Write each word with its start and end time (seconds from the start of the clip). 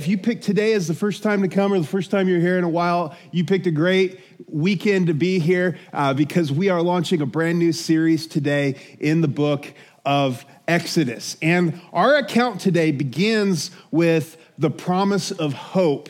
If 0.00 0.08
you 0.08 0.16
picked 0.16 0.44
today 0.44 0.72
as 0.72 0.88
the 0.88 0.94
first 0.94 1.22
time 1.22 1.42
to 1.42 1.48
come 1.48 1.74
or 1.74 1.78
the 1.78 1.86
first 1.86 2.10
time 2.10 2.26
you're 2.26 2.40
here 2.40 2.56
in 2.56 2.64
a 2.64 2.70
while, 2.70 3.14
you 3.32 3.44
picked 3.44 3.66
a 3.66 3.70
great 3.70 4.18
weekend 4.46 5.08
to 5.08 5.12
be 5.12 5.38
here 5.38 5.76
uh, 5.92 6.14
because 6.14 6.50
we 6.50 6.70
are 6.70 6.80
launching 6.80 7.20
a 7.20 7.26
brand 7.26 7.58
new 7.58 7.70
series 7.70 8.26
today 8.26 8.80
in 8.98 9.20
the 9.20 9.28
book 9.28 9.70
of 10.06 10.46
Exodus. 10.66 11.36
And 11.42 11.82
our 11.92 12.16
account 12.16 12.62
today 12.62 12.92
begins 12.92 13.72
with 13.90 14.38
the 14.56 14.70
promise 14.70 15.32
of 15.32 15.52
hope, 15.52 16.08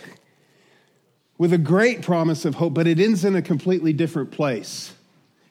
with 1.36 1.52
a 1.52 1.58
great 1.58 2.00
promise 2.00 2.44
of 2.44 2.54
hope, 2.54 2.74
but 2.74 2.86
it 2.86 3.00
ends 3.00 3.24
in 3.24 3.34
a 3.34 3.42
completely 3.42 3.92
different 3.92 4.30
place. 4.30 4.94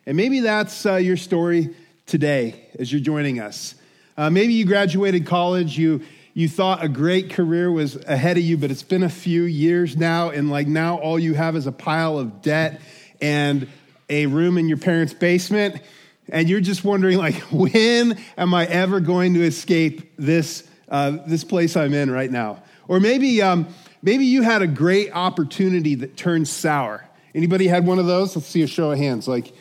And 0.06 0.16
maybe 0.16 0.40
that's 0.40 0.86
uh, 0.86 0.96
your 0.96 1.18
story 1.18 1.76
today 2.06 2.68
as 2.80 2.90
you're 2.90 3.02
joining 3.02 3.42
us. 3.42 3.76
Uh, 4.18 4.30
maybe 4.30 4.54
you 4.54 4.66
graduated 4.66 5.26
college, 5.26 5.78
you 5.78 6.04
you 6.40 6.48
thought 6.48 6.82
a 6.82 6.88
great 6.88 7.32
career 7.32 7.70
was 7.70 7.98
ahead 8.06 8.38
of 8.38 8.44
you, 8.44 8.58
but 8.58 8.72
it's 8.72 8.82
been 8.82 9.04
a 9.04 9.10
few 9.10 9.44
years 9.44 9.98
now, 9.98 10.30
and 10.30 10.50
like 10.50 10.68
now 10.68 10.98
all 10.98 11.20
you 11.20 11.34
have 11.34 11.58
is 11.58 11.68
a 11.68 11.72
pile 11.74 12.18
of 12.18 12.42
debt 12.42 12.80
and 13.20 13.68
a 14.10 14.26
room 14.26 14.58
in 14.58 14.70
your 14.70 14.78
parents' 14.78 15.14
basement, 15.14 15.82
and 16.30 16.48
you're 16.48 16.62
just 16.62 16.86
wondering, 16.86 17.18
like, 17.18 17.36
when 17.52 18.18
am 18.38 18.54
I 18.54 18.66
ever 18.68 19.02
going 19.02 19.34
to 19.34 19.44
escape 19.44 20.14
this 20.16 20.66
uh, 20.88 21.18
this 21.28 21.44
place 21.44 21.76
I'm 21.76 21.94
in 21.94 22.10
right 22.10 22.32
now? 22.32 22.64
Or 22.88 23.02
maybe 23.02 23.42
um, 23.42 23.68
maybe 24.02 24.24
you 24.24 24.42
had 24.42 24.62
a 24.62 24.68
great 24.68 25.12
opportunity 25.12 25.96
that 25.96 26.16
turned 26.16 26.48
sour. 26.48 27.06
Anybody 27.36 27.68
had 27.68 27.86
one 27.86 28.00
of 28.00 28.06
those? 28.06 28.34
Let's 28.38 28.48
see 28.48 28.62
a 28.62 28.68
show 28.68 28.92
of 28.92 28.98
hands. 28.98 29.28
Like 29.28 29.54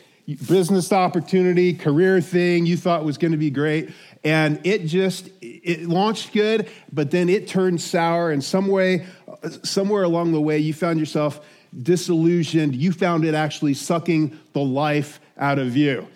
business 0.47 0.91
opportunity, 0.91 1.73
career 1.73 2.21
thing 2.21 2.65
you 2.65 2.77
thought 2.77 3.03
was 3.03 3.17
going 3.17 3.31
to 3.31 3.37
be 3.37 3.49
great, 3.49 3.89
and 4.23 4.59
it 4.65 4.85
just 4.85 5.29
it 5.41 5.87
launched 5.87 6.33
good 6.33 6.69
but 6.91 7.11
then 7.11 7.29
it 7.29 7.47
turned 7.47 7.81
sour. 7.81 8.31
And 8.31 8.43
some 8.43 8.67
way 8.67 9.05
somewhere 9.63 10.03
along 10.03 10.31
the 10.33 10.41
way 10.41 10.57
you 10.57 10.73
found 10.73 10.99
yourself 10.99 11.45
disillusioned. 11.81 12.75
You 12.75 12.91
found 12.91 13.25
it 13.25 13.33
actually 13.33 13.75
sucking 13.75 14.37
the 14.53 14.61
life 14.61 15.19
out 15.37 15.59
of 15.59 15.77
you. 15.77 16.07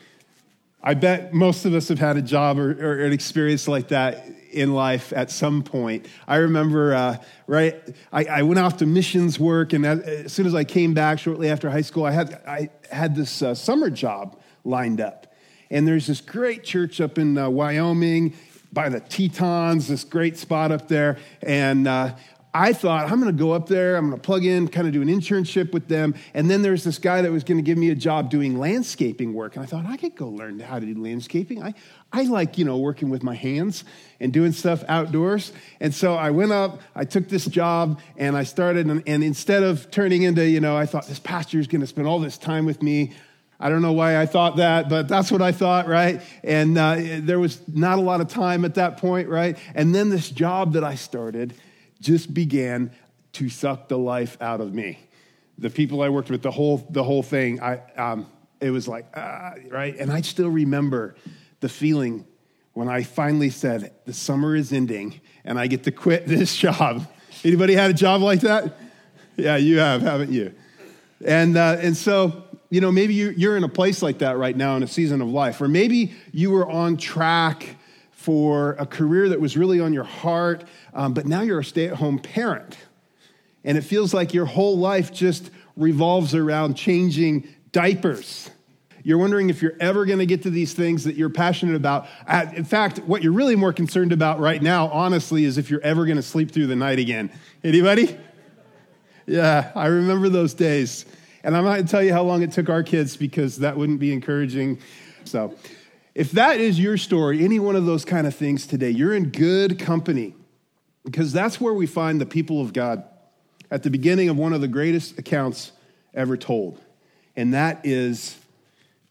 I 0.85 0.95
bet 0.95 1.33
most 1.33 1.65
of 1.65 1.73
us 1.73 1.87
have 1.87 1.99
had 1.99 2.17
a 2.17 2.21
job 2.21 2.59
or, 2.59 2.71
or 2.71 3.05
an 3.05 3.13
experience 3.13 3.67
like 3.67 3.89
that 3.89 4.27
in 4.51 4.73
life 4.73 5.13
at 5.13 5.31
some 5.31 5.63
point. 5.63 6.07
I 6.27 6.37
remember 6.37 6.93
uh, 6.93 7.17
right 7.47 7.75
I, 8.11 8.25
I, 8.25 8.41
went 8.43 8.59
off 8.59 8.77
to 8.77 8.85
missions 8.85 9.39
work 9.39 9.73
and 9.73 9.85
as 9.85 10.31
soon 10.31 10.45
as 10.45 10.53
i 10.53 10.63
came 10.63 10.93
back 10.93 11.19
shortly 11.19 11.49
after 11.49 11.69
high 11.69 11.81
school 11.81 12.05
i 12.05 12.11
had, 12.11 12.39
I 12.47 12.69
had 12.89 13.15
this 13.15 13.41
uh, 13.41 13.55
summer 13.55 13.89
job 13.89 14.39
lined 14.63 15.01
up 15.01 15.32
and 15.73 15.87
there's 15.87 16.05
this 16.05 16.21
great 16.21 16.63
church 16.63 17.01
up 17.01 17.17
in 17.17 17.35
uh, 17.35 17.49
Wyoming 17.49 18.35
by 18.71 18.89
the 18.89 18.99
Tetons, 18.99 19.87
this 19.87 20.03
great 20.03 20.37
spot 20.37 20.71
up 20.71 20.87
there. 20.87 21.17
And 21.41 21.87
uh, 21.87 22.13
I 22.53 22.73
thought, 22.73 23.11
I'm 23.11 23.19
going 23.19 23.35
to 23.35 23.43
go 23.43 23.53
up 23.53 23.67
there, 23.67 23.95
I'm 23.95 24.09
going 24.09 24.19
to 24.19 24.23
plug 24.23 24.45
in, 24.45 24.67
kind 24.67 24.85
of 24.85 24.93
do 24.93 25.01
an 25.01 25.07
internship 25.07 25.73
with 25.73 25.87
them. 25.87 26.13
And 26.35 26.47
then 26.47 26.61
there's 26.61 26.83
this 26.83 26.99
guy 26.99 27.23
that 27.23 27.31
was 27.31 27.43
going 27.43 27.57
to 27.57 27.63
give 27.63 27.79
me 27.79 27.89
a 27.89 27.95
job 27.95 28.29
doing 28.29 28.59
landscaping 28.59 29.33
work. 29.33 29.55
And 29.55 29.63
I 29.63 29.65
thought, 29.65 29.87
I 29.87 29.97
could 29.97 30.15
go 30.15 30.27
learn 30.27 30.59
how 30.59 30.79
to 30.79 30.85
do 30.85 31.01
landscaping. 31.01 31.63
I, 31.63 31.73
I 32.11 32.23
like, 32.25 32.59
you 32.59 32.65
know, 32.65 32.77
working 32.77 33.09
with 33.09 33.23
my 33.23 33.33
hands 33.33 33.83
and 34.19 34.31
doing 34.31 34.51
stuff 34.51 34.83
outdoors. 34.87 35.53
And 35.79 35.91
so 35.95 36.13
I 36.13 36.29
went 36.29 36.51
up, 36.51 36.81
I 36.95 37.05
took 37.05 37.29
this 37.29 37.47
job, 37.47 37.99
and 38.15 38.37
I 38.37 38.43
started. 38.43 38.85
And, 38.85 39.01
and 39.07 39.23
instead 39.23 39.63
of 39.63 39.89
turning 39.89 40.21
into, 40.21 40.47
you 40.47 40.59
know, 40.59 40.77
I 40.77 40.85
thought 40.85 41.07
this 41.07 41.17
pastor 41.17 41.57
is 41.57 41.65
going 41.65 41.81
to 41.81 41.87
spend 41.87 42.07
all 42.07 42.19
this 42.19 42.37
time 42.37 42.67
with 42.67 42.83
me 42.83 43.13
I 43.59 43.69
don't 43.69 43.81
know 43.81 43.93
why 43.93 44.19
I 44.19 44.25
thought 44.25 44.57
that, 44.57 44.89
but 44.89 45.07
that's 45.07 45.31
what 45.31 45.41
I 45.41 45.51
thought, 45.51 45.87
right? 45.87 46.21
And 46.43 46.77
uh, 46.77 46.97
there 47.19 47.39
was 47.39 47.61
not 47.67 47.97
a 47.97 48.01
lot 48.01 48.19
of 48.19 48.27
time 48.27 48.65
at 48.65 48.75
that 48.75 48.97
point, 48.97 49.29
right? 49.29 49.57
And 49.75 49.93
then 49.93 50.09
this 50.09 50.29
job 50.29 50.73
that 50.73 50.83
I 50.83 50.95
started 50.95 51.53
just 52.01 52.33
began 52.33 52.91
to 53.33 53.49
suck 53.49 53.87
the 53.87 53.97
life 53.97 54.37
out 54.41 54.61
of 54.61 54.73
me. 54.73 54.99
The 55.57 55.69
people 55.69 56.01
I 56.01 56.09
worked 56.09 56.29
with, 56.29 56.41
the 56.41 56.51
whole 56.51 56.85
the 56.89 57.03
whole 57.03 57.23
thing, 57.23 57.61
I 57.61 57.79
um, 57.95 58.27
it 58.59 58.71
was 58.71 58.87
like 58.87 59.05
ah, 59.15 59.53
right. 59.69 59.95
And 59.97 60.11
I 60.11 60.21
still 60.21 60.49
remember 60.49 61.15
the 61.59 61.69
feeling 61.69 62.25
when 62.73 62.89
I 62.89 63.03
finally 63.03 63.49
said, 63.49 63.93
"The 64.05 64.13
summer 64.13 64.55
is 64.55 64.73
ending, 64.73 65.21
and 65.45 65.59
I 65.59 65.67
get 65.67 65.83
to 65.83 65.91
quit 65.91 66.25
this 66.27 66.55
job." 66.55 67.07
Anybody 67.43 67.75
had 67.75 67.91
a 67.91 67.93
job 67.93 68.21
like 68.21 68.41
that? 68.41 68.77
Yeah, 69.35 69.57
you 69.57 69.79
have, 69.79 70.01
haven't 70.01 70.31
you? 70.31 70.53
And 71.25 71.55
uh, 71.55 71.77
and 71.79 71.95
so 71.95 72.42
you 72.73 72.81
know, 72.81 72.91
maybe 72.91 73.13
you're 73.13 73.55
in 73.55 73.63
a 73.63 73.69
place 73.69 74.01
like 74.01 74.17
that 74.17 74.35
right 74.35 74.57
now 74.57 74.75
in 74.75 74.81
a 74.81 74.87
season 74.87 75.21
of 75.21 75.27
life, 75.27 75.61
or 75.61 75.67
maybe 75.67 76.15
you 76.31 76.49
were 76.49 76.67
on 76.67 76.97
track 76.97 77.75
for 78.09 78.71
a 78.79 78.85
career 78.87 79.29
that 79.29 79.39
was 79.39 79.55
really 79.55 79.79
on 79.79 79.93
your 79.93 80.03
heart, 80.03 80.63
um, 80.95 81.13
but 81.13 81.27
now 81.27 81.41
you're 81.41 81.59
a 81.59 81.63
stay 81.63 81.87
at 81.87 81.93
home 81.93 82.17
parent. 82.17 82.75
And 83.63 83.77
it 83.77 83.81
feels 83.81 84.11
like 84.11 84.33
your 84.33 84.47
whole 84.47 84.75
life 84.75 85.13
just 85.13 85.51
revolves 85.77 86.33
around 86.33 86.73
changing 86.73 87.47
diapers. 87.71 88.49
You're 89.03 89.19
wondering 89.19 89.51
if 89.51 89.61
you're 89.61 89.77
ever 89.79 90.03
going 90.05 90.17
to 90.17 90.25
get 90.25 90.41
to 90.41 90.49
these 90.49 90.73
things 90.73 91.03
that 91.03 91.15
you're 91.15 91.29
passionate 91.29 91.75
about. 91.75 92.07
In 92.55 92.65
fact, 92.65 92.97
what 92.99 93.21
you're 93.21 93.33
really 93.33 93.55
more 93.55 93.71
concerned 93.71 94.13
about 94.13 94.39
right 94.39 94.63
now, 94.63 94.87
honestly, 94.87 95.45
is 95.45 95.59
if 95.59 95.69
you're 95.69 95.81
ever 95.81 96.05
going 96.05 96.17
to 96.17 96.23
sleep 96.23 96.49
through 96.49 96.65
the 96.65 96.75
night 96.75 96.97
again. 96.97 97.31
Anybody? 97.63 98.17
Yeah, 99.27 99.71
I 99.75 99.85
remember 99.87 100.27
those 100.29 100.55
days. 100.55 101.05
And 101.43 101.55
I'm 101.55 101.63
not 101.65 101.73
going 101.73 101.85
to 101.85 101.91
tell 101.91 102.03
you 102.03 102.13
how 102.13 102.23
long 102.23 102.41
it 102.41 102.51
took 102.51 102.69
our 102.69 102.83
kids 102.83 103.17
because 103.17 103.57
that 103.57 103.75
wouldn't 103.77 103.99
be 103.99 104.13
encouraging. 104.13 104.79
So, 105.25 105.55
if 106.15 106.31
that 106.33 106.59
is 106.59 106.79
your 106.79 106.97
story, 106.97 107.43
any 107.43 107.59
one 107.59 107.75
of 107.75 107.85
those 107.85 108.05
kind 108.05 108.27
of 108.27 108.35
things 108.35 108.67
today, 108.67 108.91
you're 108.91 109.15
in 109.15 109.29
good 109.29 109.79
company 109.79 110.35
because 111.03 111.33
that's 111.33 111.59
where 111.59 111.73
we 111.73 111.87
find 111.87 112.21
the 112.21 112.25
people 112.25 112.61
of 112.61 112.71
God 112.71 113.03
at 113.71 113.83
the 113.83 113.89
beginning 113.89 114.29
of 114.29 114.37
one 114.37 114.53
of 114.53 114.61
the 114.61 114.67
greatest 114.67 115.17
accounts 115.17 115.71
ever 116.13 116.37
told, 116.37 116.79
and 117.35 117.53
that 117.55 117.81
is 117.83 118.37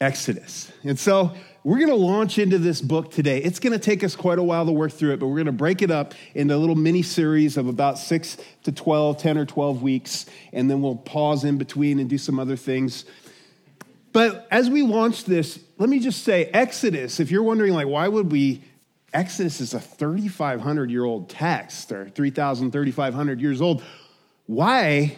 Exodus. 0.02 0.70
And 0.84 0.98
so, 0.98 1.32
we're 1.64 1.78
going 1.78 1.90
to 1.90 1.94
launch 1.94 2.38
into 2.38 2.58
this 2.58 2.80
book 2.80 3.12
today. 3.12 3.38
It's 3.38 3.60
going 3.60 3.72
to 3.72 3.78
take 3.78 4.02
us 4.02 4.16
quite 4.16 4.40
a 4.40 4.42
while 4.42 4.66
to 4.66 4.72
work 4.72 4.90
through 4.90 5.12
it, 5.12 5.20
but 5.20 5.28
we're 5.28 5.36
going 5.36 5.46
to 5.46 5.52
break 5.52 5.80
it 5.80 5.92
up 5.92 6.12
into 6.34 6.56
a 6.56 6.58
little 6.58 6.74
mini 6.74 7.02
series 7.02 7.56
of 7.56 7.68
about 7.68 7.98
six 7.98 8.36
to 8.64 8.72
12, 8.72 9.18
10 9.18 9.38
or 9.38 9.46
12 9.46 9.80
weeks, 9.80 10.26
and 10.52 10.68
then 10.68 10.82
we'll 10.82 10.96
pause 10.96 11.44
in 11.44 11.58
between 11.58 12.00
and 12.00 12.10
do 12.10 12.18
some 12.18 12.40
other 12.40 12.56
things. 12.56 13.04
But 14.12 14.48
as 14.50 14.68
we 14.68 14.82
launch 14.82 15.24
this, 15.24 15.60
let 15.78 15.88
me 15.88 16.00
just 16.00 16.24
say 16.24 16.46
Exodus, 16.46 17.20
if 17.20 17.30
you're 17.30 17.44
wondering, 17.44 17.72
like, 17.72 17.86
why 17.86 18.08
would 18.08 18.32
we? 18.32 18.64
Exodus 19.14 19.60
is 19.60 19.74
a 19.74 19.80
3,500 19.80 20.90
year 20.90 21.04
old 21.04 21.28
text 21.28 21.92
or 21.92 22.08
3,000, 22.08 22.72
3,500 22.72 23.40
years 23.40 23.60
old. 23.60 23.82
Why 24.46 25.16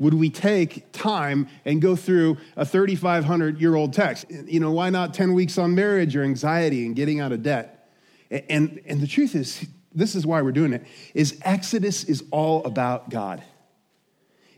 would 0.00 0.14
we 0.14 0.30
take 0.30 0.90
time 0.92 1.46
and 1.64 1.80
go 1.80 1.94
through 1.94 2.38
a 2.56 2.64
3,500 2.64 3.60
year 3.60 3.76
old 3.76 3.92
text? 3.92 4.24
You 4.30 4.58
know, 4.58 4.72
why 4.72 4.90
not 4.90 5.14
10 5.14 5.34
weeks 5.34 5.58
on 5.58 5.74
marriage 5.74 6.16
or 6.16 6.24
anxiety 6.24 6.86
and 6.86 6.96
getting 6.96 7.20
out 7.20 7.30
of 7.30 7.44
debt? 7.44 7.88
And, 8.30 8.80
and 8.86 9.00
the 9.00 9.06
truth 9.06 9.34
is, 9.34 9.66
this 9.94 10.14
is 10.14 10.26
why 10.26 10.40
we're 10.42 10.52
doing 10.52 10.72
it, 10.72 10.84
is 11.14 11.38
Exodus 11.42 12.04
is 12.04 12.24
all 12.30 12.64
about 12.64 13.10
God. 13.10 13.42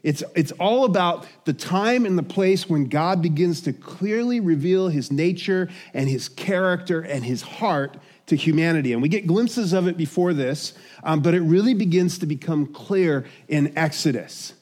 It's, 0.03 0.23
it's 0.35 0.53
all 0.53 0.85
about 0.85 1.27
the 1.45 1.53
time 1.53 2.07
and 2.07 2.19
the 2.19 2.25
place 2.25 2.69
when 2.69 2.87
God 2.87 3.23
begins 3.23 3.61
to 3.63 3.73
clearly 3.73 4.41
reveal 4.41 4.89
his 4.89 5.13
nature 5.13 5.69
and 5.95 6.09
his 6.09 6.29
character 6.29 7.01
and 7.01 7.25
his 7.25 7.43
heart 7.43 7.97
to 8.27 8.37
humanity. 8.37 8.93
And 8.93 9.03
we 9.03 9.09
get 9.09 9.27
glimpses 9.27 9.73
of 9.73 9.87
it 9.87 9.97
before 9.97 10.35
this, 10.35 10.75
um, 11.05 11.21
but 11.21 11.35
it 11.35 11.41
really 11.41 11.75
begins 11.75 12.19
to 12.19 12.27
become 12.27 12.67
clear 12.67 13.27
in 13.49 13.77
Exodus. 13.77 14.55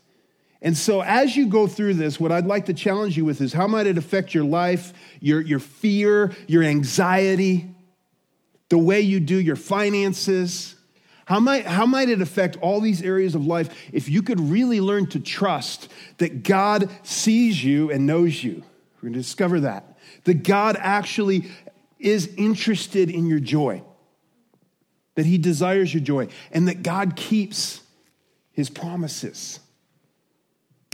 And 0.62 0.76
so, 0.76 1.00
as 1.00 1.36
you 1.36 1.46
go 1.46 1.66
through 1.66 1.94
this, 1.94 2.20
what 2.20 2.32
I'd 2.32 2.46
like 2.46 2.66
to 2.66 2.74
challenge 2.74 3.16
you 3.16 3.24
with 3.24 3.40
is 3.40 3.52
how 3.52 3.66
might 3.66 3.86
it 3.86 3.96
affect 3.96 4.34
your 4.34 4.44
life, 4.44 4.92
your, 5.20 5.40
your 5.40 5.58
fear, 5.58 6.32
your 6.46 6.62
anxiety, 6.62 7.74
the 8.68 8.78
way 8.78 9.00
you 9.00 9.20
do 9.20 9.40
your 9.40 9.56
finances? 9.56 10.76
How 11.24 11.40
might, 11.40 11.64
how 11.64 11.86
might 11.86 12.08
it 12.08 12.20
affect 12.20 12.56
all 12.56 12.80
these 12.80 13.02
areas 13.02 13.34
of 13.34 13.46
life 13.46 13.72
if 13.92 14.08
you 14.08 14.22
could 14.22 14.40
really 14.40 14.80
learn 14.80 15.06
to 15.10 15.20
trust 15.20 15.90
that 16.18 16.42
God 16.42 16.90
sees 17.04 17.62
you 17.62 17.90
and 17.90 18.04
knows 18.04 18.42
you? 18.42 18.62
We're 18.96 19.08
going 19.08 19.12
to 19.14 19.20
discover 19.20 19.60
that. 19.60 19.96
That 20.24 20.42
God 20.42 20.76
actually 20.78 21.50
is 21.98 22.34
interested 22.36 23.10
in 23.10 23.26
your 23.26 23.38
joy, 23.38 23.82
that 25.14 25.24
He 25.24 25.38
desires 25.38 25.94
your 25.94 26.02
joy, 26.02 26.28
and 26.50 26.68
that 26.68 26.82
God 26.82 27.16
keeps 27.16 27.80
His 28.52 28.68
promises. 28.68 29.60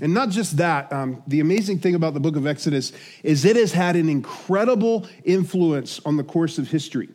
And 0.02 0.12
not 0.12 0.28
just 0.28 0.58
that, 0.58 0.92
um, 0.92 1.22
the 1.26 1.40
amazing 1.40 1.78
thing 1.78 1.94
about 1.94 2.12
the 2.12 2.20
book 2.20 2.36
of 2.36 2.46
Exodus 2.46 2.92
is 3.22 3.44
it 3.44 3.56
has 3.56 3.72
had 3.72 3.96
an 3.96 4.08
incredible 4.08 5.06
influence 5.24 6.00
on 6.04 6.16
the 6.16 6.24
course 6.24 6.58
of 6.58 6.68
history 6.68 7.08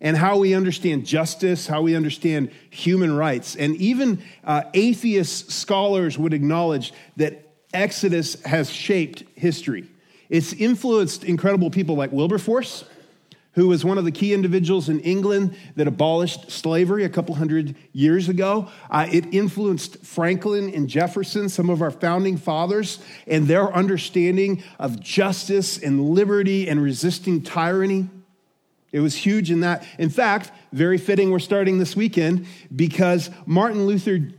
and 0.00 0.16
how 0.16 0.38
we 0.38 0.54
understand 0.54 1.06
justice, 1.06 1.66
how 1.66 1.82
we 1.82 1.94
understand 1.94 2.50
human 2.70 3.14
rights. 3.14 3.54
And 3.54 3.76
even 3.76 4.22
uh, 4.42 4.62
atheist 4.74 5.52
scholars 5.52 6.18
would 6.18 6.32
acknowledge 6.32 6.92
that 7.16 7.52
Exodus 7.72 8.42
has 8.42 8.70
shaped 8.70 9.22
history. 9.36 9.88
It's 10.28 10.52
influenced 10.52 11.22
incredible 11.24 11.70
people 11.70 11.96
like 11.96 12.10
Wilberforce, 12.10 12.84
who 13.52 13.66
was 13.66 13.84
one 13.84 13.98
of 13.98 14.04
the 14.04 14.12
key 14.12 14.32
individuals 14.32 14.88
in 14.88 15.00
England 15.00 15.56
that 15.74 15.88
abolished 15.88 16.50
slavery 16.50 17.04
a 17.04 17.08
couple 17.08 17.34
hundred 17.34 17.74
years 17.92 18.28
ago. 18.28 18.68
Uh, 18.88 19.08
it 19.10 19.34
influenced 19.34 20.04
Franklin 20.04 20.72
and 20.72 20.88
Jefferson, 20.88 21.48
some 21.48 21.68
of 21.68 21.82
our 21.82 21.90
founding 21.90 22.36
fathers, 22.36 23.00
and 23.26 23.48
their 23.48 23.72
understanding 23.72 24.62
of 24.78 25.00
justice 25.00 25.78
and 25.78 26.10
liberty 26.10 26.68
and 26.68 26.80
resisting 26.80 27.42
tyranny. 27.42 28.08
It 28.92 29.00
was 29.00 29.16
huge 29.16 29.50
in 29.50 29.60
that. 29.60 29.84
In 29.98 30.10
fact, 30.10 30.52
very 30.72 30.98
fitting 30.98 31.30
we're 31.30 31.38
starting 31.40 31.78
this 31.78 31.96
weekend 31.96 32.46
because 32.74 33.30
Martin 33.46 33.86
Luther 33.86 34.30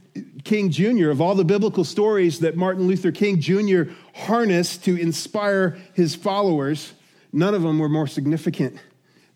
King 0.44 0.72
Jr., 0.72 1.10
of 1.10 1.22
all 1.22 1.36
the 1.36 1.46
biblical 1.46 1.84
stories 1.84 2.40
that 2.40 2.56
Martin 2.56 2.88
Luther 2.88 3.12
King 3.12 3.40
Jr. 3.40 3.84
harnessed 4.14 4.84
to 4.86 4.98
inspire 5.00 5.78
his 5.94 6.16
followers, 6.16 6.94
none 7.32 7.54
of 7.54 7.62
them 7.62 7.80
were 7.80 7.90
more 7.90 8.08
significant 8.08 8.78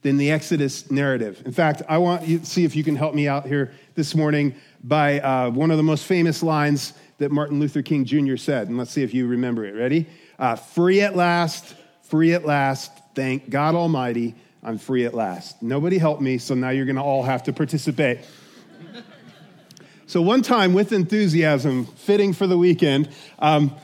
than 0.06 0.18
the 0.18 0.30
Exodus 0.30 0.92
narrative. 0.92 1.42
In 1.48 1.52
fact, 1.52 1.82
I 1.90 1.98
want 1.98 2.28
you 2.28 2.38
to 2.38 2.46
see 2.46 2.64
if 2.64 2.76
you 2.76 2.84
can 2.84 2.96
help 2.96 3.16
me 3.16 3.28
out 3.28 3.48
here 3.48 3.74
this 3.96 4.14
morning 4.14 4.54
by 4.84 5.20
uh, 5.20 5.50
one 5.50 5.72
of 5.72 5.78
the 5.78 5.84
most 5.84 6.06
famous 6.06 6.44
lines 6.44 6.94
that 7.18 7.32
Martin 7.32 7.60
Luther 7.60 7.82
King 7.82 8.06
Jr. 8.06 8.36
said. 8.36 8.68
And 8.68 8.78
let's 8.78 8.92
see 8.92 9.02
if 9.02 9.16
you 9.16 9.26
remember 9.26 9.66
it. 9.66 9.74
Ready? 9.74 10.06
Uh, 10.38 10.58
free 10.58 11.02
at 11.02 11.16
last, 11.16 11.74
free 12.04 12.36
at 12.36 12.46
last, 12.46 12.92
thank 13.16 13.50
God 13.50 13.74
Almighty, 13.74 14.36
I'm 14.62 14.78
free 14.78 15.06
at 15.06 15.16
last. 15.16 15.64
Nobody 15.64 15.98
helped 15.98 16.22
me, 16.22 16.38
so 16.38 16.54
now 16.54 16.70
you're 16.70 16.86
going 16.86 16.98
to 16.98 17.02
all 17.02 17.24
have 17.24 17.42
to 17.46 17.52
participate. 17.52 18.20
so, 20.06 20.22
one 20.22 20.44
time 20.44 20.76
with 20.76 20.92
enthusiasm, 20.92 21.88
fitting 21.88 22.32
for 22.32 22.46
the 22.46 22.60
weekend, 22.60 23.10
um, 23.40 23.76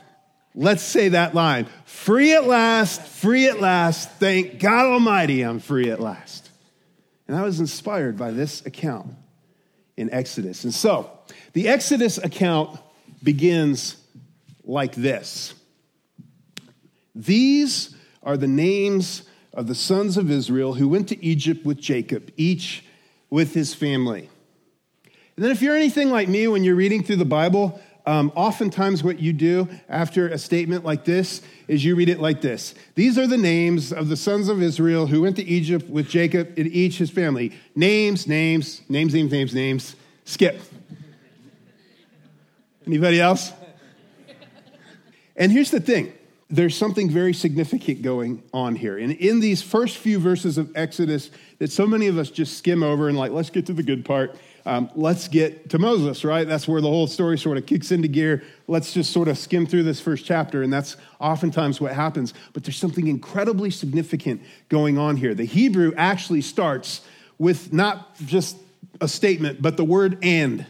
Let's 0.53 0.83
say 0.83 1.09
that 1.09 1.33
line 1.33 1.67
free 1.85 2.33
at 2.33 2.45
last, 2.45 3.01
free 3.03 3.47
at 3.47 3.61
last. 3.61 4.11
Thank 4.11 4.59
God 4.59 4.85
Almighty, 4.85 5.41
I'm 5.43 5.59
free 5.59 5.89
at 5.89 5.99
last. 5.99 6.49
And 7.27 7.37
I 7.37 7.43
was 7.43 7.59
inspired 7.59 8.17
by 8.17 8.31
this 8.31 8.65
account 8.65 9.13
in 9.95 10.11
Exodus. 10.11 10.63
And 10.63 10.73
so, 10.73 11.09
the 11.53 11.67
Exodus 11.67 12.17
account 12.17 12.79
begins 13.23 13.97
like 14.63 14.95
this 14.95 15.53
These 17.15 17.95
are 18.23 18.37
the 18.37 18.47
names 18.47 19.23
of 19.53 19.67
the 19.67 19.75
sons 19.75 20.17
of 20.17 20.31
Israel 20.31 20.73
who 20.73 20.87
went 20.87 21.09
to 21.09 21.23
Egypt 21.23 21.65
with 21.65 21.79
Jacob, 21.79 22.31
each 22.35 22.83
with 23.29 23.53
his 23.53 23.73
family. 23.73 24.29
And 25.35 25.45
then, 25.45 25.51
if 25.51 25.61
you're 25.61 25.75
anything 25.75 26.09
like 26.09 26.27
me, 26.27 26.47
when 26.47 26.63
you're 26.63 26.75
reading 26.75 27.03
through 27.03 27.15
the 27.17 27.25
Bible, 27.25 27.81
um, 28.11 28.29
oftentimes, 28.35 29.05
what 29.05 29.21
you 29.21 29.31
do 29.31 29.69
after 29.87 30.27
a 30.27 30.37
statement 30.37 30.83
like 30.83 31.05
this 31.05 31.41
is 31.69 31.85
you 31.85 31.95
read 31.95 32.09
it 32.09 32.19
like 32.19 32.41
this 32.41 32.75
These 32.95 33.17
are 33.17 33.25
the 33.25 33.37
names 33.37 33.93
of 33.93 34.09
the 34.09 34.17
sons 34.17 34.49
of 34.49 34.61
Israel 34.61 35.07
who 35.07 35.21
went 35.21 35.37
to 35.37 35.43
Egypt 35.45 35.89
with 35.89 36.09
Jacob 36.09 36.51
and 36.57 36.67
each 36.67 36.97
his 36.97 37.09
family. 37.09 37.53
Names, 37.73 38.27
names, 38.27 38.81
names, 38.89 39.13
names, 39.13 39.31
names, 39.31 39.55
names. 39.55 39.95
Skip. 40.25 40.59
Anybody 42.85 43.21
else? 43.21 43.53
And 45.37 45.49
here's 45.49 45.71
the 45.71 45.79
thing 45.79 46.11
there's 46.49 46.75
something 46.75 47.09
very 47.09 47.33
significant 47.33 48.01
going 48.01 48.43
on 48.53 48.75
here. 48.75 48.97
And 48.97 49.13
in 49.13 49.39
these 49.39 49.61
first 49.61 49.95
few 49.95 50.19
verses 50.19 50.57
of 50.57 50.69
Exodus 50.75 51.31
that 51.59 51.71
so 51.71 51.87
many 51.87 52.07
of 52.07 52.17
us 52.17 52.29
just 52.29 52.57
skim 52.57 52.83
over 52.83 53.07
and 53.07 53.17
like, 53.17 53.31
let's 53.31 53.49
get 53.49 53.67
to 53.67 53.73
the 53.73 53.83
good 53.83 54.03
part 54.03 54.35
um, 54.65 54.89
let's 54.95 55.27
get 55.27 55.69
to 55.71 55.79
Moses, 55.79 56.23
right? 56.23 56.47
That's 56.47 56.67
where 56.67 56.81
the 56.81 56.87
whole 56.87 57.07
story 57.07 57.37
sort 57.37 57.57
of 57.57 57.65
kicks 57.65 57.91
into 57.91 58.07
gear. 58.07 58.43
Let's 58.67 58.93
just 58.93 59.11
sort 59.11 59.27
of 59.27 59.37
skim 59.37 59.65
through 59.65 59.83
this 59.83 59.99
first 59.99 60.25
chapter, 60.25 60.61
and 60.61 60.71
that's 60.71 60.97
oftentimes 61.19 61.81
what 61.81 61.93
happens. 61.93 62.33
But 62.53 62.63
there's 62.63 62.77
something 62.77 63.07
incredibly 63.07 63.71
significant 63.71 64.41
going 64.69 64.97
on 64.97 65.17
here. 65.17 65.33
The 65.33 65.45
Hebrew 65.45 65.93
actually 65.97 66.41
starts 66.41 67.01
with 67.37 67.73
not 67.73 68.15
just 68.25 68.57
a 68.99 69.07
statement, 69.07 69.61
but 69.61 69.77
the 69.77 69.85
word 69.85 70.19
and. 70.21 70.65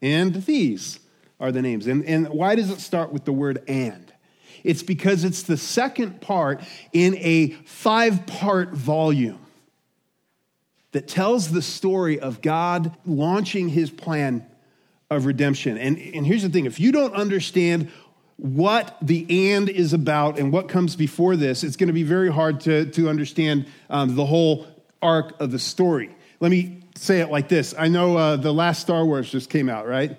And 0.00 0.34
these 0.44 1.00
are 1.40 1.50
the 1.50 1.62
names. 1.62 1.86
And, 1.86 2.04
and 2.04 2.28
why 2.28 2.54
does 2.54 2.70
it 2.70 2.80
start 2.80 3.12
with 3.12 3.24
the 3.24 3.32
word 3.32 3.62
and? 3.66 4.12
It's 4.62 4.82
because 4.82 5.24
it's 5.24 5.42
the 5.42 5.56
second 5.56 6.20
part 6.20 6.62
in 6.92 7.16
a 7.18 7.50
five 7.64 8.26
part 8.26 8.70
volume 8.70 9.43
that 10.94 11.08
tells 11.08 11.50
the 11.50 11.60
story 11.60 12.20
of 12.20 12.40
God 12.40 12.96
launching 13.04 13.68
his 13.68 13.90
plan 13.90 14.46
of 15.10 15.26
redemption. 15.26 15.76
And, 15.76 15.98
and 15.98 16.24
here's 16.24 16.44
the 16.44 16.48
thing 16.48 16.66
if 16.66 16.78
you 16.78 16.92
don't 16.92 17.14
understand 17.14 17.90
what 18.36 18.96
the 19.02 19.52
and 19.52 19.68
is 19.68 19.92
about 19.92 20.38
and 20.38 20.52
what 20.52 20.68
comes 20.68 20.94
before 20.94 21.34
this, 21.34 21.64
it's 21.64 21.74
going 21.74 21.88
to 21.88 21.92
be 21.92 22.04
very 22.04 22.32
hard 22.32 22.60
to, 22.62 22.86
to 22.92 23.08
understand 23.08 23.66
um, 23.90 24.14
the 24.14 24.24
whole 24.24 24.68
arc 25.02 25.38
of 25.40 25.50
the 25.50 25.58
story. 25.58 26.14
Let 26.38 26.52
me 26.52 26.82
say 26.94 27.20
it 27.20 27.28
like 27.28 27.48
this 27.48 27.74
I 27.76 27.88
know 27.88 28.16
uh, 28.16 28.36
the 28.36 28.54
last 28.54 28.80
Star 28.80 29.04
Wars 29.04 29.28
just 29.28 29.50
came 29.50 29.68
out, 29.68 29.88
right? 29.88 30.16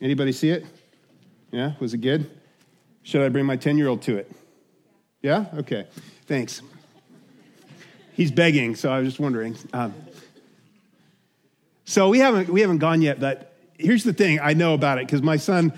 Anybody 0.00 0.30
see 0.30 0.50
it? 0.50 0.64
Yeah? 1.50 1.72
Was 1.80 1.92
it 1.92 1.98
good? 1.98 2.30
Should 3.02 3.22
I 3.22 3.28
bring 3.30 3.46
my 3.46 3.56
10 3.56 3.78
year 3.78 3.88
old 3.88 4.02
to 4.02 4.16
it? 4.16 4.30
Yeah? 5.22 5.46
Okay. 5.56 5.88
Thanks 6.26 6.62
he's 8.20 8.30
begging, 8.30 8.76
so 8.76 8.92
I 8.92 8.98
was 8.98 9.08
just 9.08 9.18
wondering. 9.18 9.56
Um, 9.72 9.94
so 11.86 12.10
we 12.10 12.18
haven't 12.18 12.50
we 12.50 12.60
haven't 12.60 12.76
gone 12.76 13.00
yet, 13.00 13.18
but 13.18 13.56
here's 13.78 14.04
the 14.04 14.12
thing 14.12 14.38
I 14.42 14.52
know 14.52 14.74
about 14.74 14.98
it 14.98 15.06
because 15.06 15.22
my 15.22 15.38
son 15.38 15.72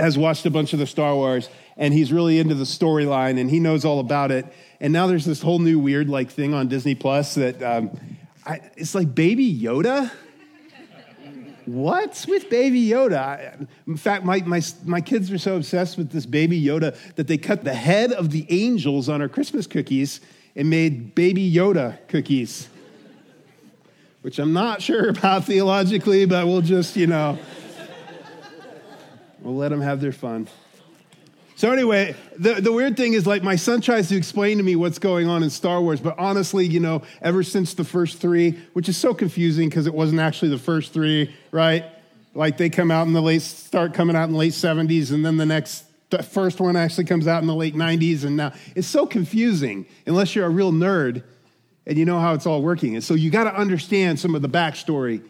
has 0.00 0.16
watched 0.16 0.46
a 0.46 0.50
bunch 0.50 0.72
of 0.72 0.78
the 0.78 0.86
Star 0.86 1.14
Wars 1.14 1.50
and 1.76 1.92
he's 1.92 2.10
really 2.10 2.38
into 2.38 2.54
the 2.54 2.64
storyline 2.64 3.38
and 3.38 3.50
he 3.50 3.60
knows 3.60 3.84
all 3.84 4.00
about 4.00 4.30
it. 4.30 4.46
And 4.80 4.90
now 4.90 5.06
there's 5.06 5.26
this 5.26 5.42
whole 5.42 5.58
new 5.58 5.78
weird 5.78 6.08
like 6.08 6.30
thing 6.30 6.54
on 6.54 6.66
Disney 6.68 6.94
Plus 6.94 7.34
that 7.34 7.62
um, 7.62 7.90
I, 8.46 8.62
it's 8.74 8.94
like 8.94 9.14
Baby 9.14 9.54
Yoda. 9.54 10.10
What's 11.66 12.26
with 12.26 12.48
Baby 12.48 12.88
Yoda? 12.88 13.68
In 13.86 13.96
fact, 13.98 14.24
my, 14.24 14.40
my, 14.40 14.62
my 14.86 15.02
kids 15.02 15.30
are 15.30 15.38
so 15.38 15.56
obsessed 15.56 15.98
with 15.98 16.10
this 16.10 16.24
Baby 16.24 16.60
Yoda 16.60 16.96
that 17.16 17.28
they 17.28 17.36
cut 17.36 17.64
the 17.64 17.74
head 17.74 18.12
of 18.12 18.30
the 18.30 18.46
angels 18.48 19.10
on 19.10 19.20
our 19.20 19.28
Christmas 19.28 19.66
cookies 19.66 20.20
and 20.54 20.68
made 20.68 21.14
baby 21.14 21.50
Yoda 21.50 21.98
cookies, 22.08 22.68
which 24.22 24.38
I'm 24.38 24.52
not 24.52 24.82
sure 24.82 25.08
about 25.08 25.44
theologically, 25.44 26.26
but 26.26 26.46
we'll 26.46 26.62
just, 26.62 26.96
you 26.96 27.06
know, 27.06 27.38
we'll 29.40 29.56
let 29.56 29.70
them 29.70 29.80
have 29.80 30.00
their 30.00 30.12
fun. 30.12 30.48
So, 31.54 31.70
anyway, 31.70 32.16
the, 32.36 32.54
the 32.54 32.72
weird 32.72 32.96
thing 32.96 33.12
is 33.12 33.24
like 33.26 33.44
my 33.44 33.54
son 33.56 33.80
tries 33.80 34.08
to 34.08 34.16
explain 34.16 34.56
to 34.56 34.64
me 34.64 34.74
what's 34.74 34.98
going 34.98 35.28
on 35.28 35.42
in 35.42 35.50
Star 35.50 35.80
Wars, 35.80 36.00
but 36.00 36.18
honestly, 36.18 36.66
you 36.66 36.80
know, 36.80 37.02
ever 37.20 37.42
since 37.42 37.74
the 37.74 37.84
first 37.84 38.18
three, 38.18 38.58
which 38.72 38.88
is 38.88 38.96
so 38.96 39.14
confusing 39.14 39.68
because 39.68 39.86
it 39.86 39.94
wasn't 39.94 40.20
actually 40.20 40.48
the 40.48 40.58
first 40.58 40.92
three, 40.92 41.32
right? 41.52 41.84
Like 42.34 42.56
they 42.56 42.68
come 42.70 42.90
out 42.90 43.06
in 43.06 43.12
the 43.12 43.22
late, 43.22 43.42
start 43.42 43.94
coming 43.94 44.16
out 44.16 44.24
in 44.24 44.32
the 44.32 44.38
late 44.38 44.54
70s, 44.54 45.12
and 45.12 45.24
then 45.24 45.36
the 45.36 45.46
next 45.46 45.84
the 46.16 46.22
first 46.22 46.60
one 46.60 46.76
actually 46.76 47.04
comes 47.04 47.26
out 47.26 47.42
in 47.42 47.46
the 47.46 47.54
late 47.54 47.74
90s, 47.74 48.24
and 48.24 48.36
now 48.36 48.52
it's 48.74 48.86
so 48.86 49.06
confusing 49.06 49.86
unless 50.06 50.34
you're 50.34 50.46
a 50.46 50.50
real 50.50 50.72
nerd 50.72 51.22
and 51.86 51.98
you 51.98 52.04
know 52.04 52.20
how 52.20 52.34
it's 52.34 52.46
all 52.46 52.62
working. 52.62 52.94
And 52.94 53.04
so 53.04 53.14
you 53.14 53.30
got 53.30 53.44
to 53.44 53.54
understand 53.54 54.20
some 54.20 54.34
of 54.34 54.42
the 54.42 54.48
backstory 54.48 55.22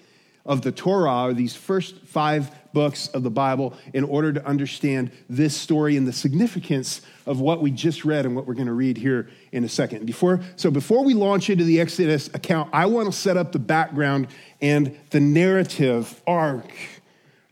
of 0.44 0.62
the 0.62 0.72
Torah, 0.72 1.28
or 1.28 1.34
these 1.34 1.54
first 1.54 1.96
five 2.04 2.50
books 2.72 3.06
of 3.08 3.22
the 3.22 3.30
Bible, 3.30 3.74
in 3.94 4.02
order 4.02 4.32
to 4.32 4.44
understand 4.44 5.12
this 5.28 5.56
story 5.56 5.96
and 5.96 6.06
the 6.06 6.12
significance 6.12 7.00
of 7.26 7.40
what 7.40 7.62
we 7.62 7.70
just 7.70 8.04
read 8.04 8.26
and 8.26 8.34
what 8.34 8.46
we're 8.46 8.54
going 8.54 8.66
to 8.66 8.72
read 8.72 8.96
here 8.96 9.30
in 9.52 9.62
a 9.62 9.68
second. 9.68 10.04
Before, 10.04 10.40
so 10.56 10.70
before 10.70 11.04
we 11.04 11.14
launch 11.14 11.48
into 11.48 11.64
the 11.64 11.80
Exodus 11.80 12.28
account, 12.34 12.70
I 12.72 12.86
want 12.86 13.06
to 13.06 13.16
set 13.16 13.36
up 13.36 13.52
the 13.52 13.60
background 13.60 14.28
and 14.60 14.98
the 15.10 15.20
narrative 15.20 16.20
arc 16.26 16.72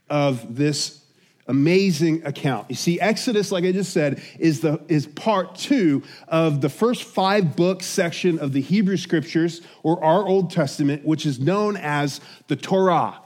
of 0.09 0.55
this 0.55 1.00
amazing 1.51 2.25
account. 2.25 2.65
You 2.69 2.75
see, 2.75 2.99
Exodus, 2.99 3.51
like 3.51 3.63
I 3.63 3.71
just 3.71 3.93
said, 3.93 4.23
is, 4.39 4.61
the, 4.61 4.81
is 4.87 5.05
part 5.05 5.55
two 5.55 6.01
of 6.27 6.61
the 6.61 6.69
first 6.69 7.03
five 7.03 7.55
book 7.55 7.83
section 7.83 8.39
of 8.39 8.53
the 8.53 8.61
Hebrew 8.61 8.97
Scriptures, 8.97 9.61
or 9.83 10.03
our 10.03 10.27
Old 10.27 10.49
Testament, 10.49 11.05
which 11.05 11.25
is 11.25 11.39
known 11.39 11.77
as 11.77 12.21
the 12.47 12.55
Torah. 12.55 13.19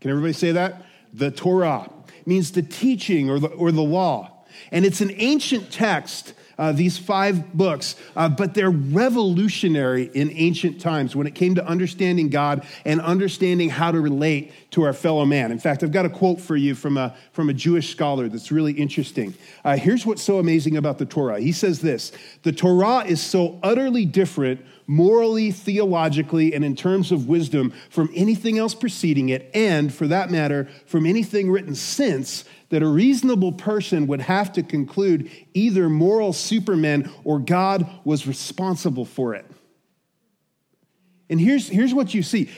Can 0.00 0.10
everybody 0.10 0.34
say 0.34 0.52
that? 0.52 0.84
The 1.14 1.30
Torah 1.30 1.88
it 2.20 2.26
means 2.26 2.52
the 2.52 2.62
teaching 2.62 3.30
or 3.30 3.38
the, 3.38 3.48
or 3.48 3.72
the 3.72 3.82
law. 3.82 4.44
And 4.70 4.84
it's 4.84 5.00
an 5.00 5.12
ancient 5.16 5.72
text 5.72 6.34
uh, 6.60 6.72
these 6.72 6.98
five 6.98 7.54
books, 7.54 7.96
uh, 8.14 8.28
but 8.28 8.52
they're 8.52 8.70
revolutionary 8.70 10.10
in 10.12 10.30
ancient 10.32 10.78
times 10.78 11.16
when 11.16 11.26
it 11.26 11.34
came 11.34 11.54
to 11.54 11.66
understanding 11.66 12.28
God 12.28 12.66
and 12.84 13.00
understanding 13.00 13.70
how 13.70 13.90
to 13.90 13.98
relate 13.98 14.52
to 14.72 14.82
our 14.82 14.92
fellow 14.92 15.24
man. 15.24 15.52
In 15.52 15.58
fact, 15.58 15.82
I've 15.82 15.90
got 15.90 16.04
a 16.04 16.10
quote 16.10 16.38
for 16.38 16.56
you 16.56 16.74
from 16.74 16.98
a, 16.98 17.16
from 17.32 17.48
a 17.48 17.54
Jewish 17.54 17.90
scholar 17.90 18.28
that's 18.28 18.52
really 18.52 18.74
interesting. 18.74 19.32
Uh, 19.64 19.78
here's 19.78 20.04
what's 20.04 20.22
so 20.22 20.38
amazing 20.38 20.76
about 20.76 20.98
the 20.98 21.06
Torah. 21.06 21.40
He 21.40 21.52
says 21.52 21.80
this 21.80 22.12
The 22.42 22.52
Torah 22.52 23.06
is 23.06 23.22
so 23.22 23.58
utterly 23.62 24.04
different 24.04 24.60
morally, 24.86 25.52
theologically, 25.52 26.52
and 26.52 26.64
in 26.64 26.74
terms 26.74 27.12
of 27.12 27.28
wisdom 27.28 27.72
from 27.90 28.10
anything 28.12 28.58
else 28.58 28.74
preceding 28.74 29.28
it, 29.28 29.48
and 29.54 29.94
for 29.94 30.08
that 30.08 30.30
matter, 30.32 30.68
from 30.84 31.06
anything 31.06 31.48
written 31.48 31.76
since 31.76 32.44
that 32.70 32.82
a 32.82 32.88
reasonable 32.88 33.52
person 33.52 34.06
would 34.06 34.20
have 34.20 34.52
to 34.54 34.62
conclude 34.62 35.30
either 35.54 35.88
moral 35.88 36.32
supermen 36.32 37.10
or 37.24 37.38
God 37.38 37.88
was 38.04 38.26
responsible 38.26 39.04
for 39.04 39.34
it. 39.34 39.44
And 41.28 41.40
here's, 41.40 41.68
here's 41.68 41.94
what 41.94 42.14
you 42.14 42.22
see 42.22 42.50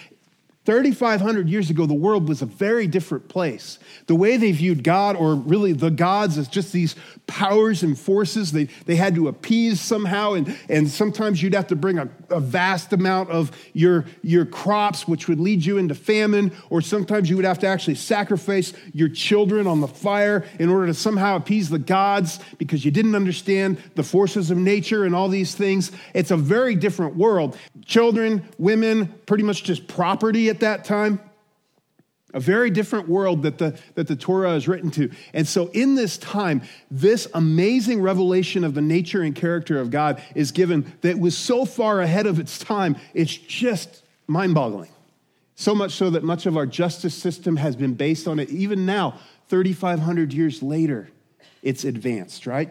3,500 0.65 1.49
years 1.49 1.71
ago, 1.71 1.87
the 1.87 1.95
world 1.95 2.29
was 2.29 2.41
a 2.41 2.47
very 2.47 2.87
different 2.87 3.29
place. 3.29 3.81
The 4.07 4.15
way 4.15 4.37
they 4.37 4.53
viewed 4.53 4.85
God, 4.85 5.17
or 5.17 5.35
really 5.35 5.73
the 5.73 5.91
gods, 5.91 6.39
as 6.39 6.47
just 6.47 6.73
these 6.73 6.95
powers 7.27 7.83
and 7.83 7.99
forces 7.99 8.53
they, 8.53 8.65
they 8.87 8.95
had 8.95 9.17
to 9.17 9.27
appease 9.27 9.81
somehow. 9.81 10.35
And, 10.35 10.57
and 10.69 10.89
sometimes 10.89 11.43
you'd 11.43 11.55
have 11.55 11.67
to 11.69 11.77
bring 11.77 11.99
a, 11.99 12.09
a 12.31 12.39
vast 12.39 12.93
amount 12.93 13.31
of 13.31 13.51
your, 13.73 14.05
your 14.23 14.45
crops, 14.47 15.09
which 15.09 15.27
would 15.27 15.41
lead 15.41 15.65
you 15.65 15.79
into 15.79 15.97
famine. 15.97 16.53
Or 16.71 16.81
sometimes 16.81 17.29
you 17.29 17.35
would 17.35 17.45
have 17.45 17.59
to 17.61 17.67
actually 17.67 17.97
sacrifice 17.97 18.73
your 18.93 19.09
children 19.09 19.67
on 19.67 19.81
the 19.81 19.89
fire 19.89 20.45
in 20.61 20.69
order 20.69 20.87
to 20.87 20.95
somehow 20.95 21.35
appease 21.35 21.71
the 21.71 21.81
gods 21.81 22.39
because 22.59 22.85
you 22.85 22.93
didn't 22.93 23.17
understand 23.17 23.79
the 23.97 24.05
forces 24.05 24.53
of 24.53 24.59
nature 24.59 25.05
and 25.07 25.15
all 25.15 25.29
these 25.29 25.57
things. 25.57 25.91
It's 26.15 26.31
a 26.31 26.37
very 26.37 26.77
different 26.77 27.17
world. 27.17 27.59
Children, 27.85 28.47
women, 28.59 29.13
pretty 29.27 29.43
much 29.43 29.65
just 29.65 29.89
property 29.89 30.52
at 30.53 30.61
that 30.61 30.85
time. 30.85 31.19
A 32.35 32.41
very 32.41 32.71
different 32.71 33.09
world 33.09 33.43
that 33.43 33.59
the, 33.59 33.79
that 33.95 34.07
the 34.07 34.17
Torah 34.17 34.55
is 34.55 34.67
written 34.67 34.91
to. 34.93 35.11
And 35.35 35.47
so, 35.47 35.69
in 35.69 35.97
this 35.97 36.17
time, 36.17 36.63
this 36.91 37.29
amazing 37.35 38.01
revelation 38.01 38.65
of 38.65 38.73
the 38.73 38.81
nature 38.81 39.21
and 39.21 39.35
character 39.35 39.79
of 39.79 39.91
God 39.91 40.23
is 40.35 40.51
given 40.51 40.91
that 41.03 41.19
was 41.19 41.37
so 41.37 41.67
far 41.67 42.01
ahead 42.01 42.27
of 42.27 42.39
its 42.39 42.59
time, 42.59 42.97
it's 43.13 43.37
just 43.37 44.03
mind 44.27 44.55
boggling. 44.55 44.89
So 45.57 45.75
much 45.75 45.93
so 45.93 46.09
that 46.11 46.25
much 46.25 46.47
of 46.47 46.57
our 46.57 46.65
justice 46.65 47.15
system 47.15 47.57
has 47.57 47.77
been 47.77 47.95
based 47.95 48.27
on 48.27 48.39
it. 48.39 48.49
Even 48.49 48.87
now, 48.87 49.19
3,500 49.49 50.33
years 50.33 50.63
later, 50.63 51.11
it's 51.63 51.85
advanced, 51.85 52.47
right? 52.47 52.71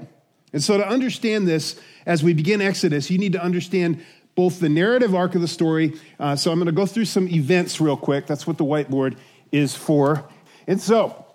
And 0.54 0.64
so, 0.64 0.78
to 0.78 0.88
understand 0.88 1.48
this, 1.48 1.80
as 2.08 2.24
we 2.24 2.34
begin 2.34 2.62
Exodus, 2.62 3.12
you 3.12 3.20
need 3.20 3.34
to 3.34 3.44
understand 3.44 4.04
both 4.36 4.60
the 4.60 4.70
narrative 4.70 5.14
arc 5.14 5.36
of 5.36 5.42
the 5.42 5.48
story. 5.48 6.00
Uh, 6.20 6.36
so 6.36 6.52
I'm 6.52 6.58
going 6.58 6.68
to 6.68 6.72
go 6.72 6.86
through 6.86 7.06
some 7.06 7.28
events 7.28 7.82
real 7.82 7.98
quick. 7.98 8.28
That's 8.28 8.48
what 8.48 8.58
the 8.58 8.66
whiteboard 8.66 9.18
is 9.52 9.76
for. 9.76 10.28
And 10.68 10.82
so 10.82 11.26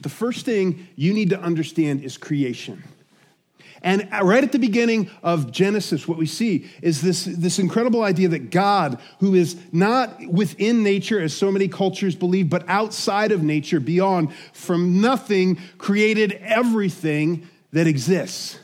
the 0.00 0.08
first 0.08 0.44
thing 0.44 0.88
you 0.96 1.12
need 1.12 1.30
to 1.30 1.40
understand 1.40 2.02
is 2.02 2.16
creation. 2.16 2.82
And 3.82 4.08
right 4.22 4.42
at 4.42 4.52
the 4.52 4.58
beginning 4.58 5.10
of 5.22 5.52
Genesis, 5.52 6.08
what 6.08 6.18
we 6.18 6.26
see 6.26 6.66
is 6.82 7.02
this, 7.02 7.24
this 7.24 7.58
incredible 7.58 8.02
idea 8.02 8.28
that 8.28 8.50
God, 8.50 8.98
who 9.20 9.34
is 9.34 9.56
not 9.70 10.26
within 10.26 10.82
nature, 10.82 11.20
as 11.20 11.34
so 11.34 11.52
many 11.52 11.68
cultures 11.68 12.16
believe, 12.16 12.50
but 12.50 12.68
outside 12.68 13.32
of 13.32 13.42
nature, 13.42 13.78
beyond, 13.78 14.34
from 14.52 15.00
nothing, 15.00 15.58
created 15.78 16.32
everything 16.42 17.48
that 17.72 17.86
exists. 17.86 18.58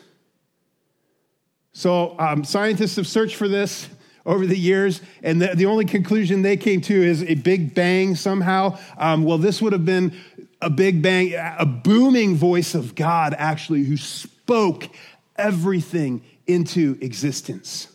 So 1.72 2.18
um, 2.18 2.44
scientists 2.44 2.96
have 2.96 3.06
searched 3.06 3.36
for 3.36 3.48
this 3.48 3.88
over 4.24 4.46
the 4.46 4.58
years, 4.58 5.00
and 5.22 5.42
the, 5.42 5.48
the, 5.54 5.66
only 5.66 5.84
conclusion 5.84 6.42
they 6.42 6.56
came 6.56 6.80
to 6.82 6.94
is 6.94 7.22
a 7.24 7.34
big 7.34 7.74
bang 7.74 8.14
somehow. 8.14 8.78
Um, 8.96 9.24
well, 9.24 9.38
this 9.38 9.60
would 9.60 9.72
have 9.72 9.84
been 9.84 10.14
a 10.60 10.70
big 10.70 11.02
bang, 11.02 11.34
a 11.34 11.66
booming 11.66 12.36
voice 12.36 12.74
of 12.74 12.94
God, 12.94 13.34
actually, 13.36 13.82
who 13.82 13.96
spoke 13.96 14.88
everything 15.36 16.22
into 16.46 16.96
existence 17.00 17.88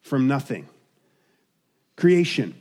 from 0.00 0.26
nothing. 0.26 0.68
Creation. 1.96 2.59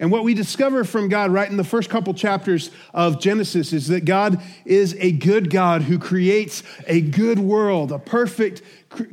And 0.00 0.12
what 0.12 0.22
we 0.22 0.32
discover 0.32 0.84
from 0.84 1.08
God 1.08 1.32
right 1.32 1.50
in 1.50 1.56
the 1.56 1.64
first 1.64 1.90
couple 1.90 2.14
chapters 2.14 2.70
of 2.94 3.20
Genesis 3.20 3.72
is 3.72 3.88
that 3.88 4.04
God 4.04 4.40
is 4.64 4.94
a 5.00 5.10
good 5.10 5.50
God 5.50 5.82
who 5.82 5.98
creates 5.98 6.62
a 6.86 7.00
good 7.00 7.40
world, 7.40 7.90
a 7.90 7.98
perfect 7.98 8.62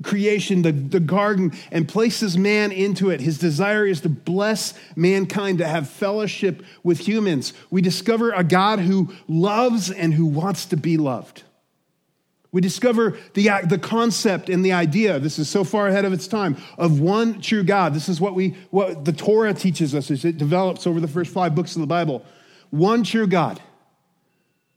creation, 0.03 0.61
the, 0.61 0.71
the 0.71 0.99
garden, 0.99 1.53
and 1.71 1.87
places 1.87 2.37
man 2.37 2.71
into 2.71 3.09
it. 3.09 3.19
His 3.19 3.39
desire 3.39 3.87
is 3.87 4.01
to 4.01 4.09
bless 4.09 4.75
mankind, 4.95 5.57
to 5.57 5.67
have 5.67 5.89
fellowship 5.89 6.63
with 6.83 6.99
humans. 6.99 7.53
We 7.71 7.81
discover 7.81 8.31
a 8.31 8.43
God 8.43 8.79
who 8.79 9.11
loves 9.27 9.89
and 9.89 10.13
who 10.13 10.27
wants 10.27 10.65
to 10.67 10.77
be 10.77 10.97
loved. 10.97 11.43
We 12.55 12.61
discover 12.61 13.17
the, 13.33 13.49
uh, 13.49 13.61
the 13.65 13.77
concept 13.77 14.47
and 14.47 14.63
the 14.63 14.71
idea, 14.71 15.19
this 15.19 15.39
is 15.39 15.49
so 15.49 15.65
far 15.65 15.89
ahead 15.89 16.05
of 16.05 16.13
its 16.13 16.25
time, 16.25 16.55
of 16.77 17.01
one 17.01 17.41
true 17.41 17.63
God. 17.63 17.93
This 17.93 18.07
is 18.07 18.21
what, 18.21 18.33
we, 18.33 18.55
what 18.69 19.03
the 19.03 19.11
Torah 19.11 19.53
teaches 19.53 19.93
us 19.93 20.09
as 20.09 20.23
it 20.23 20.37
develops 20.37 20.87
over 20.87 21.01
the 21.01 21.07
first 21.09 21.33
five 21.33 21.53
books 21.53 21.75
of 21.75 21.81
the 21.81 21.85
Bible. 21.85 22.23
One 22.69 23.03
true 23.03 23.27
God, 23.27 23.61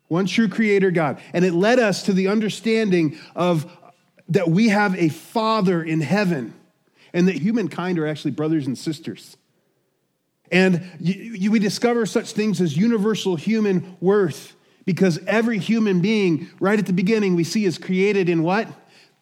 one 0.09 0.27
true 0.27 0.49
creator 0.49 0.91
God. 0.91 1.21
And 1.33 1.45
it 1.45 1.55
led 1.55 1.79
us 1.79 2.03
to 2.07 2.13
the 2.13 2.27
understanding 2.27 3.17
of 3.37 3.67
uh, 3.67 3.91
that 4.31 4.49
we 4.49 4.71
have 4.71 4.97
a 4.97 5.09
Father 5.09 5.81
in 5.81 6.01
heaven 6.01 6.55
and 7.13 7.29
that 7.29 7.37
humankind 7.37 8.01
are 8.01 8.09
actually 8.09 8.33
brothers 8.33 8.67
and 8.67 8.77
sisters. 8.77 9.37
And 10.51 10.85
you, 10.99 11.15
you, 11.15 11.51
we 11.53 11.61
discover 11.61 12.07
such 12.07 12.33
things 12.33 12.61
as 12.61 12.77
universal 12.77 13.37
human 13.37 13.97
worth 14.01 14.57
because 14.89 15.19
every 15.27 15.59
human 15.59 16.01
being, 16.01 16.49
right 16.61 16.79
at 16.79 16.87
the 16.87 16.95
beginning, 16.95 17.37
we 17.37 17.45
see 17.45 17.67
is 17.67 17.77
created 17.77 18.31
in 18.31 18.43
what? 18.43 18.67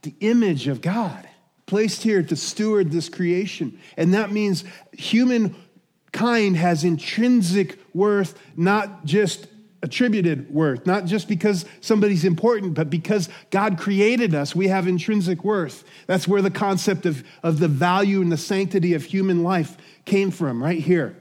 The 0.02 0.14
image 0.20 0.68
of 0.68 0.80
God, 0.80 1.28
placed 1.66 2.04
here 2.04 2.22
to 2.22 2.36
steward 2.36 2.92
this 2.92 3.08
creation. 3.08 3.76
And 3.96 4.14
that 4.14 4.30
means 4.30 4.62
humankind 4.92 6.56
has 6.56 6.84
intrinsic 6.84 7.80
worth, 7.92 8.40
not 8.56 9.06
just 9.06 9.48
attributed 9.82 10.54
worth, 10.54 10.86
not 10.86 11.04
just 11.04 11.26
because 11.26 11.64
somebody's 11.80 12.24
important, 12.24 12.74
but 12.74 12.88
because 12.88 13.28
God 13.50 13.76
created 13.76 14.36
us, 14.36 14.54
we 14.54 14.68
have 14.68 14.86
intrinsic 14.86 15.42
worth. 15.42 15.82
That's 16.06 16.28
where 16.28 16.42
the 16.42 16.50
concept 16.52 17.06
of, 17.06 17.24
of 17.42 17.58
the 17.58 17.66
value 17.66 18.20
and 18.20 18.30
the 18.30 18.36
sanctity 18.36 18.94
of 18.94 19.02
human 19.02 19.42
life 19.42 19.76
came 20.04 20.30
from, 20.30 20.62
right 20.62 20.78
here. 20.78 21.16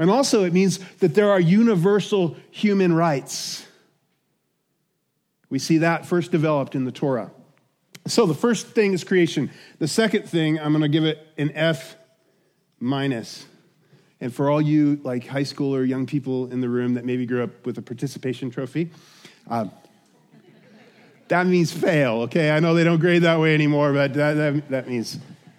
And 0.00 0.10
also, 0.10 0.44
it 0.44 0.54
means 0.54 0.78
that 1.00 1.14
there 1.14 1.30
are 1.30 1.38
universal 1.38 2.34
human 2.50 2.94
rights. 2.94 3.66
We 5.50 5.58
see 5.58 5.76
that 5.78 6.06
first 6.06 6.32
developed 6.32 6.74
in 6.74 6.86
the 6.86 6.90
Torah. 6.90 7.30
So 8.06 8.24
the 8.24 8.34
first 8.34 8.68
thing 8.68 8.94
is 8.94 9.04
creation. 9.04 9.50
The 9.78 9.86
second 9.86 10.26
thing, 10.26 10.58
I'm 10.58 10.72
going 10.72 10.80
to 10.80 10.88
give 10.88 11.04
it 11.04 11.18
an 11.36 11.52
F 11.54 11.96
minus. 12.80 13.44
And 14.22 14.34
for 14.34 14.48
all 14.48 14.62
you 14.62 14.98
like 15.02 15.26
high 15.26 15.42
school 15.42 15.74
or 15.74 15.84
young 15.84 16.06
people 16.06 16.50
in 16.50 16.62
the 16.62 16.68
room 16.70 16.94
that 16.94 17.04
maybe 17.04 17.26
grew 17.26 17.44
up 17.44 17.66
with 17.66 17.76
a 17.76 17.82
participation 17.82 18.50
trophy, 18.50 18.90
uh, 19.50 19.66
that 21.28 21.46
means 21.46 21.70
fail, 21.70 22.22
okay? 22.22 22.52
I 22.52 22.60
know 22.60 22.72
they 22.72 22.84
don't 22.84 23.00
grade 23.00 23.22
that 23.22 23.38
way 23.38 23.52
anymore, 23.52 23.92
but 23.92 24.14
that, 24.14 24.32
that, 24.32 24.68
that 24.70 24.88
means 24.88 25.18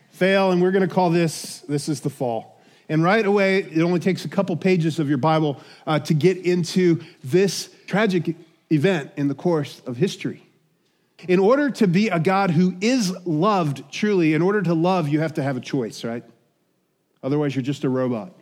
fail. 0.09 0.49
And 0.49 0.63
we're 0.63 0.71
going 0.71 0.87
to 0.87 0.93
call 0.93 1.11
this, 1.11 1.59
this 1.59 1.87
is 1.87 2.01
the 2.01 2.09
fall. 2.09 2.50
And 2.91 3.01
right 3.01 3.25
away, 3.25 3.59
it 3.59 3.81
only 3.81 4.01
takes 4.01 4.25
a 4.25 4.27
couple 4.27 4.53
pages 4.57 4.99
of 4.99 5.07
your 5.07 5.17
Bible 5.17 5.61
uh, 5.87 5.99
to 5.99 6.13
get 6.13 6.35
into 6.35 7.01
this 7.23 7.73
tragic 7.87 8.35
event 8.69 9.11
in 9.15 9.29
the 9.29 9.33
course 9.33 9.81
of 9.85 9.95
history. 9.95 10.43
In 11.25 11.39
order 11.39 11.69
to 11.69 11.87
be 11.87 12.09
a 12.09 12.19
God 12.19 12.51
who 12.51 12.75
is 12.81 13.11
loved 13.25 13.89
truly, 13.93 14.33
in 14.33 14.41
order 14.41 14.61
to 14.61 14.73
love, 14.73 15.07
you 15.07 15.21
have 15.21 15.35
to 15.35 15.43
have 15.43 15.55
a 15.55 15.61
choice, 15.61 16.03
right? 16.03 16.25
Otherwise, 17.23 17.55
you're 17.55 17.63
just 17.63 17.85
a 17.85 17.89
robot. 17.89 18.33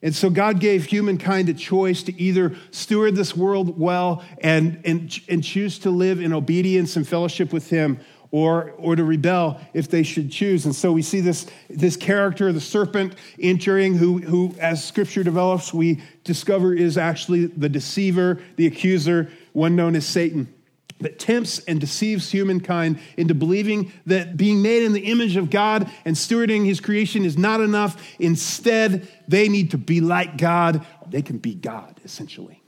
And 0.00 0.14
so 0.14 0.30
God 0.30 0.60
gave 0.60 0.86
humankind 0.86 1.50
a 1.50 1.54
choice 1.54 2.02
to 2.04 2.18
either 2.18 2.56
steward 2.70 3.16
this 3.16 3.36
world 3.36 3.78
well 3.78 4.24
and, 4.40 4.80
and, 4.86 5.14
and 5.28 5.44
choose 5.44 5.78
to 5.80 5.90
live 5.90 6.22
in 6.22 6.32
obedience 6.32 6.96
and 6.96 7.06
fellowship 7.06 7.52
with 7.52 7.68
Him, 7.68 8.00
or, 8.30 8.72
or 8.76 8.94
to 8.94 9.04
rebel 9.04 9.60
if 9.72 9.88
they 9.88 10.02
should 10.02 10.30
choose. 10.30 10.66
And 10.66 10.74
so 10.74 10.92
we 10.92 11.02
see 11.02 11.20
this, 11.20 11.46
this 11.70 11.96
character, 11.96 12.52
the 12.52 12.60
serpent 12.60 13.14
entering, 13.40 13.94
who, 13.94 14.18
who, 14.18 14.54
as 14.60 14.84
scripture 14.84 15.22
develops, 15.22 15.72
we 15.72 16.02
discover 16.24 16.74
is 16.74 16.98
actually 16.98 17.46
the 17.46 17.68
deceiver, 17.68 18.40
the 18.56 18.66
accuser, 18.66 19.30
one 19.52 19.76
known 19.76 19.96
as 19.96 20.06
Satan, 20.06 20.52
that 21.00 21.18
tempts 21.18 21.60
and 21.60 21.80
deceives 21.80 22.30
humankind 22.30 22.98
into 23.16 23.34
believing 23.34 23.92
that 24.06 24.36
being 24.36 24.60
made 24.60 24.82
in 24.82 24.92
the 24.92 25.06
image 25.06 25.36
of 25.36 25.48
God 25.48 25.90
and 26.04 26.16
stewarding 26.16 26.66
his 26.66 26.80
creation 26.80 27.24
is 27.24 27.38
not 27.38 27.60
enough. 27.60 28.02
Instead, 28.18 29.08
they 29.26 29.48
need 29.48 29.70
to 29.70 29.78
be 29.78 30.00
like 30.00 30.36
God. 30.36 30.84
They 31.08 31.22
can 31.22 31.38
be 31.38 31.54
God, 31.54 32.00
essentially, 32.04 32.62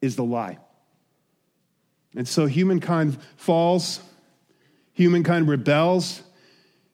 is 0.00 0.16
the 0.16 0.24
lie. 0.24 0.58
And 2.14 2.28
so 2.28 2.46
humankind 2.46 3.18
falls 3.36 4.00
Humankind 4.96 5.46
rebels. 5.46 6.22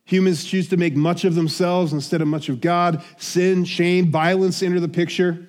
Humans 0.06 0.44
choose 0.44 0.68
to 0.70 0.76
make 0.76 0.96
much 0.96 1.24
of 1.24 1.36
themselves 1.36 1.92
instead 1.92 2.20
of 2.20 2.26
much 2.26 2.48
of 2.48 2.60
God. 2.60 3.02
Sin, 3.16 3.64
shame, 3.64 4.10
violence 4.10 4.60
enter 4.60 4.80
the 4.80 4.88
picture. 4.88 5.46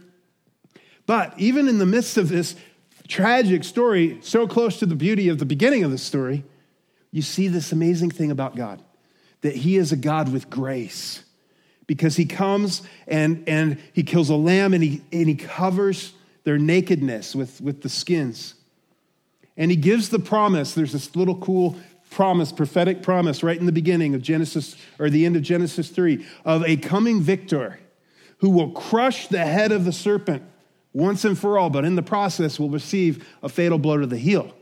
But 1.07 1.33
even 1.39 1.67
in 1.67 1.79
the 1.79 1.85
midst 1.87 2.15
of 2.15 2.29
this 2.29 2.55
tragic 3.07 3.63
story, 3.63 4.19
so 4.21 4.47
close 4.47 4.77
to 4.79 4.85
the 4.85 4.95
beauty 4.95 5.29
of 5.29 5.39
the 5.39 5.45
beginning 5.45 5.83
of 5.83 5.89
the 5.89 5.97
story, 5.97 6.43
you 7.11 7.23
see 7.23 7.47
this 7.47 7.71
amazing 7.71 8.11
thing 8.11 8.29
about 8.29 8.55
God 8.55 8.81
that 9.41 9.55
He 9.55 9.75
is 9.75 9.91
a 9.91 9.97
God 9.97 10.31
with 10.31 10.49
grace 10.51 11.23
because 11.87 12.15
He 12.15 12.25
comes 12.25 12.83
and, 13.07 13.43
and 13.47 13.79
He 13.93 14.03
kills 14.03 14.29
a 14.29 14.35
lamb 14.35 14.75
and 14.75 14.83
he, 14.83 15.01
and 15.11 15.27
he 15.27 15.35
covers 15.35 16.13
their 16.43 16.59
nakedness 16.59 17.35
with, 17.35 17.59
with 17.59 17.81
the 17.81 17.89
skins. 17.89 18.53
And 19.57 19.71
He 19.71 19.75
gives 19.75 20.09
the 20.09 20.19
promise. 20.19 20.75
There's 20.75 20.93
this 20.93 21.15
little 21.15 21.37
cool 21.37 21.75
promise, 22.13 22.51
prophetic 22.51 23.01
promise, 23.01 23.43
right 23.43 23.59
in 23.59 23.65
the 23.65 23.71
beginning 23.71 24.15
of 24.15 24.21
Genesis, 24.21 24.75
or 24.99 25.09
the 25.09 25.25
end 25.25 25.35
of 25.35 25.41
Genesis 25.41 25.89
3, 25.89 26.25
of 26.45 26.63
a 26.63 26.77
coming 26.77 27.21
victor 27.21 27.79
who 28.37 28.49
will 28.49 28.71
crush 28.71 29.27
the 29.27 29.45
head 29.45 29.71
of 29.71 29.85
the 29.85 29.91
serpent 29.91 30.43
once 30.93 31.25
and 31.25 31.37
for 31.37 31.57
all, 31.57 31.69
but 31.69 31.85
in 31.85 31.95
the 31.95 32.03
process 32.03 32.59
will 32.59 32.69
receive 32.69 33.27
a 33.41 33.49
fatal 33.49 33.79
blow 33.79 33.97
to 33.97 34.05
the 34.05 34.17
heel. 34.17 34.53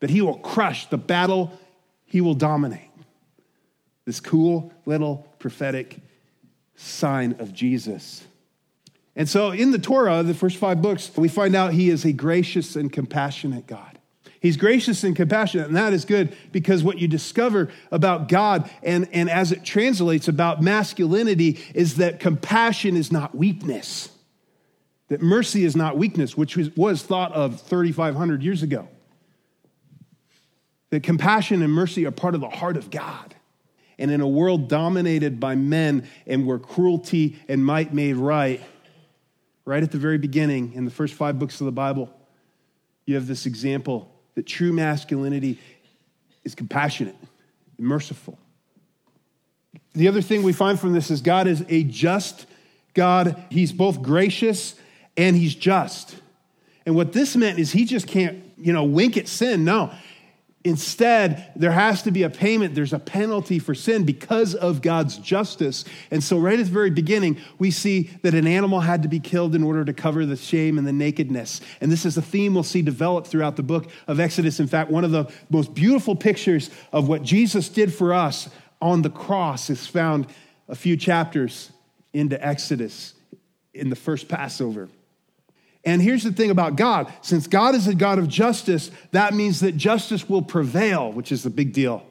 But 0.00 0.10
he 0.10 0.22
will 0.22 0.38
crush 0.38 0.86
the 0.86 0.98
battle, 0.98 1.52
he 2.06 2.20
will 2.20 2.34
dominate. 2.34 2.90
This 4.04 4.20
cool 4.20 4.72
little 4.86 5.26
prophetic 5.38 5.98
sign 6.76 7.36
of 7.38 7.52
Jesus. 7.52 8.24
And 9.14 9.28
so 9.28 9.50
in 9.50 9.72
the 9.72 9.78
Torah, 9.78 10.22
the 10.22 10.32
first 10.32 10.56
five 10.56 10.80
books, 10.80 11.10
we 11.16 11.28
find 11.28 11.54
out 11.54 11.72
he 11.72 11.90
is 11.90 12.04
a 12.04 12.12
gracious 12.12 12.76
and 12.76 12.90
compassionate 12.90 13.66
God. 13.66 13.97
He's 14.40 14.56
gracious 14.56 15.02
and 15.02 15.16
compassionate, 15.16 15.66
and 15.66 15.76
that 15.76 15.92
is 15.92 16.04
good 16.04 16.36
because 16.52 16.84
what 16.84 16.98
you 16.98 17.08
discover 17.08 17.70
about 17.90 18.28
God 18.28 18.70
and, 18.82 19.08
and 19.12 19.28
as 19.28 19.50
it 19.50 19.64
translates 19.64 20.28
about 20.28 20.62
masculinity 20.62 21.58
is 21.74 21.96
that 21.96 22.20
compassion 22.20 22.96
is 22.96 23.10
not 23.10 23.34
weakness, 23.34 24.10
that 25.08 25.20
mercy 25.20 25.64
is 25.64 25.74
not 25.74 25.98
weakness, 25.98 26.36
which 26.36 26.56
was, 26.56 26.74
was 26.76 27.02
thought 27.02 27.32
of 27.32 27.60
3,500 27.62 28.42
years 28.42 28.62
ago. 28.62 28.88
That 30.90 31.02
compassion 31.02 31.62
and 31.62 31.72
mercy 31.72 32.06
are 32.06 32.10
part 32.10 32.34
of 32.34 32.40
the 32.40 32.48
heart 32.48 32.76
of 32.76 32.90
God. 32.90 33.34
And 33.98 34.12
in 34.12 34.20
a 34.20 34.28
world 34.28 34.68
dominated 34.68 35.40
by 35.40 35.56
men 35.56 36.06
and 36.26 36.46
where 36.46 36.58
cruelty 36.58 37.36
and 37.48 37.64
might 37.64 37.92
made 37.92 38.14
right, 38.14 38.62
right 39.64 39.82
at 39.82 39.90
the 39.90 39.98
very 39.98 40.18
beginning 40.18 40.74
in 40.74 40.84
the 40.84 40.90
first 40.92 41.14
five 41.14 41.38
books 41.38 41.60
of 41.60 41.64
the 41.64 41.72
Bible, 41.72 42.08
you 43.04 43.16
have 43.16 43.26
this 43.26 43.44
example 43.44 44.14
that 44.38 44.46
true 44.46 44.72
masculinity 44.72 45.58
is 46.44 46.54
compassionate 46.54 47.16
and 47.76 47.84
merciful. 47.84 48.38
The 49.94 50.06
other 50.06 50.22
thing 50.22 50.44
we 50.44 50.52
find 50.52 50.78
from 50.78 50.92
this 50.92 51.10
is 51.10 51.22
God 51.22 51.48
is 51.48 51.64
a 51.68 51.82
just 51.82 52.46
God. 52.94 53.42
He's 53.50 53.72
both 53.72 54.00
gracious 54.00 54.76
and 55.16 55.34
he's 55.34 55.56
just. 55.56 56.14
And 56.86 56.94
what 56.94 57.12
this 57.12 57.34
meant 57.34 57.58
is 57.58 57.72
he 57.72 57.84
just 57.84 58.06
can't, 58.06 58.38
you 58.56 58.72
know, 58.72 58.84
wink 58.84 59.16
at 59.16 59.26
sin. 59.26 59.64
No, 59.64 59.92
Instead, 60.64 61.52
there 61.54 61.70
has 61.70 62.02
to 62.02 62.10
be 62.10 62.24
a 62.24 62.30
payment. 62.30 62.74
There's 62.74 62.92
a 62.92 62.98
penalty 62.98 63.60
for 63.60 63.76
sin 63.76 64.04
because 64.04 64.56
of 64.56 64.82
God's 64.82 65.16
justice. 65.16 65.84
And 66.10 66.22
so, 66.22 66.36
right 66.36 66.58
at 66.58 66.66
the 66.66 66.72
very 66.72 66.90
beginning, 66.90 67.38
we 67.58 67.70
see 67.70 68.10
that 68.22 68.34
an 68.34 68.46
animal 68.46 68.80
had 68.80 69.02
to 69.02 69.08
be 69.08 69.20
killed 69.20 69.54
in 69.54 69.62
order 69.62 69.84
to 69.84 69.92
cover 69.92 70.26
the 70.26 70.36
shame 70.36 70.76
and 70.76 70.86
the 70.86 70.92
nakedness. 70.92 71.60
And 71.80 71.92
this 71.92 72.04
is 72.04 72.16
a 72.16 72.22
theme 72.22 72.54
we'll 72.54 72.64
see 72.64 72.82
developed 72.82 73.28
throughout 73.28 73.54
the 73.54 73.62
book 73.62 73.88
of 74.08 74.18
Exodus. 74.18 74.58
In 74.58 74.66
fact, 74.66 74.90
one 74.90 75.04
of 75.04 75.12
the 75.12 75.30
most 75.48 75.74
beautiful 75.74 76.16
pictures 76.16 76.70
of 76.92 77.08
what 77.08 77.22
Jesus 77.22 77.68
did 77.68 77.94
for 77.94 78.12
us 78.12 78.48
on 78.82 79.02
the 79.02 79.10
cross 79.10 79.70
is 79.70 79.86
found 79.86 80.26
a 80.68 80.74
few 80.74 80.96
chapters 80.96 81.70
into 82.12 82.44
Exodus 82.44 83.14
in 83.72 83.90
the 83.90 83.96
first 83.96 84.28
Passover. 84.28 84.88
And 85.88 86.02
here's 86.02 86.22
the 86.22 86.32
thing 86.32 86.50
about 86.50 86.76
God 86.76 87.10
since 87.22 87.46
God 87.46 87.74
is 87.74 87.88
a 87.88 87.94
God 87.94 88.18
of 88.18 88.28
justice, 88.28 88.90
that 89.12 89.32
means 89.32 89.60
that 89.60 89.74
justice 89.74 90.28
will 90.28 90.42
prevail, 90.42 91.10
which 91.10 91.32
is 91.32 91.46
a 91.46 91.50
big 91.50 91.72
deal. 91.72 92.04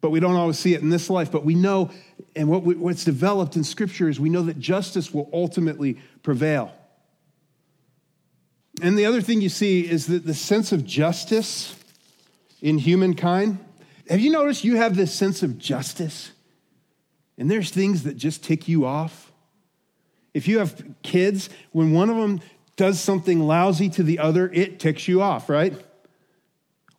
But 0.00 0.10
we 0.10 0.20
don't 0.20 0.36
always 0.36 0.56
see 0.56 0.74
it 0.74 0.82
in 0.82 0.90
this 0.90 1.10
life. 1.10 1.32
But 1.32 1.44
we 1.44 1.56
know, 1.56 1.90
and 2.36 2.48
what 2.48 2.62
we, 2.62 2.76
what's 2.76 3.02
developed 3.02 3.56
in 3.56 3.64
Scripture 3.64 4.08
is 4.08 4.20
we 4.20 4.28
know 4.28 4.42
that 4.42 4.60
justice 4.60 5.12
will 5.12 5.28
ultimately 5.32 5.98
prevail. 6.22 6.72
And 8.80 8.96
the 8.96 9.06
other 9.06 9.20
thing 9.20 9.40
you 9.40 9.48
see 9.48 9.80
is 9.80 10.06
that 10.06 10.24
the 10.24 10.34
sense 10.34 10.70
of 10.70 10.86
justice 10.86 11.74
in 12.62 12.78
humankind. 12.78 13.58
Have 14.08 14.20
you 14.20 14.30
noticed 14.30 14.62
you 14.62 14.76
have 14.76 14.94
this 14.94 15.12
sense 15.12 15.42
of 15.42 15.58
justice? 15.58 16.30
And 17.36 17.50
there's 17.50 17.70
things 17.70 18.04
that 18.04 18.16
just 18.16 18.44
tick 18.44 18.68
you 18.68 18.86
off. 18.86 19.25
If 20.36 20.46
you 20.46 20.58
have 20.58 20.84
kids, 21.02 21.48
when 21.72 21.92
one 21.92 22.10
of 22.10 22.16
them 22.18 22.42
does 22.76 23.00
something 23.00 23.40
lousy 23.40 23.88
to 23.88 24.02
the 24.02 24.18
other, 24.18 24.50
it 24.52 24.78
ticks 24.78 25.08
you 25.08 25.22
off, 25.22 25.48
right? 25.48 25.72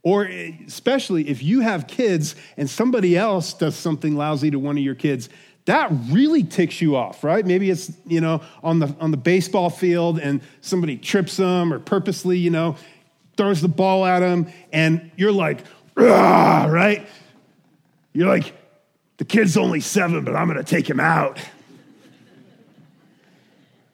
Or 0.01 0.24
especially 0.24 1.30
if 1.30 1.43
you 1.43 1.60
have 1.60 1.86
kids 1.86 2.34
and 2.58 2.67
somebody 2.67 3.15
else 3.15 3.54
does 3.54 3.76
something 3.76 4.15
lousy 4.15 4.50
to 4.50 4.58
one 4.58 4.76
of 4.76 4.84
your 4.84 4.95
kids, 4.95 5.30
that 5.65 5.91
really 6.10 6.41
ticks 6.41 6.82
you 6.82 6.95
off, 6.95 7.23
right? 7.23 7.45
Maybe 7.45 7.69
it's, 7.69 7.91
you 8.08 8.21
know, 8.21 8.41
on 8.63 8.80
the 8.80 8.95
on 9.00 9.12
the 9.12 9.17
baseball 9.17 9.69
field 9.69 10.17
and 10.17 10.41
somebody 10.62 10.97
trips 10.97 11.38
them 11.38 11.71
or 11.71 11.78
purposely, 11.78 12.39
you 12.39 12.50
know, 12.50 12.76
throws 13.36 13.62
the 13.62 13.67
ball 13.67 14.04
at 14.04 14.21
them 14.21 14.47
and 14.73 15.12
you're 15.15 15.32
like, 15.32 15.60
right? 15.95 17.08
You're 18.13 18.30
like, 18.30 18.56
the 19.17 19.26
kid's 19.26 19.58
only 19.58 19.80
7, 19.80 20.23
but 20.23 20.36
I'm 20.36 20.52
to 20.52 20.63
take 20.63 20.89
him 20.89 21.00
out 21.00 21.38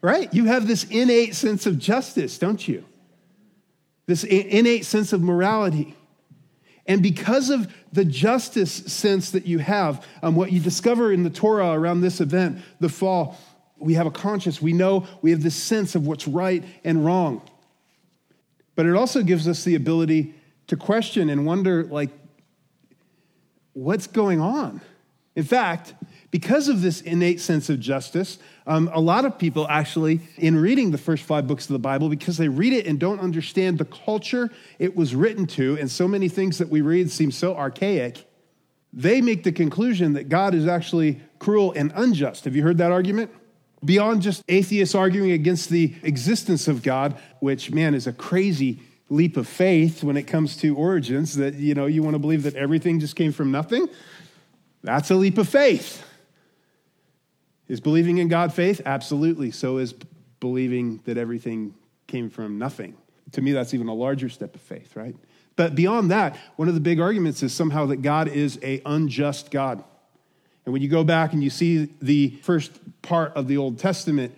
right? 0.03 0.31
You 0.33 0.45
have 0.45 0.67
this 0.67 0.83
innate 0.83 1.33
sense 1.33 1.65
of 1.65 1.79
justice, 1.79 2.37
don't 2.37 2.67
you? 2.67 2.83
This 4.05 4.25
innate 4.25 4.85
sense 4.85 5.13
of 5.13 5.21
morality. 5.21 5.95
And 6.85 7.01
because 7.01 7.49
of 7.49 7.73
the 7.93 8.03
justice 8.03 8.71
sense 8.71 9.31
that 9.31 9.47
you 9.47 9.59
have, 9.59 10.05
um, 10.21 10.35
what 10.35 10.51
you 10.51 10.59
discover 10.59 11.13
in 11.13 11.23
the 11.23 11.29
Torah 11.29 11.71
around 11.71 12.01
this 12.01 12.19
event, 12.19 12.59
the 12.81 12.89
fall, 12.89 13.37
we 13.79 13.93
have 13.93 14.05
a 14.05 14.11
conscience. 14.11 14.61
We 14.61 14.73
know 14.73 15.07
we 15.21 15.31
have 15.31 15.41
this 15.41 15.55
sense 15.55 15.95
of 15.95 16.05
what's 16.05 16.27
right 16.27 16.63
and 16.83 17.05
wrong. 17.05 17.41
But 18.75 18.85
it 18.85 18.95
also 18.95 19.23
gives 19.23 19.47
us 19.47 19.63
the 19.63 19.75
ability 19.75 20.35
to 20.67 20.75
question 20.75 21.29
and 21.29 21.45
wonder, 21.45 21.85
like, 21.85 22.09
what's 23.71 24.07
going 24.07 24.41
on? 24.41 24.81
In 25.35 25.43
fact, 25.43 25.93
because 26.33 26.67
of 26.67 26.81
this 26.81 26.99
innate 27.01 27.39
sense 27.39 27.69
of 27.69 27.79
justice, 27.79 28.39
um, 28.65 28.89
a 28.91 28.99
lot 28.99 29.23
of 29.23 29.37
people 29.37 29.67
actually, 29.69 30.19
in 30.37 30.57
reading 30.57 30.89
the 30.89 30.97
first 30.97 31.21
five 31.21 31.45
books 31.45 31.65
of 31.65 31.73
the 31.73 31.77
Bible, 31.79 32.09
because 32.09 32.37
they 32.37 32.47
read 32.47 32.73
it 32.73 32.87
and 32.87 32.99
don't 32.99 33.19
understand 33.19 33.77
the 33.77 33.85
culture 33.85 34.49
it 34.79 34.95
was 34.95 35.13
written 35.13 35.45
to, 35.45 35.77
and 35.79 35.91
so 35.91 36.07
many 36.07 36.27
things 36.27 36.57
that 36.57 36.69
we 36.69 36.81
read 36.81 37.11
seem 37.11 37.29
so 37.29 37.55
archaic, 37.55 38.27
they 38.91 39.21
make 39.21 39.43
the 39.43 39.51
conclusion 39.51 40.13
that 40.13 40.27
God 40.27 40.55
is 40.55 40.65
actually 40.65 41.21
cruel 41.37 41.71
and 41.73 41.93
unjust. 41.93 42.45
Have 42.45 42.55
you 42.55 42.63
heard 42.63 42.79
that 42.79 42.91
argument? 42.91 43.29
Beyond 43.85 44.23
just 44.23 44.43
atheists 44.49 44.95
arguing 44.95 45.33
against 45.33 45.69
the 45.69 45.93
existence 46.01 46.67
of 46.67 46.81
God, 46.81 47.15
which, 47.41 47.71
man, 47.71 47.93
is 47.93 48.07
a 48.07 48.13
crazy 48.13 48.81
leap 49.07 49.37
of 49.37 49.47
faith 49.47 50.03
when 50.03 50.17
it 50.17 50.23
comes 50.23 50.57
to 50.57 50.75
origins, 50.75 51.35
that, 51.35 51.53
you 51.53 51.75
know, 51.75 51.85
you 51.85 52.01
want 52.01 52.15
to 52.15 52.19
believe 52.19 52.41
that 52.41 52.55
everything 52.55 52.99
just 52.99 53.15
came 53.15 53.31
from 53.31 53.51
nothing. 53.51 53.87
That's 54.81 55.11
a 55.11 55.15
leap 55.15 55.37
of 55.37 55.47
faith. 55.47 56.03
Is 57.73 57.81
believing 57.81 58.19
in 58.19 58.27
God 58.27 58.53
faith? 58.53 58.81
Absolutely. 58.85 59.49
So 59.49 59.79
is 59.79 59.95
believing 60.39 60.99
that 61.05 61.17
everything 61.17 61.73
came 62.05 62.29
from 62.29 62.59
nothing. 62.59 62.95
To 63.31 63.41
me, 63.41 63.51
that's 63.51 63.73
even 63.73 63.87
a 63.87 63.95
larger 63.95 64.29
step 64.29 64.53
of 64.53 64.61
faith, 64.61 64.95
right? 64.95 65.15
But 65.55 65.73
beyond 65.73 66.11
that, 66.11 66.37
one 66.55 66.67
of 66.67 66.75
the 66.75 66.79
big 66.79 66.99
arguments 66.99 67.41
is 67.41 67.51
somehow 67.51 67.87
that 67.87 68.03
God 68.03 68.27
is 68.27 68.59
a 68.61 68.79
unjust 68.85 69.49
God. 69.49 69.83
And 70.65 70.71
when 70.71 70.83
you 70.83 70.87
go 70.87 71.03
back 71.03 71.33
and 71.33 71.43
you 71.43 71.49
see 71.49 71.89
the 71.99 72.37
first 72.43 72.79
part 73.01 73.33
of 73.33 73.47
the 73.47 73.57
Old 73.57 73.79
Testament, 73.79 74.37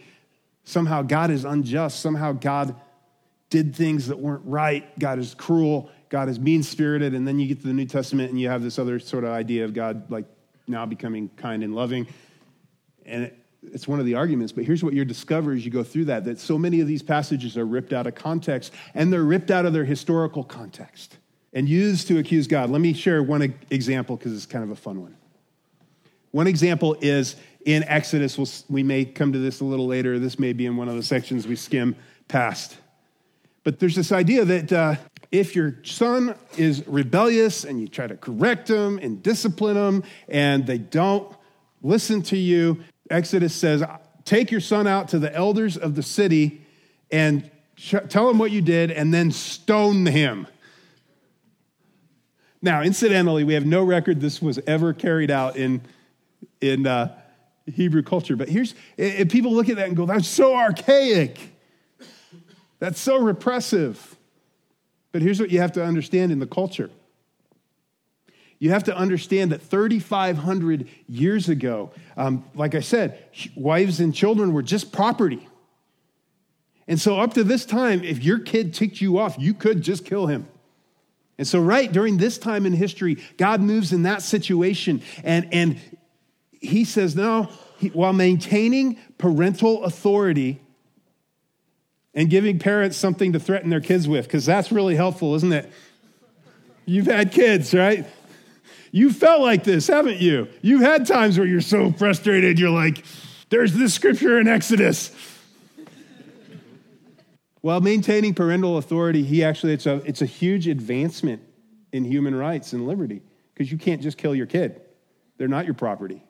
somehow 0.63 1.01
God 1.01 1.29
is 1.29 1.43
unjust. 1.43 1.99
Somehow 1.99 2.31
God 2.31 2.73
did 3.49 3.75
things 3.75 4.07
that 4.07 4.17
weren't 4.17 4.45
right. 4.45 4.97
God 4.97 5.19
is 5.19 5.33
cruel. 5.33 5.91
God 6.07 6.29
is 6.29 6.39
mean 6.39 6.63
spirited. 6.63 7.13
And 7.13 7.27
then 7.27 7.37
you 7.37 7.49
get 7.49 7.59
to 7.59 7.67
the 7.67 7.73
New 7.73 7.83
Testament 7.83 8.29
and 8.29 8.39
you 8.39 8.47
have 8.47 8.63
this 8.63 8.79
other 8.79 8.97
sort 8.97 9.25
of 9.25 9.31
idea 9.31 9.65
of 9.65 9.73
God 9.73 10.09
like 10.09 10.23
now 10.69 10.85
becoming 10.85 11.29
kind 11.35 11.65
and 11.65 11.75
loving. 11.75 12.07
And 13.05 13.31
it's 13.73 13.87
one 13.87 13.99
of 13.99 14.05
the 14.05 14.15
arguments, 14.15 14.51
but 14.51 14.63
here's 14.63 14.83
what 14.83 14.93
you 14.93 15.05
discover 15.05 15.51
as 15.53 15.65
you 15.65 15.71
go 15.71 15.83
through 15.83 16.05
that 16.05 16.25
that 16.25 16.39
so 16.39 16.57
many 16.57 16.81
of 16.81 16.87
these 16.87 17.01
passages 17.01 17.57
are 17.57 17.65
ripped 17.65 17.93
out 17.93 18.07
of 18.07 18.15
context, 18.15 18.73
and 18.93 19.11
they're 19.11 19.23
ripped 19.23 19.51
out 19.51 19.65
of 19.65 19.73
their 19.73 19.85
historical 19.85 20.43
context 20.43 21.17
and 21.53 21.69
used 21.69 22.07
to 22.09 22.19
accuse 22.19 22.47
God. 22.47 22.69
Let 22.69 22.81
me 22.81 22.93
share 22.93 23.23
one 23.23 23.53
example 23.69 24.17
because 24.17 24.33
it's 24.33 24.45
kind 24.45 24.63
of 24.63 24.71
a 24.71 24.75
fun 24.75 25.01
one. 25.01 25.15
One 26.31 26.47
example 26.47 26.97
is 26.99 27.37
in 27.63 27.83
Exodus. 27.85 28.37
We'll, 28.37 28.49
we 28.69 28.83
may 28.83 29.05
come 29.05 29.31
to 29.31 29.39
this 29.39 29.61
a 29.61 29.65
little 29.65 29.87
later. 29.87 30.19
This 30.19 30.37
may 30.37 30.51
be 30.51 30.65
in 30.65 30.75
one 30.75 30.89
of 30.89 30.95
the 30.95 31.03
sections 31.03 31.47
we 31.47 31.55
skim 31.55 31.95
past. 32.27 32.77
But 33.63 33.79
there's 33.79 33.95
this 33.95 34.11
idea 34.11 34.45
that 34.45 34.71
uh, 34.73 34.95
if 35.31 35.55
your 35.55 35.77
son 35.83 36.35
is 36.57 36.85
rebellious 36.87 37.63
and 37.63 37.79
you 37.79 37.87
try 37.87 38.05
to 38.05 38.17
correct 38.17 38.69
him 38.69 38.99
and 38.99 39.23
discipline 39.23 39.77
him 39.77 40.03
and 40.27 40.67
they 40.67 40.77
don't 40.77 41.33
listen 41.81 42.21
to 42.23 42.37
you, 42.37 42.83
Exodus 43.09 43.53
says, 43.53 43.83
Take 44.23 44.51
your 44.51 44.61
son 44.61 44.87
out 44.87 45.09
to 45.09 45.19
the 45.19 45.33
elders 45.33 45.77
of 45.77 45.95
the 45.95 46.03
city 46.03 46.61
and 47.11 47.49
tell 48.09 48.27
them 48.27 48.39
what 48.39 48.51
you 48.51 48.61
did 48.61 48.91
and 48.91 49.13
then 49.13 49.31
stone 49.31 50.05
him. 50.05 50.47
Now, 52.61 52.81
incidentally, 52.81 53.43
we 53.43 53.53
have 53.53 53.65
no 53.65 53.83
record 53.83 54.19
this 54.19 54.41
was 54.41 54.59
ever 54.65 54.93
carried 54.93 55.29
out 55.29 55.55
in, 55.55 55.81
in 56.61 56.87
uh, 56.87 57.15
Hebrew 57.71 58.01
culture. 58.01 58.35
But 58.35 58.49
here's, 58.49 58.73
if 58.97 59.29
people 59.29 59.53
look 59.53 59.69
at 59.69 59.75
that 59.75 59.87
and 59.87 59.95
go, 59.95 60.07
that's 60.07 60.27
so 60.27 60.55
archaic. 60.55 61.37
That's 62.79 62.99
so 62.99 63.19
repressive. 63.19 64.15
But 65.11 65.21
here's 65.21 65.39
what 65.39 65.51
you 65.51 65.59
have 65.59 65.73
to 65.73 65.85
understand 65.85 66.31
in 66.31 66.39
the 66.39 66.47
culture 66.47 66.89
You 68.59 68.69
have 68.71 68.85
to 68.85 68.95
understand 68.95 69.51
that 69.51 69.61
3,500 69.61 70.87
years 71.07 71.49
ago, 71.49 71.91
um, 72.15 72.45
like 72.55 72.73
I 72.73 72.79
said, 72.79 73.23
wives 73.55 73.99
and 73.99 74.13
children 74.13 74.53
were 74.53 74.63
just 74.63 74.91
property. 74.91 75.47
And 76.87 76.99
so, 76.99 77.19
up 77.19 77.33
to 77.33 77.43
this 77.43 77.65
time, 77.65 78.03
if 78.03 78.23
your 78.23 78.39
kid 78.39 78.73
ticked 78.73 79.01
you 79.01 79.17
off, 79.17 79.35
you 79.39 79.53
could 79.53 79.81
just 79.81 80.05
kill 80.05 80.27
him. 80.27 80.47
And 81.37 81.47
so, 81.47 81.59
right 81.59 81.91
during 81.91 82.17
this 82.17 82.37
time 82.37 82.65
in 82.65 82.73
history, 82.73 83.17
God 83.37 83.59
moves 83.59 83.91
in 83.91 84.03
that 84.03 84.21
situation. 84.21 85.01
And, 85.23 85.51
and 85.51 85.79
he 86.51 86.85
says, 86.85 87.15
no, 87.15 87.49
while 87.93 88.13
maintaining 88.13 88.97
parental 89.17 89.83
authority 89.83 90.61
and 92.13 92.29
giving 92.29 92.59
parents 92.59 92.97
something 92.97 93.33
to 93.33 93.39
threaten 93.39 93.69
their 93.69 93.81
kids 93.81 94.07
with, 94.07 94.25
because 94.25 94.45
that's 94.45 94.71
really 94.71 94.95
helpful, 94.95 95.35
isn't 95.35 95.51
it? 95.51 95.71
You've 96.85 97.07
had 97.07 97.31
kids, 97.31 97.73
right? 97.73 98.05
You 98.95 99.11
felt 99.11 99.41
like 99.41 99.65
this, 99.65 99.87
haven't 99.87 100.21
you? 100.21 100.47
You've 100.61 100.79
had 100.79 101.05
times 101.05 101.37
where 101.37 101.45
you're 101.45 101.59
so 101.59 101.91
frustrated, 101.91 102.57
you're 102.57 102.69
like, 102.69 103.03
there's 103.49 103.73
this 103.73 103.93
scripture 103.93 104.39
in 104.39 104.47
Exodus. 104.47 105.11
While 107.59 107.81
maintaining 107.81 108.33
parental 108.33 108.77
authority, 108.77 109.21
he 109.21 109.43
actually, 109.43 109.73
it's 109.73 109.85
a, 109.85 109.95
it's 110.05 110.21
a 110.21 110.25
huge 110.25 110.69
advancement 110.69 111.41
in 111.91 112.05
human 112.05 112.33
rights 112.33 112.71
and 112.71 112.87
liberty 112.87 113.21
because 113.53 113.69
you 113.69 113.77
can't 113.77 114.01
just 114.01 114.17
kill 114.17 114.33
your 114.33 114.45
kid. 114.45 114.79
They're 115.37 115.49
not 115.49 115.65
your 115.65 115.73
property. 115.73 116.23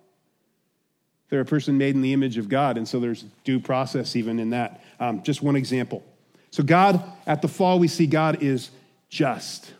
They're 1.29 1.41
a 1.41 1.45
person 1.45 1.77
made 1.77 1.93
in 1.93 2.01
the 2.01 2.13
image 2.13 2.39
of 2.39 2.49
God, 2.49 2.79
and 2.79 2.87
so 2.87 2.99
there's 2.99 3.25
due 3.43 3.59
process 3.59 4.15
even 4.15 4.39
in 4.39 4.49
that. 4.49 4.83
Um, 4.99 5.21
just 5.21 5.43
one 5.43 5.55
example. 5.55 6.03
So, 6.49 6.63
God, 6.63 7.03
at 7.27 7.43
the 7.43 7.47
fall, 7.47 7.77
we 7.77 7.87
see 7.87 8.07
God 8.07 8.41
is 8.41 8.71
just. 9.07 9.71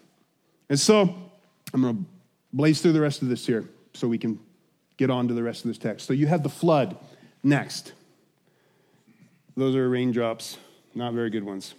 And 0.70 0.80
so, 0.80 1.16
I'm 1.74 1.82
going 1.82 2.06
to 2.06 2.15
blaze 2.56 2.82
through 2.82 2.94
the 2.94 3.02
rest 3.02 3.22
of 3.22 3.28
this 3.28 3.46
here 3.46 3.66
so 3.94 4.08
we 4.08 4.18
can 4.18 4.40
get 4.98 5.10
on 5.10 5.28
to 5.28 5.34
the 5.34 5.44
rest 5.44 5.66
of 5.66 5.68
this 5.68 5.78
text. 5.78 6.08
So 6.08 6.14
you 6.14 6.26
have 6.28 6.42
the 6.42 6.50
flood 6.50 6.98
next. 7.44 7.94
Those 9.58 9.76
are 9.76 9.88
raindrops, 9.88 10.58
not 10.96 11.14
very 11.14 11.30
good 11.30 11.44
ones. 11.44 11.76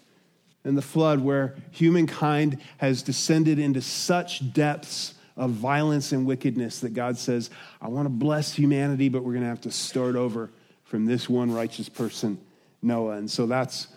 And 0.64 0.76
the 0.76 0.82
flood, 0.82 1.20
where 1.20 1.56
humankind 1.70 2.60
has 2.78 3.02
descended 3.02 3.58
into 3.58 3.80
such 3.80 4.52
depths 4.52 5.14
of 5.36 5.50
violence 5.50 6.12
and 6.12 6.26
wickedness 6.26 6.80
that 6.80 6.92
God 6.92 7.16
says, 7.16 7.50
I 7.80 7.88
want 7.88 8.06
to 8.06 8.10
bless 8.10 8.52
humanity, 8.52 9.08
but 9.08 9.22
we're 9.22 9.32
going 9.32 9.44
to 9.44 9.48
have 9.48 9.60
to 9.62 9.70
start 9.70 10.16
over 10.16 10.50
from 10.84 11.06
this 11.06 11.28
one 11.28 11.52
righteous 11.52 11.88
person, 11.88 12.38
Noah. 12.82 13.16
And 13.16 13.30
so 13.30 13.46
that's 13.46 13.88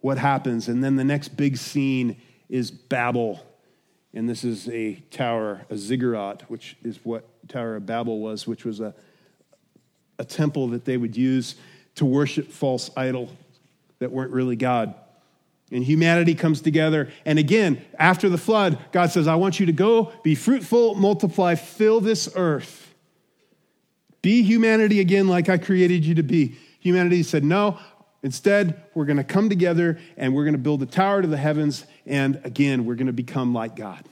what 0.00 0.18
happens. 0.18 0.68
And 0.68 0.82
then 0.82 0.96
the 0.96 1.04
next 1.04 1.36
big 1.36 1.56
scene 1.56 2.16
is 2.48 2.70
Babel 2.70 3.40
and 4.14 4.28
this 4.28 4.44
is 4.44 4.68
a 4.68 4.94
tower, 5.10 5.66
a 5.70 5.76
ziggurat, 5.76 6.42
which 6.48 6.76
is 6.82 6.98
what 7.04 7.24
Tower 7.48 7.76
of 7.76 7.86
Babel 7.86 8.20
was, 8.20 8.46
which 8.46 8.64
was 8.64 8.80
a, 8.80 8.94
a 10.18 10.24
temple 10.24 10.68
that 10.68 10.84
they 10.84 10.96
would 10.96 11.16
use 11.16 11.56
to 11.96 12.04
worship 12.04 12.50
false 12.50 12.90
idols 12.96 13.30
that 13.98 14.10
weren't 14.10 14.32
really 14.32 14.56
God. 14.56 14.94
And 15.70 15.84
humanity 15.84 16.34
comes 16.34 16.62
together. 16.62 17.10
And 17.26 17.38
again, 17.38 17.82
after 17.98 18.28
the 18.28 18.38
flood, 18.38 18.78
God 18.92 19.10
says, 19.10 19.26
I 19.26 19.34
want 19.34 19.60
you 19.60 19.66
to 19.66 19.72
go, 19.72 20.12
be 20.22 20.34
fruitful, 20.34 20.94
multiply, 20.94 21.54
fill 21.56 22.00
this 22.00 22.28
earth. 22.34 22.94
Be 24.22 24.42
humanity 24.42 25.00
again 25.00 25.28
like 25.28 25.48
I 25.48 25.58
created 25.58 26.04
you 26.04 26.14
to 26.14 26.22
be. 26.22 26.56
Humanity 26.80 27.22
said, 27.22 27.44
No, 27.44 27.78
Instead, 28.22 28.82
we're 28.94 29.04
going 29.04 29.16
to 29.16 29.24
come 29.24 29.48
together 29.48 29.98
and 30.16 30.34
we're 30.34 30.44
going 30.44 30.54
to 30.54 30.58
build 30.58 30.82
a 30.82 30.86
tower 30.86 31.22
to 31.22 31.28
the 31.28 31.36
heavens. 31.36 31.84
And 32.04 32.40
again, 32.44 32.84
we're 32.84 32.96
going 32.96 33.06
to 33.06 33.12
become 33.12 33.54
like 33.54 33.76
God. 33.76 34.04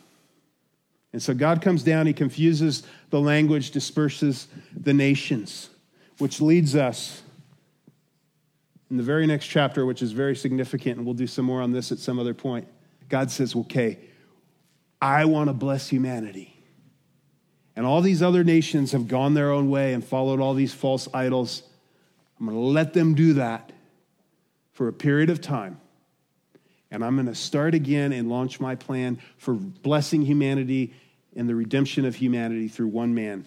And 1.13 1.23
so 1.23 1.35
God 1.35 1.63
comes 1.63 1.83
down, 1.83 2.07
he 2.07 2.13
confuses 2.13 2.83
the 3.11 3.21
language, 3.21 3.71
disperses 3.71 4.49
the 4.77 4.93
nations, 4.93 5.71
which 6.19 6.41
leads 6.41 6.77
us 6.77 7.23
in 8.91 8.97
the 8.97 9.03
very 9.03 9.27
next 9.27 9.47
chapter, 9.47 9.87
which 9.87 10.03
is 10.03 10.13
very 10.13 10.37
significant, 10.37 10.99
and 10.99 11.07
we'll 11.07 11.15
do 11.15 11.27
some 11.27 11.45
more 11.45 11.63
on 11.63 11.73
this 11.73 11.91
at 11.91 11.99
some 11.99 12.19
other 12.19 12.35
point. 12.35 12.69
God 13.09 13.31
says, 13.31 13.57
okay, 13.57 13.99
I 15.01 15.25
want 15.25 15.49
to 15.49 15.55
bless 15.55 15.89
humanity. 15.89 16.53
And 17.75 17.85
all 17.85 18.01
these 18.01 18.23
other 18.23 18.45
nations 18.45 18.93
have 18.93 19.09
gone 19.09 19.35
their 19.35 19.51
own 19.51 19.71
way 19.71 19.95
and 19.95 20.05
followed 20.05 20.41
all 20.41 20.55
these 20.55 20.73
false 20.73 21.09
idols. 21.13 21.63
I'm 22.39 22.47
going 22.47 22.57
to 22.57 22.63
let 22.63 22.93
them 22.93 23.15
do 23.15 23.35
that 23.35 23.73
for 24.77 24.89
a 24.89 24.93
period 24.93 25.31
of 25.31 25.41
time. 25.41 25.81
And 26.91 27.03
I'm 27.03 27.17
going 27.17 27.27
to 27.29 27.35
start 27.35 27.75
again 27.75 28.13
and 28.13 28.29
launch 28.29 28.61
my 28.61 28.75
plan 28.75 29.19
for 29.39 29.55
blessing 29.55 30.21
humanity 30.21 30.93
and 31.35 31.49
the 31.49 31.55
redemption 31.55 32.05
of 32.05 32.15
humanity 32.15 32.69
through 32.69 32.89
one 32.89 33.15
man. 33.15 33.47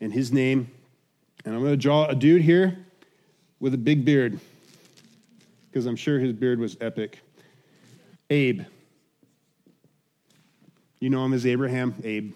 And 0.00 0.10
his 0.10 0.32
name, 0.32 0.70
and 1.44 1.54
I'm 1.54 1.60
going 1.60 1.74
to 1.74 1.76
draw 1.76 2.06
a 2.06 2.14
dude 2.14 2.40
here 2.40 2.78
with 3.60 3.74
a 3.74 3.78
big 3.78 4.06
beard, 4.06 4.40
because 5.70 5.84
I'm 5.84 5.96
sure 5.96 6.18
his 6.18 6.32
beard 6.32 6.58
was 6.58 6.78
epic. 6.80 7.20
Abe. 8.30 8.62
You 10.98 11.10
know 11.10 11.22
him 11.26 11.34
as 11.34 11.44
Abraham, 11.44 11.94
Abe. 12.02 12.32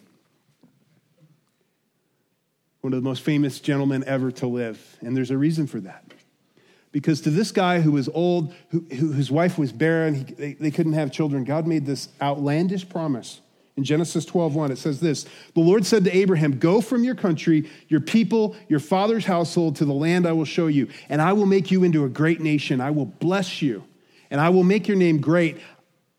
One 2.83 2.93
of 2.93 3.03
the 3.03 3.09
most 3.09 3.23
famous 3.23 3.59
gentlemen 3.59 4.05
ever 4.07 4.31
to 4.33 4.47
live. 4.47 4.99
And 5.01 5.17
there's 5.17 5.31
a 5.31 5.39
reason 5.39 5.67
for 5.67 5.81
that. 5.81 6.05
Because 6.91 7.21
to 7.23 7.31
this 7.31 7.53
guy 7.53 7.81
who 7.81 7.93
was 7.93 8.09
old, 8.09 8.55
who, 8.71 8.81
whose 8.81 9.31
wife 9.31 9.59
was 9.59 9.73
barren, 9.73 10.15
he, 10.15 10.25
they, 10.25 10.53
they 10.55 10.71
couldn't 10.71 10.95
have 10.95 11.13
children, 11.13 11.45
God 11.45 11.67
made 11.67 11.85
this 11.85 12.09
outlandish 12.21 12.89
promise. 12.89 13.41
In 13.77 13.85
Genesis 13.85 14.27
12:1, 14.27 14.71
it 14.71 14.79
says 14.79 14.99
this 14.99 15.25
The 15.55 15.61
Lord 15.61 15.87
said 15.87 16.03
to 16.05 16.17
Abraham, 16.17 16.59
Go 16.59 16.81
from 16.81 17.05
your 17.05 17.15
country, 17.15 17.71
your 17.87 18.01
people, 18.01 18.57
your 18.69 18.81
father's 18.81 19.25
household 19.25 19.77
to 19.77 19.85
the 19.85 19.93
land 19.93 20.27
I 20.27 20.33
will 20.33 20.45
show 20.45 20.67
you, 20.67 20.89
and 21.09 21.23
I 21.23 21.33
will 21.33 21.47
make 21.47 21.71
you 21.71 21.85
into 21.85 22.05
a 22.05 22.09
great 22.09 22.41
nation. 22.41 22.81
I 22.81 22.91
will 22.91 23.07
bless 23.07 23.63
you, 23.63 23.85
and 24.33 24.41
I 24.41 24.49
will 24.49 24.65
make 24.65 24.89
your 24.89 24.97
name 24.97 25.21
great, 25.21 25.59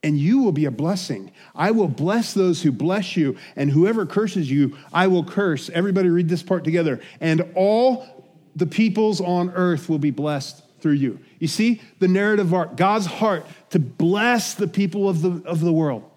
and 0.04 0.18
you 0.18 0.42
will 0.42 0.54
be 0.54 0.66
a 0.66 0.72
blessing. 0.72 1.32
I 1.54 1.72
will 1.72 1.90
bless 1.90 2.34
those 2.34 2.62
who 2.62 2.72
bless 2.72 3.18
you, 3.18 3.36
and 3.58 3.70
whoever 3.70 4.06
curses 4.06 4.50
you, 4.50 4.78
I 4.94 5.08
will 5.08 5.26
curse. 5.26 5.70
Everybody 5.70 6.08
read 6.08 6.30
this 6.30 6.42
part 6.44 6.64
together. 6.64 7.02
And 7.20 7.46
all 7.56 8.19
the 8.56 8.66
peoples 8.66 9.22
on 9.22 9.52
earth 9.52 9.90
will 9.90 10.00
be 10.00 10.12
blessed 10.12 10.64
through 10.82 10.94
you. 10.94 11.20
You 11.40 11.48
see 11.48 11.82
the 12.00 12.08
narrative 12.08 12.54
arc, 12.54 12.76
God's 12.76 13.06
heart 13.06 13.46
to 13.72 13.80
bless 13.80 14.54
the 14.54 14.68
people 14.68 15.10
of 15.10 15.22
the, 15.22 15.42
of 15.46 15.60
the 15.60 15.74
world. 15.74 16.10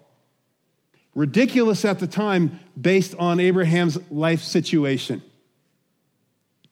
Ridiculous 1.15 1.85
at 1.85 1.99
the 1.99 2.07
time 2.07 2.59
based 2.79 3.15
on 3.19 3.39
Abraham's 3.39 3.99
life 4.09 4.41
situation. 4.41 5.21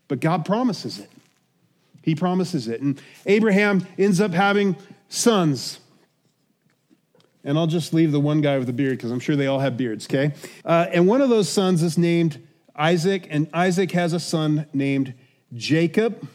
But 0.08 0.20
God 0.20 0.46
promises 0.46 1.00
it. 1.00 1.10
He 2.02 2.16
promises 2.16 2.68
it. 2.68 2.82
And 2.82 3.00
Abraham 3.26 3.86
ends 3.98 4.20
up 4.20 4.32
having 4.32 4.76
sons. 5.10 5.80
And 7.44 7.58
I'll 7.58 7.68
just 7.68 7.94
leave 7.94 8.12
the 8.12 8.20
one 8.20 8.42
guy 8.42 8.58
with 8.58 8.68
the 8.68 8.74
beard 8.74 8.98
because 8.98 9.12
I'm 9.12 9.20
sure 9.20 9.36
they 9.36 9.48
all 9.48 9.60
have 9.60 9.78
beards, 9.78 10.08
okay? 10.08 10.34
Uh, 10.66 10.88
and 10.92 11.08
one 11.08 11.22
of 11.22 11.30
those 11.30 11.50
sons 11.50 11.84
is 11.84 11.98
named 11.98 12.46
Isaac, 12.76 13.28
and 13.30 13.48
Isaac 13.54 13.92
has 13.92 14.14
a 14.14 14.20
son 14.20 14.66
named 14.74 15.14
Jacob, 15.54 16.28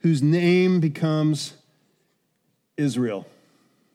whose 0.00 0.22
name 0.22 0.80
becomes 0.80 1.54
Israel. 2.76 3.26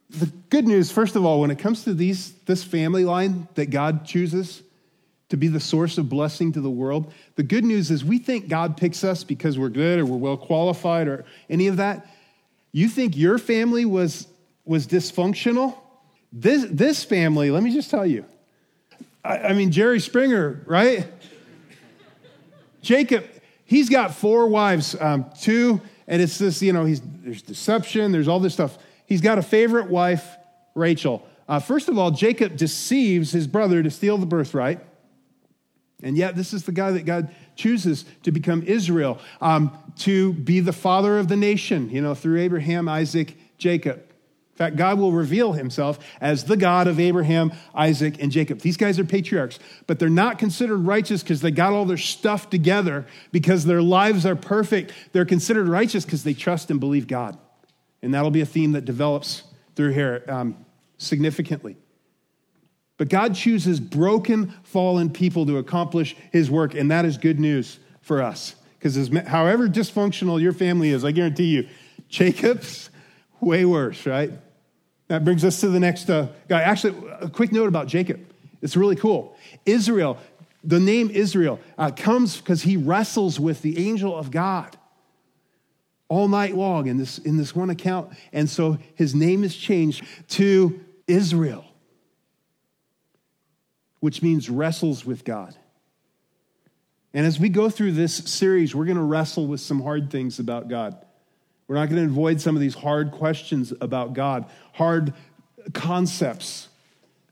The 0.10 0.26
good 0.50 0.68
news, 0.68 0.92
first 0.92 1.16
of 1.16 1.24
all, 1.24 1.42
when 1.42 1.52
it 1.52 1.60
comes 1.60 1.84
to 1.84 1.94
these, 1.94 2.34
this 2.46 2.64
family 2.64 3.06
line 3.06 3.48
that 3.56 3.68
God 3.68 4.06
chooses 4.06 4.64
to 5.30 5.38
be 5.38 5.48
the 5.48 5.60
source 5.60 6.00
of 6.00 6.10
blessing 6.10 6.52
to 6.54 6.62
the 6.62 6.70
world, 6.70 7.14
the 7.36 7.44
good 7.44 7.64
news 7.64 7.92
is 7.92 8.04
we 8.04 8.18
think 8.18 8.48
God 8.48 8.76
picks 8.76 9.04
us 9.04 9.24
because 9.24 9.60
we're 9.60 9.70
good 9.70 10.00
or 10.00 10.06
we're 10.06 10.18
well 10.18 10.38
qualified 10.38 11.08
or 11.08 11.26
any 11.50 11.68
of 11.68 11.78
that. 11.78 12.08
You 12.72 12.88
think 12.88 13.16
your 13.16 13.38
family 13.38 13.86
was, 13.86 14.28
was 14.66 14.88
dysfunctional? 14.88 15.76
This, 16.34 16.66
this 16.70 17.04
family, 17.04 17.52
let 17.52 17.62
me 17.62 17.72
just 17.72 17.92
tell 17.92 18.06
you. 18.06 18.26
I, 19.24 19.38
I 19.38 19.54
mean, 19.54 19.72
Jerry 19.72 20.00
Springer, 20.00 20.62
right? 20.66 21.08
Jacob, 22.82 23.26
he's 23.70 23.88
got 23.88 24.16
four 24.16 24.48
wives, 24.48 24.96
um, 25.00 25.28
two, 25.40 25.80
and 26.08 26.22
it's 26.22 26.40
this, 26.40 26.60
you 26.62 26.74
know, 26.74 26.86
he's, 26.86 27.02
there's 27.02 27.44
deception, 27.44 28.12
there's 28.12 28.28
all 28.28 28.40
this 28.40 28.54
stuff. 28.54 28.80
He's 29.06 29.22
got 29.22 29.38
a 29.38 29.44
favorite 29.44 29.90
wife, 29.90 30.38
Rachel. 30.74 31.24
Uh, 31.48 31.60
first 31.60 31.88
of 31.88 31.98
all, 31.98 32.10
Jacob 32.10 32.58
deceives 32.58 33.32
his 33.32 33.46
brother 33.46 33.84
to 33.84 33.92
steal 33.92 34.18
the 34.18 34.26
birthright. 34.26 34.80
And 36.02 36.18
yet, 36.18 36.36
this 36.36 36.52
is 36.52 36.64
the 36.64 36.72
guy 36.72 36.92
that 36.92 37.06
God 37.06 37.30
chooses 37.56 38.06
to 38.24 38.32
become 38.32 38.64
Israel, 38.64 39.20
um, 39.40 39.78
to 40.00 40.34
be 40.34 40.62
the 40.62 40.74
father 40.74 41.20
of 41.20 41.28
the 41.28 41.36
nation, 41.36 41.90
you 41.92 42.02
know, 42.02 42.16
through 42.16 42.40
Abraham, 42.40 42.90
Isaac, 42.90 43.38
Jacob 43.60 44.09
fact, 44.60 44.76
God 44.76 45.00
will 45.00 45.12
reveal 45.12 45.54
himself 45.54 46.00
as 46.20 46.44
the 46.44 46.58
God 46.58 46.88
of 46.88 47.00
Abraham, 47.00 47.52
Isaac, 47.74 48.22
and 48.22 48.32
Jacob. 48.32 48.60
These 48.60 48.78
guys 48.78 49.00
are 49.00 49.06
patriarchs, 49.06 49.58
but 49.88 50.00
they're 50.00 50.10
not 50.10 50.38
considered 50.38 50.80
righteous 50.80 51.24
because 51.24 51.42
they 51.42 51.52
got 51.52 51.74
all 51.74 51.86
their 51.86 51.98
stuff 51.98 52.50
together, 52.50 53.08
because 53.32 53.66
their 53.66 53.82
lives 53.82 54.26
are 54.26 54.36
perfect. 54.36 54.92
They're 55.14 55.26
considered 55.26 55.68
righteous 55.68 56.04
because 56.04 56.24
they 56.24 56.34
trust 56.34 56.70
and 56.70 56.80
believe 56.80 57.08
God. 57.08 57.38
And 58.02 58.14
that'll 58.14 58.32
be 58.32 58.42
a 58.42 58.46
theme 58.46 58.74
that 58.74 58.86
develops 58.86 59.44
through 59.76 59.94
here 59.94 60.24
um, 60.28 60.66
significantly. 60.98 61.78
But 62.98 63.08
God 63.08 63.34
chooses 63.36 63.80
broken, 63.80 64.54
fallen 64.64 65.10
people 65.10 65.46
to 65.46 65.58
accomplish 65.58 66.18
his 66.34 66.52
work, 66.52 66.76
and 66.76 66.92
that 66.92 67.06
is 67.06 67.18
good 67.18 67.40
news 67.40 67.80
for 68.02 68.22
us. 68.22 68.56
Because 68.78 69.10
however 69.26 69.70
dysfunctional 69.70 70.42
your 70.42 70.52
family 70.52 70.90
is, 70.90 71.06
I 71.06 71.12
guarantee 71.12 71.46
you, 71.46 71.70
Jacob's 72.10 72.90
way 73.40 73.64
worse, 73.64 74.06
right? 74.06 74.32
That 75.10 75.26
brings 75.26 75.44
us 75.44 75.60
to 75.62 75.70
the 75.70 75.80
next 75.80 76.10
uh, 76.10 76.28
guy. 76.48 76.62
Actually, 76.62 77.10
a 77.20 77.30
quick 77.30 77.52
note 77.52 77.68
about 77.68 77.88
Jacob. 77.88 78.22
It's 78.62 78.78
really 78.78 78.96
cool. 78.96 79.36
Israel, 79.66 80.18
the 80.64 80.80
name 80.80 81.10
Israel 81.10 81.60
uh, 81.78 81.92
comes 81.92 82.38
because 82.38 82.62
he 82.62 82.78
wrestles 82.78 83.40
with 83.40 83.62
the 83.62 83.88
angel 83.88 84.16
of 84.16 84.32
God 84.32 84.78
all 86.10 86.28
night 86.28 86.56
long 86.56 86.88
in 86.88 86.98
this, 86.98 87.18
in 87.18 87.38
this 87.38 87.56
one 87.56 87.70
account. 87.70 88.12
And 88.32 88.48
so 88.50 88.78
his 88.96 89.16
name 89.16 89.44
is 89.44 89.56
changed 89.56 90.04
to 90.30 90.80
Israel, 91.08 91.66
which 94.00 94.22
means 94.22 94.50
wrestles 94.50 95.06
with 95.06 95.24
God. 95.24 95.56
And 97.16 97.26
as 97.26 97.40
we 97.40 97.50
go 97.50 97.70
through 97.72 97.94
this 97.94 98.16
series, 98.16 98.76
we're 98.76 98.86
going 98.86 98.98
to 98.98 99.04
wrestle 99.04 99.48
with 99.48 99.62
some 99.62 99.82
hard 99.82 100.12
things 100.12 100.38
about 100.38 100.68
God. 100.68 101.04
We're 101.70 101.76
not 101.76 101.88
going 101.90 102.04
to 102.04 102.10
avoid 102.10 102.42
some 102.42 102.56
of 102.56 102.62
these 102.62 102.74
hard 102.74 103.12
questions 103.12 103.72
about 103.80 104.14
God, 104.14 104.50
hard 104.74 105.14
concepts 105.72 106.68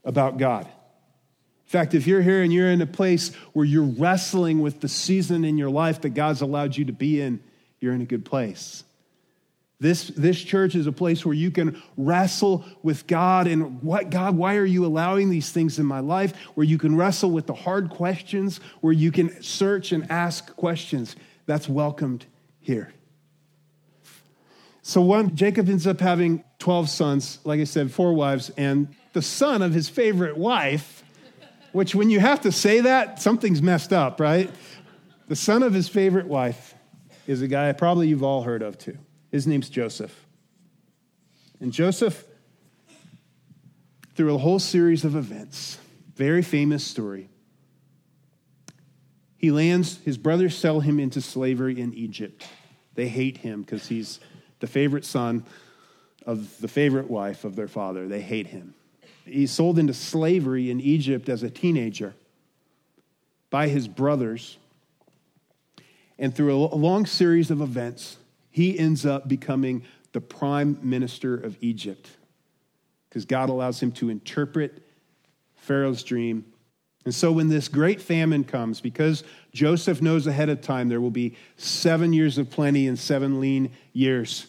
about 0.04 0.38
God. 0.38 0.64
In 0.64 1.70
fact, 1.70 1.92
if 1.92 2.06
you're 2.06 2.22
here 2.22 2.42
and 2.44 2.52
you're 2.52 2.70
in 2.70 2.80
a 2.80 2.86
place 2.86 3.34
where 3.52 3.64
you're 3.64 3.82
wrestling 3.82 4.60
with 4.60 4.80
the 4.80 4.86
season 4.86 5.44
in 5.44 5.58
your 5.58 5.70
life 5.70 6.02
that 6.02 6.10
God's 6.10 6.40
allowed 6.40 6.76
you 6.76 6.84
to 6.84 6.92
be 6.92 7.20
in, 7.20 7.40
you're 7.80 7.92
in 7.92 8.00
a 8.00 8.06
good 8.06 8.24
place. 8.24 8.84
This, 9.80 10.06
this 10.06 10.40
church 10.40 10.76
is 10.76 10.86
a 10.86 10.92
place 10.92 11.26
where 11.26 11.34
you 11.34 11.50
can 11.50 11.82
wrestle 11.96 12.64
with 12.84 13.08
God 13.08 13.48
and 13.48 13.82
what, 13.82 14.10
God, 14.10 14.36
why 14.36 14.54
are 14.54 14.64
you 14.64 14.86
allowing 14.86 15.30
these 15.30 15.50
things 15.50 15.80
in 15.80 15.86
my 15.86 16.00
life? 16.00 16.36
Where 16.54 16.64
you 16.64 16.78
can 16.78 16.94
wrestle 16.94 17.32
with 17.32 17.48
the 17.48 17.54
hard 17.54 17.90
questions, 17.90 18.60
where 18.82 18.92
you 18.92 19.10
can 19.10 19.42
search 19.42 19.90
and 19.90 20.08
ask 20.12 20.54
questions. 20.54 21.16
That's 21.46 21.68
welcomed 21.68 22.24
here. 22.60 22.92
So 24.88 25.02
one, 25.02 25.36
Jacob 25.36 25.68
ends 25.68 25.86
up 25.86 26.00
having 26.00 26.42
12 26.60 26.88
sons, 26.88 27.40
like 27.44 27.60
I 27.60 27.64
said, 27.64 27.92
four 27.92 28.14
wives, 28.14 28.50
and 28.56 28.88
the 29.12 29.20
son 29.20 29.60
of 29.60 29.74
his 29.74 29.90
favorite 29.90 30.38
wife, 30.38 31.04
which 31.72 31.94
when 31.94 32.08
you 32.08 32.20
have 32.20 32.40
to 32.40 32.50
say 32.50 32.80
that, 32.80 33.20
something's 33.20 33.60
messed 33.60 33.92
up, 33.92 34.18
right? 34.18 34.50
The 35.26 35.36
son 35.36 35.62
of 35.62 35.74
his 35.74 35.90
favorite 35.90 36.26
wife 36.26 36.74
is 37.26 37.42
a 37.42 37.48
guy 37.48 37.70
probably 37.72 38.08
you've 38.08 38.22
all 38.22 38.44
heard 38.44 38.62
of 38.62 38.78
too. 38.78 38.96
His 39.30 39.46
name's 39.46 39.68
Joseph. 39.68 40.24
And 41.60 41.70
Joseph, 41.70 42.24
through 44.14 44.34
a 44.34 44.38
whole 44.38 44.58
series 44.58 45.04
of 45.04 45.16
events, 45.16 45.76
very 46.14 46.40
famous 46.40 46.82
story, 46.82 47.28
he 49.36 49.50
lands, 49.50 49.98
his 49.98 50.16
brothers 50.16 50.56
sell 50.56 50.80
him 50.80 50.98
into 50.98 51.20
slavery 51.20 51.78
in 51.78 51.92
Egypt. 51.92 52.46
They 52.94 53.08
hate 53.08 53.36
him 53.36 53.60
because 53.60 53.86
he's 53.86 54.18
the 54.60 54.66
favorite 54.66 55.04
son 55.04 55.44
of 56.26 56.60
the 56.60 56.68
favorite 56.68 57.10
wife 57.10 57.44
of 57.44 57.56
their 57.56 57.68
father. 57.68 58.06
They 58.08 58.20
hate 58.20 58.48
him. 58.48 58.74
He's 59.24 59.50
sold 59.50 59.78
into 59.78 59.94
slavery 59.94 60.70
in 60.70 60.80
Egypt 60.80 61.28
as 61.28 61.42
a 61.42 61.50
teenager 61.50 62.14
by 63.50 63.68
his 63.68 63.88
brothers. 63.88 64.58
And 66.18 66.34
through 66.34 66.54
a 66.54 66.74
long 66.74 67.06
series 67.06 67.50
of 67.50 67.60
events, 67.60 68.16
he 68.50 68.78
ends 68.78 69.06
up 69.06 69.28
becoming 69.28 69.84
the 70.12 70.20
prime 70.20 70.78
minister 70.82 71.34
of 71.34 71.56
Egypt 71.60 72.08
because 73.08 73.24
God 73.24 73.50
allows 73.50 73.80
him 73.80 73.92
to 73.92 74.10
interpret 74.10 74.82
Pharaoh's 75.56 76.02
dream. 76.02 76.44
And 77.04 77.14
so, 77.14 77.32
when 77.32 77.48
this 77.48 77.68
great 77.68 78.02
famine 78.02 78.44
comes, 78.44 78.80
because 78.80 79.24
Joseph 79.52 80.02
knows 80.02 80.26
ahead 80.26 80.48
of 80.48 80.60
time 80.60 80.88
there 80.88 81.00
will 81.00 81.10
be 81.10 81.36
seven 81.56 82.12
years 82.12 82.38
of 82.38 82.50
plenty 82.50 82.86
and 82.86 82.98
seven 82.98 83.40
lean 83.40 83.70
years, 83.92 84.48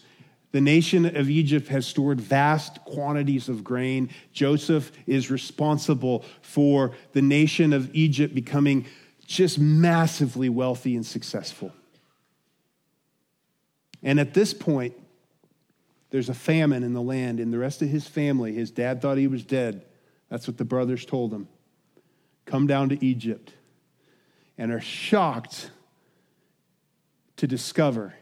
the 0.52 0.62
nation 0.62 1.06
of 1.16 1.30
Egypt 1.30 1.68
has 1.68 1.86
stored 1.86 2.20
vast 2.20 2.84
quantities 2.84 3.50
of 3.50 3.64
grain. 3.64 4.10
Joseph 4.34 4.92
is 5.06 5.30
responsible 5.30 6.26
for 6.42 6.96
the 7.14 7.22
nation 7.22 7.72
of 7.72 7.94
Egypt 7.94 8.34
becoming 8.34 8.86
just 9.26 9.60
massively 9.60 10.50
wealthy 10.50 10.96
and 10.96 11.06
successful. 11.06 11.72
And 14.02 14.20
at 14.20 14.34
this 14.34 14.54
point, 14.54 14.96
there's 16.10 16.30
a 16.30 16.34
famine 16.34 16.84
in 16.84 16.94
the 16.94 17.02
land, 17.02 17.40
and 17.40 17.54
the 17.54 17.60
rest 17.60 17.84
of 17.84 17.90
his 17.90 18.08
family, 18.08 18.54
his 18.54 18.72
dad 18.72 19.02
thought 19.02 19.18
he 19.18 19.28
was 19.28 19.44
dead. 19.44 19.86
That's 20.30 20.48
what 20.48 20.58
the 20.58 20.66
brothers 20.66 21.06
told 21.06 21.32
him. 21.32 21.48
Come 22.50 22.66
down 22.66 22.90
to 22.90 23.06
Egypt 23.06 23.54
and 24.58 24.72
are 24.72 24.82
shocked 24.82 25.70
to 27.36 27.46
discover 27.46 28.16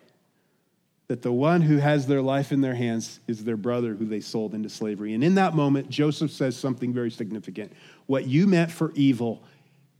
that 1.07 1.21
the 1.21 1.31
one 1.31 1.61
who 1.61 1.77
has 1.77 2.07
their 2.07 2.21
life 2.21 2.51
in 2.51 2.59
their 2.59 2.75
hands 2.75 3.21
is 3.25 3.45
their 3.45 3.55
brother 3.55 3.93
who 3.93 4.05
they 4.05 4.19
sold 4.19 4.53
into 4.53 4.67
slavery. 4.67 5.13
And 5.13 5.23
in 5.23 5.35
that 5.35 5.55
moment, 5.55 5.89
Joseph 5.89 6.29
says 6.29 6.57
something 6.57 6.93
very 6.93 7.09
significant. 7.09 7.71
What 8.05 8.27
you 8.27 8.47
meant 8.47 8.69
for 8.69 8.91
evil, 8.95 9.41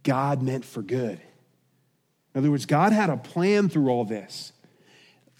God 0.04 0.42
meant 0.42 0.66
for 0.66 0.82
good. 0.82 1.22
In 2.36 2.40
other 2.40 2.52
words, 2.52 2.66
God 2.66 2.92
had 2.92 3.10
a 3.10 3.16
plan 3.16 3.70
through 3.70 3.88
all 3.88 4.04
this. 4.04 4.52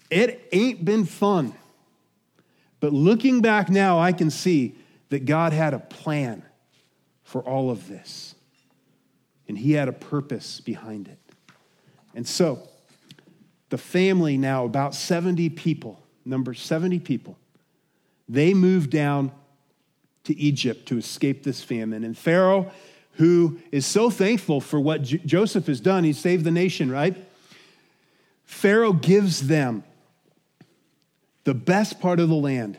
It 0.08 0.48
ain't 0.50 0.82
been 0.82 1.04
fun. 1.04 1.52
But 2.80 2.94
looking 2.94 3.42
back 3.42 3.68
now, 3.68 3.98
I 3.98 4.14
can 4.14 4.30
see 4.30 4.76
that 5.10 5.26
God 5.26 5.52
had 5.52 5.74
a 5.74 5.78
plan 5.78 6.42
for 7.22 7.42
all 7.42 7.70
of 7.70 7.86
this. 7.86 8.34
And 9.48 9.58
He 9.58 9.72
had 9.72 9.88
a 9.88 9.92
purpose 9.92 10.60
behind 10.60 11.08
it. 11.08 11.18
And 12.14 12.26
so, 12.26 12.68
the 13.70 13.78
family 13.78 14.36
now, 14.36 14.64
about 14.64 14.94
70 14.94 15.50
people, 15.50 16.00
number 16.24 16.54
70 16.54 16.98
people, 17.00 17.36
they 18.28 18.54
moved 18.54 18.90
down 18.90 19.32
to 20.24 20.36
Egypt 20.38 20.86
to 20.88 20.98
escape 20.98 21.42
this 21.42 21.62
famine. 21.62 22.04
And 22.04 22.16
Pharaoh, 22.16 22.70
who 23.12 23.58
is 23.72 23.86
so 23.86 24.10
thankful 24.10 24.60
for 24.60 24.78
what 24.78 25.02
J- 25.02 25.18
Joseph 25.24 25.66
has 25.66 25.80
done, 25.80 26.04
he 26.04 26.12
saved 26.12 26.44
the 26.44 26.50
nation, 26.50 26.90
right? 26.90 27.16
Pharaoh 28.44 28.92
gives 28.92 29.46
them 29.46 29.84
the 31.44 31.54
best 31.54 32.00
part 32.00 32.20
of 32.20 32.28
the 32.28 32.34
land, 32.34 32.78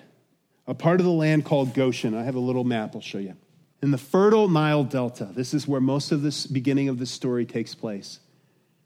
a 0.67 0.73
part 0.73 0.99
of 0.99 1.05
the 1.05 1.11
land 1.11 1.45
called 1.45 1.73
Goshen. 1.73 2.13
I 2.13 2.23
have 2.23 2.35
a 2.35 2.39
little 2.39 2.63
map 2.63 2.95
I'll 2.95 3.01
show 3.01 3.17
you. 3.17 3.35
In 3.81 3.91
the 3.91 3.97
fertile 3.97 4.49
Nile 4.49 4.83
Delta, 4.83 5.29
this 5.33 5.53
is 5.53 5.67
where 5.67 5.79
most 5.79 6.11
of 6.11 6.21
this 6.21 6.45
beginning 6.45 6.89
of 6.89 6.99
the 6.99 7.05
story 7.05 7.45
takes 7.45 7.75
place, 7.75 8.19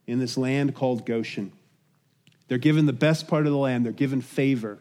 in 0.06 0.19
this 0.19 0.38
land 0.38 0.75
called 0.75 1.06
Goshen. 1.06 1.51
They're 2.47 2.58
given 2.58 2.86
the 2.86 2.93
best 2.93 3.27
part 3.27 3.45
of 3.45 3.51
the 3.51 3.58
land, 3.58 3.86
they're 3.86 3.91
given 3.91 4.21
favor. 4.21 4.79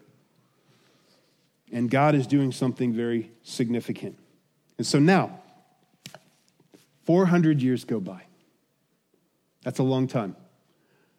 And 1.73 1.91
God 1.91 2.15
is 2.15 2.27
doing 2.27 2.53
something 2.53 2.93
very 2.93 3.31
significant. 3.43 4.19
And 4.77 4.87
so 4.87 4.99
now, 4.99 5.41
400 7.05 7.63
years 7.63 7.85
go 7.85 7.99
by. 7.99 8.25
That's 9.63 9.79
a 9.79 9.83
long 9.83 10.07
time. 10.07 10.37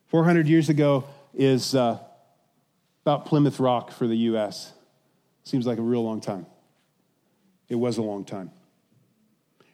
400 0.08 0.48
years 0.48 0.70
ago 0.70 1.06
is 1.34 1.74
uh, 1.74 1.98
about 3.04 3.26
Plymouth 3.26 3.60
Rock 3.60 3.92
for 3.92 4.06
the 4.06 4.18
U.S. 4.18 4.74
Seems 5.44 5.66
like 5.66 5.80
a 5.80 5.82
real 5.82 6.04
long 6.04 6.22
time. 6.22 6.46
It 7.70 7.76
was 7.76 7.98
a 7.98 8.04
long 8.04 8.24
time. 8.24 8.52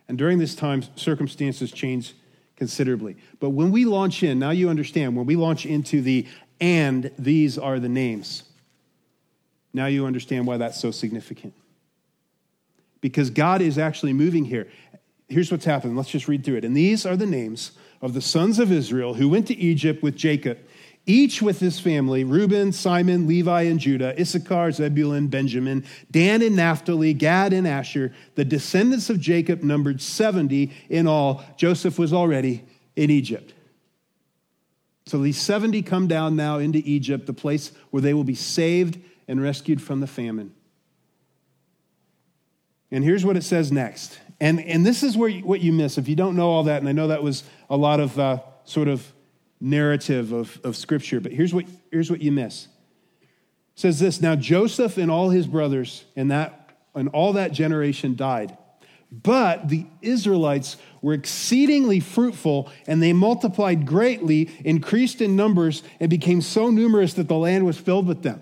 And 0.10 0.18
during 0.18 0.40
this 0.40 0.56
time, 0.56 0.84
circumstances 0.96 1.72
changed 1.72 2.14
considerably. 2.58 3.16
But 3.40 3.52
when 3.52 3.72
we 3.72 3.86
launch 3.86 4.24
in, 4.24 4.40
now 4.40 4.50
you 4.50 4.68
understand, 4.68 5.16
when 5.16 5.28
we 5.28 5.38
launch 5.38 5.66
into 5.66 6.02
the 6.02 6.28
and 6.60 7.10
these 7.18 7.58
are 7.58 7.80
the 7.80 7.88
names, 7.88 8.44
now 9.72 9.86
you 9.86 10.06
understand 10.06 10.46
why 10.46 10.58
that's 10.58 10.80
so 10.80 10.92
significant. 10.92 11.54
Because 13.00 13.30
God 13.30 13.62
is 13.62 13.78
actually 13.78 14.12
moving 14.12 14.44
here. 14.44 14.68
Here's 15.30 15.52
what's 15.52 15.64
happened. 15.64 15.96
Let's 15.96 16.10
just 16.10 16.28
read 16.28 16.44
through 16.44 16.58
it. 16.58 16.66
And 16.66 16.76
these 16.76 17.06
are 17.06 17.16
the 17.16 17.28
names 17.28 17.72
of 18.02 18.14
the 18.14 18.22
sons 18.22 18.60
of 18.60 18.72
Israel 18.72 19.14
who 19.14 19.30
went 19.30 19.48
to 19.48 19.56
Egypt 19.56 20.02
with 20.04 20.18
Jacob 20.18 20.58
each 21.10 21.42
with 21.42 21.60
his 21.60 21.80
family 21.80 22.24
Reuben, 22.24 22.72
Simon, 22.72 23.28
Levi, 23.28 23.64
and 23.64 23.80
Judah, 23.80 24.20
Issachar, 24.20 24.72
Zebulun, 24.72 25.28
Benjamin, 25.28 25.84
Dan 26.12 26.44
and 26.44 26.56
Naphtali, 26.56 27.14
Gad 27.16 27.52
and 27.52 27.68
Asher. 27.68 28.14
The 28.36 28.46
descendants 28.46 29.10
of 29.10 29.20
Jacob 29.20 29.64
numbered 29.64 30.02
70 30.02 30.72
in 30.88 31.08
all. 31.08 31.44
Joseph 31.58 31.98
was 31.98 32.14
already 32.14 32.64
in 32.96 33.10
Egypt. 33.10 33.54
So 35.08 35.18
these 35.18 35.42
70 35.42 35.82
come 35.82 36.08
down 36.08 36.36
now 36.36 36.60
into 36.60 36.78
Egypt, 36.86 37.26
the 37.26 37.34
place 37.34 37.72
where 37.90 38.02
they 38.02 38.14
will 38.14 38.24
be 38.24 38.36
saved 38.36 39.00
and 39.28 39.42
rescued 39.42 39.82
from 39.82 40.02
the 40.02 40.08
famine. 40.08 40.54
And 42.92 43.04
here's 43.04 43.26
what 43.26 43.36
it 43.36 43.44
says 43.44 43.72
next. 43.72 44.20
And, 44.40 44.60
and 44.62 44.86
this 44.86 45.02
is 45.02 45.18
where 45.18 45.30
you, 45.30 45.44
what 45.44 45.62
you 45.62 45.74
miss 45.74 45.98
if 45.98 46.08
you 46.08 46.16
don't 46.16 46.36
know 46.36 46.50
all 46.50 46.64
that. 46.66 46.82
And 46.82 46.88
I 46.88 46.92
know 46.92 47.08
that 47.08 47.24
was 47.24 47.44
a 47.68 47.78
lot 47.78 48.00
of 48.00 48.20
uh, 48.20 48.42
sort 48.64 48.88
of 48.88 49.12
narrative 49.62 50.32
of, 50.32 50.60
of 50.64 50.76
Scripture, 50.76 51.20
but 51.20 51.32
here's 51.32 51.54
what, 51.54 51.66
here's 51.92 52.10
what 52.10 52.22
you 52.22 52.32
miss. 52.32 52.68
It 53.22 53.28
says 53.76 54.00
this 54.00 54.22
Now 54.22 54.36
Joseph 54.36 54.98
and 54.98 55.12
all 55.12 55.30
his 55.30 55.48
brothers 55.48 56.06
and, 56.16 56.32
that, 56.32 56.78
and 56.96 57.10
all 57.10 57.34
that 57.34 57.52
generation 57.52 58.16
died, 58.16 58.58
But 59.12 59.70
the 59.70 59.86
Israelites 60.02 60.78
were 61.02 61.14
exceedingly 61.14 62.00
fruitful, 62.00 62.72
and 62.88 63.02
they 63.02 63.14
multiplied 63.14 63.86
greatly, 63.86 64.50
increased 64.64 65.22
in 65.22 65.36
numbers, 65.36 65.84
and 66.00 66.10
became 66.10 66.42
so 66.42 66.70
numerous 66.70 67.14
that 67.14 67.28
the 67.28 67.38
land 67.38 67.66
was 67.66 67.78
filled 67.78 68.08
with 68.08 68.24
them. 68.24 68.42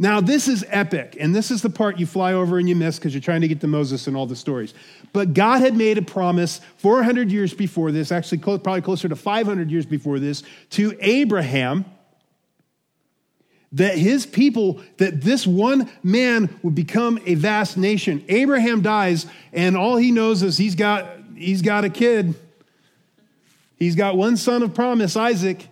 Now, 0.00 0.22
this 0.22 0.48
is 0.48 0.64
epic, 0.70 1.18
and 1.20 1.34
this 1.34 1.50
is 1.50 1.60
the 1.60 1.68
part 1.68 1.98
you 1.98 2.06
fly 2.06 2.32
over 2.32 2.58
and 2.58 2.66
you 2.66 2.74
miss 2.74 2.98
because 2.98 3.12
you're 3.12 3.20
trying 3.20 3.42
to 3.42 3.48
get 3.48 3.60
to 3.60 3.66
Moses 3.66 4.06
and 4.06 4.16
all 4.16 4.24
the 4.24 4.34
stories. 4.34 4.72
But 5.12 5.34
God 5.34 5.60
had 5.60 5.76
made 5.76 5.98
a 5.98 6.02
promise 6.02 6.62
400 6.78 7.30
years 7.30 7.52
before 7.52 7.92
this, 7.92 8.10
actually, 8.10 8.38
probably 8.38 8.80
closer 8.80 9.10
to 9.10 9.14
500 9.14 9.70
years 9.70 9.84
before 9.84 10.18
this, 10.18 10.42
to 10.70 10.96
Abraham 11.00 11.84
that 13.72 13.98
his 13.98 14.24
people, 14.24 14.80
that 14.96 15.20
this 15.20 15.46
one 15.46 15.90
man 16.02 16.48
would 16.62 16.74
become 16.74 17.20
a 17.26 17.34
vast 17.34 17.76
nation. 17.76 18.24
Abraham 18.30 18.80
dies, 18.80 19.26
and 19.52 19.76
all 19.76 19.98
he 19.98 20.12
knows 20.12 20.42
is 20.42 20.56
he's 20.56 20.76
got, 20.76 21.08
he's 21.36 21.60
got 21.60 21.84
a 21.84 21.90
kid. 21.90 22.34
He's 23.76 23.96
got 23.96 24.16
one 24.16 24.38
son 24.38 24.62
of 24.62 24.72
promise, 24.72 25.14
Isaac. 25.14 25.68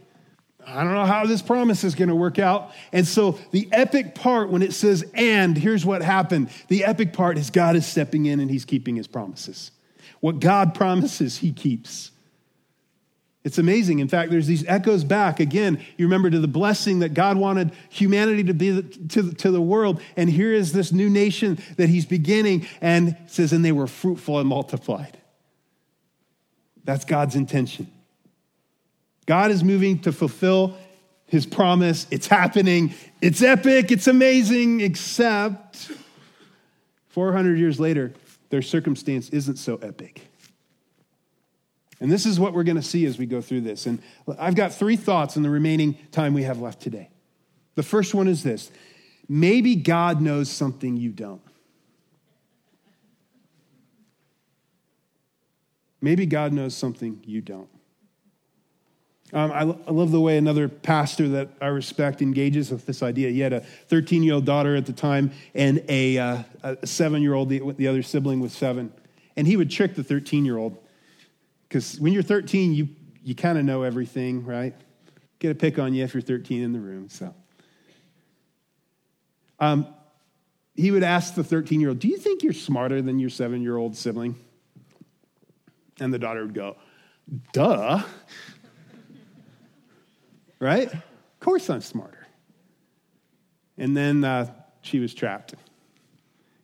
I 0.71 0.85
don't 0.85 0.93
know 0.93 1.07
how 1.07 1.25
this 1.25 1.41
promise 1.41 1.83
is 1.83 1.95
going 1.95 2.11
to 2.11 2.15
work 2.15 2.39
out. 2.39 2.73
And 2.93 3.07
so 3.07 3.39
the 3.53 3.69
epic 3.73 4.15
part, 4.15 4.51
when 4.51 4.63
it 4.63 4.75
says, 4.75 5.05
and 5.15 5.57
here's 5.57 5.87
what 5.87 6.03
happened, 6.03 6.51
the 6.69 6.85
epic 6.85 7.15
part 7.15 7.39
is 7.39 7.49
God 7.49 7.75
is 7.75 7.87
stepping 7.87 8.27
in 8.27 8.39
and 8.39 8.51
he's 8.51 8.67
keeping 8.67 8.95
his 8.95 9.07
promises. 9.07 9.71
What 10.21 10.41
God 10.41 10.75
promises, 10.75 11.39
he 11.39 11.53
keeps. 11.53 12.11
It's 13.45 13.57
amazing. 13.57 14.01
In 14.01 14.09
fact, 14.09 14.31
there's 14.31 14.47
these 14.47 14.67
echoes 14.67 15.05
back. 15.05 15.41
Again, 15.41 15.83
you 15.97 16.05
remember 16.05 16.29
to 16.29 16.39
the 16.39 16.49
blessing 16.49 16.99
that 16.99 17.15
God 17.15 17.39
wanted 17.39 17.73
humanity 17.89 18.45
to 18.45 18.53
be 18.53 18.83
to, 18.83 19.33
to 19.33 19.51
the 19.51 19.61
world. 19.61 20.03
And 20.19 20.29
here 20.29 20.53
is 20.53 20.73
this 20.73 20.93
new 20.93 21.09
nation 21.09 21.59
that 21.77 21.89
he's 21.89 22.05
beginning 22.05 22.67
and 22.83 23.17
says, 23.27 23.55
and 23.55 23.65
they 23.65 23.73
were 23.73 23.87
fruitful 23.87 24.39
and 24.39 24.49
multiplied. 24.49 25.17
That's 26.85 27.07
God's 27.07 27.37
intention. 27.37 27.91
God 29.29 29.51
is 29.51 29.63
moving 29.63 29.99
to 30.01 30.11
fulfill 30.11 30.75
his 31.27 31.45
promise. 31.45 32.07
It's 32.11 32.27
happening. 32.27 32.95
It's 33.21 33.43
epic. 33.43 33.93
It's 33.93 34.07
amazing, 34.07 34.81
except 34.81 35.93
400 37.09 37.59
years 37.59 37.79
later, 37.79 38.15
their 38.49 38.63
circumstance 38.63 39.29
isn't 39.29 39.57
so 39.57 39.77
epic. 39.77 40.23
And 42.01 42.11
this 42.11 42.25
is 42.25 42.41
what 42.41 42.55
we're 42.55 42.63
going 42.63 42.77
to 42.77 42.83
see 42.83 43.05
as 43.05 43.19
we 43.19 43.27
go 43.27 43.43
through 43.43 43.61
this. 43.61 43.85
And 43.85 44.01
I've 44.39 44.55
got 44.55 44.73
three 44.73 44.97
thoughts 44.97 45.37
in 45.37 45.43
the 45.43 45.51
remaining 45.51 45.99
time 46.11 46.33
we 46.33 46.45
have 46.45 46.61
left 46.61 46.81
today. 46.81 47.11
The 47.75 47.83
first 47.83 48.15
one 48.15 48.29
is 48.29 48.43
this 48.43 48.71
maybe 49.29 49.77
God 49.77 50.23
knows 50.23 50.51
something 50.51 50.97
you 50.97 51.11
don't. 51.11 51.43
Maybe 56.01 56.25
God 56.25 56.55
knows 56.55 56.75
something 56.75 57.21
you 57.27 57.43
don't. 57.43 57.69
Um, 59.33 59.53
I, 59.53 59.61
I, 59.61 59.91
love 59.93 60.11
the 60.11 60.21
way 60.21 60.39
another 60.39 60.69
pastor 60.69 61.29
that 61.29 61.51
I 61.61 61.67
respect 61.67 62.23
engages 62.23 62.71
with 62.71 62.87
this 62.87 63.03
idea. 63.03 63.31
He 63.31 63.41
had 63.41 63.53
a 63.53 63.61
13 63.61 64.23
year 64.23 64.35
old 64.35 64.47
daughter 64.47 64.75
at 64.75 64.87
the 64.87 64.93
time 64.95 65.33
and 65.55 65.85
a, 65.89 66.17
uh, 66.17 66.43
a 66.63 66.87
seven 66.87 67.21
year 67.21 67.35
old, 67.35 67.51
the, 67.51 67.61
the 67.77 67.89
other 67.89 68.03
sibling 68.03 68.41
was 68.41 68.55
seven. 68.55 68.91
And 69.37 69.47
he 69.47 69.57
would 69.57 69.71
trick 69.71 69.95
the 69.95 70.03
13 70.03 70.47
year 70.47 70.57
old 70.57 70.79
because 71.69 72.01
when 72.01 72.15
you're 72.15 72.23
13, 72.23 72.73
you, 72.73 72.89
you 73.23 73.35
kind 73.35 73.59
of 73.59 73.65
know 73.65 73.83
everything, 73.83 74.47
right? 74.47 74.75
Get 75.41 75.51
a 75.51 75.55
pick 75.55 75.79
on 75.79 75.93
you 75.93 76.05
if 76.05 76.15
you're 76.15 76.23
13 76.23 76.63
in 76.63 76.73
the 76.73 76.81
room. 76.81 77.11
So, 77.11 77.35
um, 79.61 79.87
he 80.75 80.91
would 80.91 81.03
ask 81.03 81.35
the 81.35 81.45
13 81.45 81.81
year 81.81 81.91
old, 81.91 81.99
Do 81.99 82.09
you 82.09 82.17
think 82.17 82.43
you're 82.43 82.53
smarter 82.53 83.03
than 83.03 83.19
your 83.19 83.31
seven 83.31 83.63
year 83.63 83.77
old 83.77 83.97
sibling? 83.97 84.37
And 86.01 86.15
the 86.15 86.19
daughter 86.19 86.43
would 86.43 86.55
go, 86.55 86.77
Duh. 87.53 88.03
Right? 90.61 90.93
Of 90.93 91.41
course 91.41 91.71
I'm 91.71 91.81
smarter. 91.81 92.27
And 93.77 93.97
then 93.97 94.25
uh, 94.25 94.53
she 94.83 94.99
was 94.99 95.15
trapped. 95.15 95.55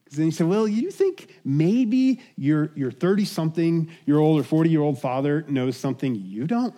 Because 0.04 0.18
then 0.18 0.26
he 0.26 0.32
said, 0.32 0.48
Well, 0.48 0.66
you 0.66 0.90
think 0.90 1.40
maybe 1.44 2.20
your 2.36 2.68
30 2.90 3.24
something 3.24 3.90
year 4.06 4.18
old 4.18 4.40
or 4.40 4.44
40 4.44 4.70
year 4.70 4.82
old 4.82 5.00
father 5.00 5.44
knows 5.48 5.76
something 5.76 6.14
you 6.14 6.46
don't? 6.46 6.74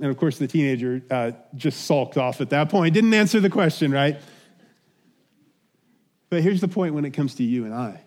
And 0.00 0.10
of 0.10 0.16
course, 0.16 0.38
the 0.38 0.46
teenager 0.46 1.02
uh, 1.10 1.32
just 1.56 1.84
sulked 1.84 2.16
off 2.16 2.40
at 2.40 2.50
that 2.50 2.70
point, 2.70 2.94
didn't 2.94 3.12
answer 3.12 3.40
the 3.40 3.50
question, 3.50 3.90
right? 3.92 4.20
But 6.30 6.42
here's 6.42 6.60
the 6.60 6.68
point 6.68 6.94
when 6.94 7.04
it 7.04 7.10
comes 7.10 7.34
to 7.36 7.42
you 7.42 7.64
and 7.64 7.74
I. 7.74 8.00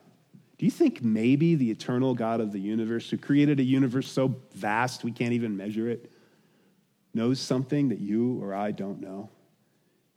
Do 0.57 0.65
you 0.65 0.71
think 0.71 1.03
maybe 1.03 1.55
the 1.55 1.69
eternal 1.69 2.15
God 2.15 2.39
of 2.39 2.51
the 2.51 2.59
universe, 2.59 3.09
who 3.09 3.17
created 3.17 3.59
a 3.59 3.63
universe 3.63 4.09
so 4.09 4.35
vast 4.53 5.03
we 5.03 5.11
can't 5.11 5.33
even 5.33 5.57
measure 5.57 5.89
it, 5.89 6.12
knows 7.13 7.39
something 7.39 7.89
that 7.89 7.99
you 7.99 8.41
or 8.41 8.53
I 8.53 8.71
don't 8.71 9.01
know? 9.01 9.29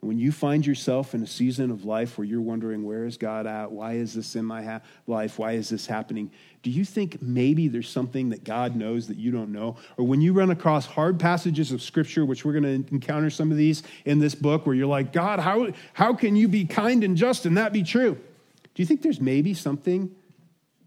When 0.01 0.19
you 0.19 0.31
find 0.31 0.65
yourself 0.65 1.15
in 1.15 1.23
a 1.23 1.27
season 1.27 1.71
of 1.71 1.85
life 1.85 2.17
where 2.17 2.25
you're 2.25 2.41
wondering, 2.41 2.85
where 2.85 3.07
is 3.07 3.17
God 3.17 3.47
at? 3.47 3.73
Why 3.73 3.95
is 3.95 4.15
this 4.15 4.37
in 4.37 4.45
my 4.45 4.63
ha- 4.63 4.81
life? 5.07 5.39
Why 5.39 5.53
is 5.53 5.71
this 5.71 5.87
happening? 5.87 6.31
Do 6.63 6.71
you 6.71 6.85
think 6.85 7.21
maybe 7.21 7.67
there's 7.67 7.89
something 7.89 8.29
that 8.29 8.45
God 8.45 8.77
knows 8.77 9.09
that 9.09 9.17
you 9.17 9.31
don't 9.31 9.51
know? 9.51 9.77
Or 9.97 10.07
when 10.07 10.21
you 10.21 10.33
run 10.33 10.51
across 10.51 10.87
hard 10.87 11.19
passages 11.19 11.73
of 11.73 11.83
Scripture, 11.83 12.25
which 12.25 12.45
we're 12.45 12.53
going 12.53 12.85
to 12.85 12.95
encounter 12.95 13.31
some 13.31 13.51
of 13.51 13.57
these 13.57 13.83
in 14.05 14.19
this 14.21 14.35
book, 14.35 14.67
where 14.67 14.77
you're 14.77 14.87
like, 14.87 15.13
God, 15.13 15.41
how, 15.41 15.73
how 15.95 16.15
can 16.15 16.37
you 16.37 16.47
be 16.47 16.67
kind 16.67 17.03
and 17.03 17.17
just 17.17 17.47
and 17.47 17.57
that 17.57 17.73
be 17.73 17.83
true? 17.83 18.15
Do 18.15 18.83
you 18.83 18.87
think 18.87 19.03
there's 19.03 19.21
maybe 19.21 19.55
something 19.55 20.15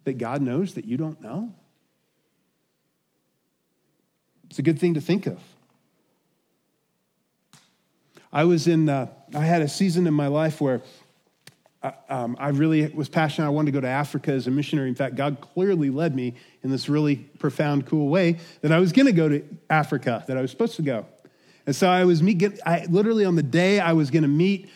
that 0.04 0.18
God 0.18 0.42
knows 0.42 0.76
that 0.76 0.86
you 0.86 0.96
don't 0.96 1.20
know? 1.20 1.54
It's 4.50 4.60
a 4.60 4.64
good 4.64 4.80
thing 4.80 4.94
to 4.94 5.02
think 5.02 5.26
of. 5.26 5.42
I 8.32 8.44
was 8.44 8.68
in, 8.68 8.90
uh, 8.90 9.08
I 9.36 9.44
had 9.44 9.62
a 9.62 9.68
season 9.68 10.08
in 10.08 10.14
my 10.14 10.28
life 10.28 10.62
where 10.62 10.82
I, 11.82 11.88
uh, 11.88 11.92
um, 12.10 12.38
I 12.40 12.50
really 12.50 12.86
was 12.88 13.10
passionate. 13.10 13.48
I 13.48 13.52
wanted 13.52 13.68
to 13.68 13.72
go 13.72 13.82
to 13.82 13.88
Africa 13.88 14.32
as 14.32 14.48
a 14.48 14.52
missionary. 14.52 14.90
In 14.90 14.96
fact, 14.96 15.16
God 15.16 15.38
clearly 15.40 15.90
led 15.90 16.14
me 16.14 16.36
in 16.62 16.70
this 16.70 16.90
really 16.90 17.16
profound, 17.16 17.86
cool 17.86 18.10
way 18.10 18.38
that 18.62 18.72
I 18.72 18.80
was 18.80 18.92
going 18.92 19.06
to 19.06 19.14
go 19.14 19.30
to 19.30 19.44
Africa, 19.70 20.24
that 20.28 20.38
I 20.38 20.42
was 20.42 20.52
supposed 20.52 20.76
to 20.76 20.82
go. 20.82 21.06
And 21.66 21.76
so 21.76 21.88
I 21.88 22.04
was 22.04 22.22
meet, 22.22 22.44
I, 22.66 22.86
literally 22.90 23.26
on 23.26 23.36
the 23.36 23.44
day 23.44 23.80
I 23.80 23.94
was 23.94 24.12
going 24.12 24.24
to 24.24 24.30
meet 24.30 24.70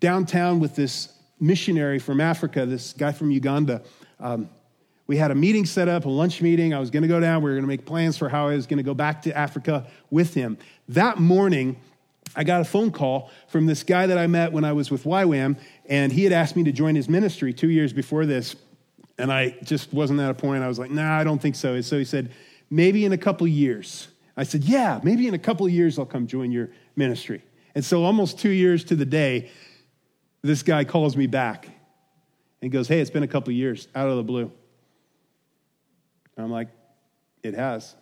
downtown 0.00 0.60
with 0.60 0.76
this 0.76 1.12
missionary 1.40 1.98
from 1.98 2.20
Africa, 2.20 2.66
this 2.66 2.92
guy 2.92 3.12
from 3.12 3.30
Uganda. 3.30 3.82
Um, 4.18 4.50
we 5.06 5.16
had 5.16 5.30
a 5.30 5.34
meeting 5.34 5.64
set 5.64 5.88
up, 5.88 6.04
a 6.04 6.08
lunch 6.08 6.40
meeting. 6.42 6.72
I 6.72 6.78
was 6.78 6.90
going 6.90 7.02
to 7.02 7.08
go 7.08 7.18
down. 7.18 7.42
We 7.42 7.50
were 7.50 7.56
going 7.56 7.64
to 7.64 7.68
make 7.68 7.84
plans 7.84 8.16
for 8.16 8.28
how 8.28 8.48
I 8.48 8.54
was 8.54 8.66
going 8.66 8.76
to 8.76 8.84
go 8.84 8.94
back 8.94 9.22
to 9.22 9.36
Africa 9.36 9.86
with 10.10 10.34
him. 10.34 10.56
That 10.88 11.18
morning, 11.18 11.76
I 12.36 12.44
got 12.44 12.60
a 12.60 12.64
phone 12.64 12.90
call 12.92 13.30
from 13.48 13.66
this 13.66 13.82
guy 13.82 14.06
that 14.06 14.18
I 14.18 14.26
met 14.26 14.52
when 14.52 14.64
I 14.64 14.72
was 14.72 14.90
with 14.90 15.04
YWAM, 15.04 15.58
and 15.86 16.12
he 16.12 16.24
had 16.24 16.32
asked 16.32 16.56
me 16.56 16.64
to 16.64 16.72
join 16.72 16.94
his 16.94 17.08
ministry 17.08 17.52
two 17.52 17.70
years 17.70 17.92
before 17.92 18.26
this. 18.26 18.56
And 19.18 19.32
I 19.32 19.56
just 19.64 19.92
wasn't 19.92 20.20
at 20.20 20.30
a 20.30 20.34
point. 20.34 20.62
I 20.62 20.68
was 20.68 20.78
like, 20.78 20.90
nah, 20.90 21.18
I 21.18 21.24
don't 21.24 21.40
think 21.40 21.56
so. 21.56 21.74
And 21.74 21.84
so 21.84 21.98
he 21.98 22.04
said, 22.04 22.32
maybe 22.70 23.04
in 23.04 23.12
a 23.12 23.18
couple 23.18 23.46
years. 23.46 24.08
I 24.36 24.44
said, 24.44 24.64
yeah, 24.64 25.00
maybe 25.02 25.28
in 25.28 25.34
a 25.34 25.38
couple 25.38 25.68
years 25.68 25.98
I'll 25.98 26.06
come 26.06 26.26
join 26.26 26.50
your 26.50 26.70
ministry. 26.96 27.42
And 27.74 27.84
so 27.84 28.04
almost 28.04 28.38
two 28.38 28.50
years 28.50 28.84
to 28.84 28.96
the 28.96 29.04
day, 29.04 29.50
this 30.42 30.62
guy 30.62 30.84
calls 30.84 31.16
me 31.16 31.26
back 31.26 31.68
and 32.62 32.70
goes, 32.70 32.88
hey, 32.88 33.00
it's 33.00 33.10
been 33.10 33.22
a 33.22 33.28
couple 33.28 33.52
years 33.52 33.88
out 33.94 34.08
of 34.08 34.16
the 34.16 34.22
blue. 34.22 34.50
And 36.36 36.44
I'm 36.46 36.50
like, 36.50 36.68
it 37.42 37.54
has. 37.54 37.94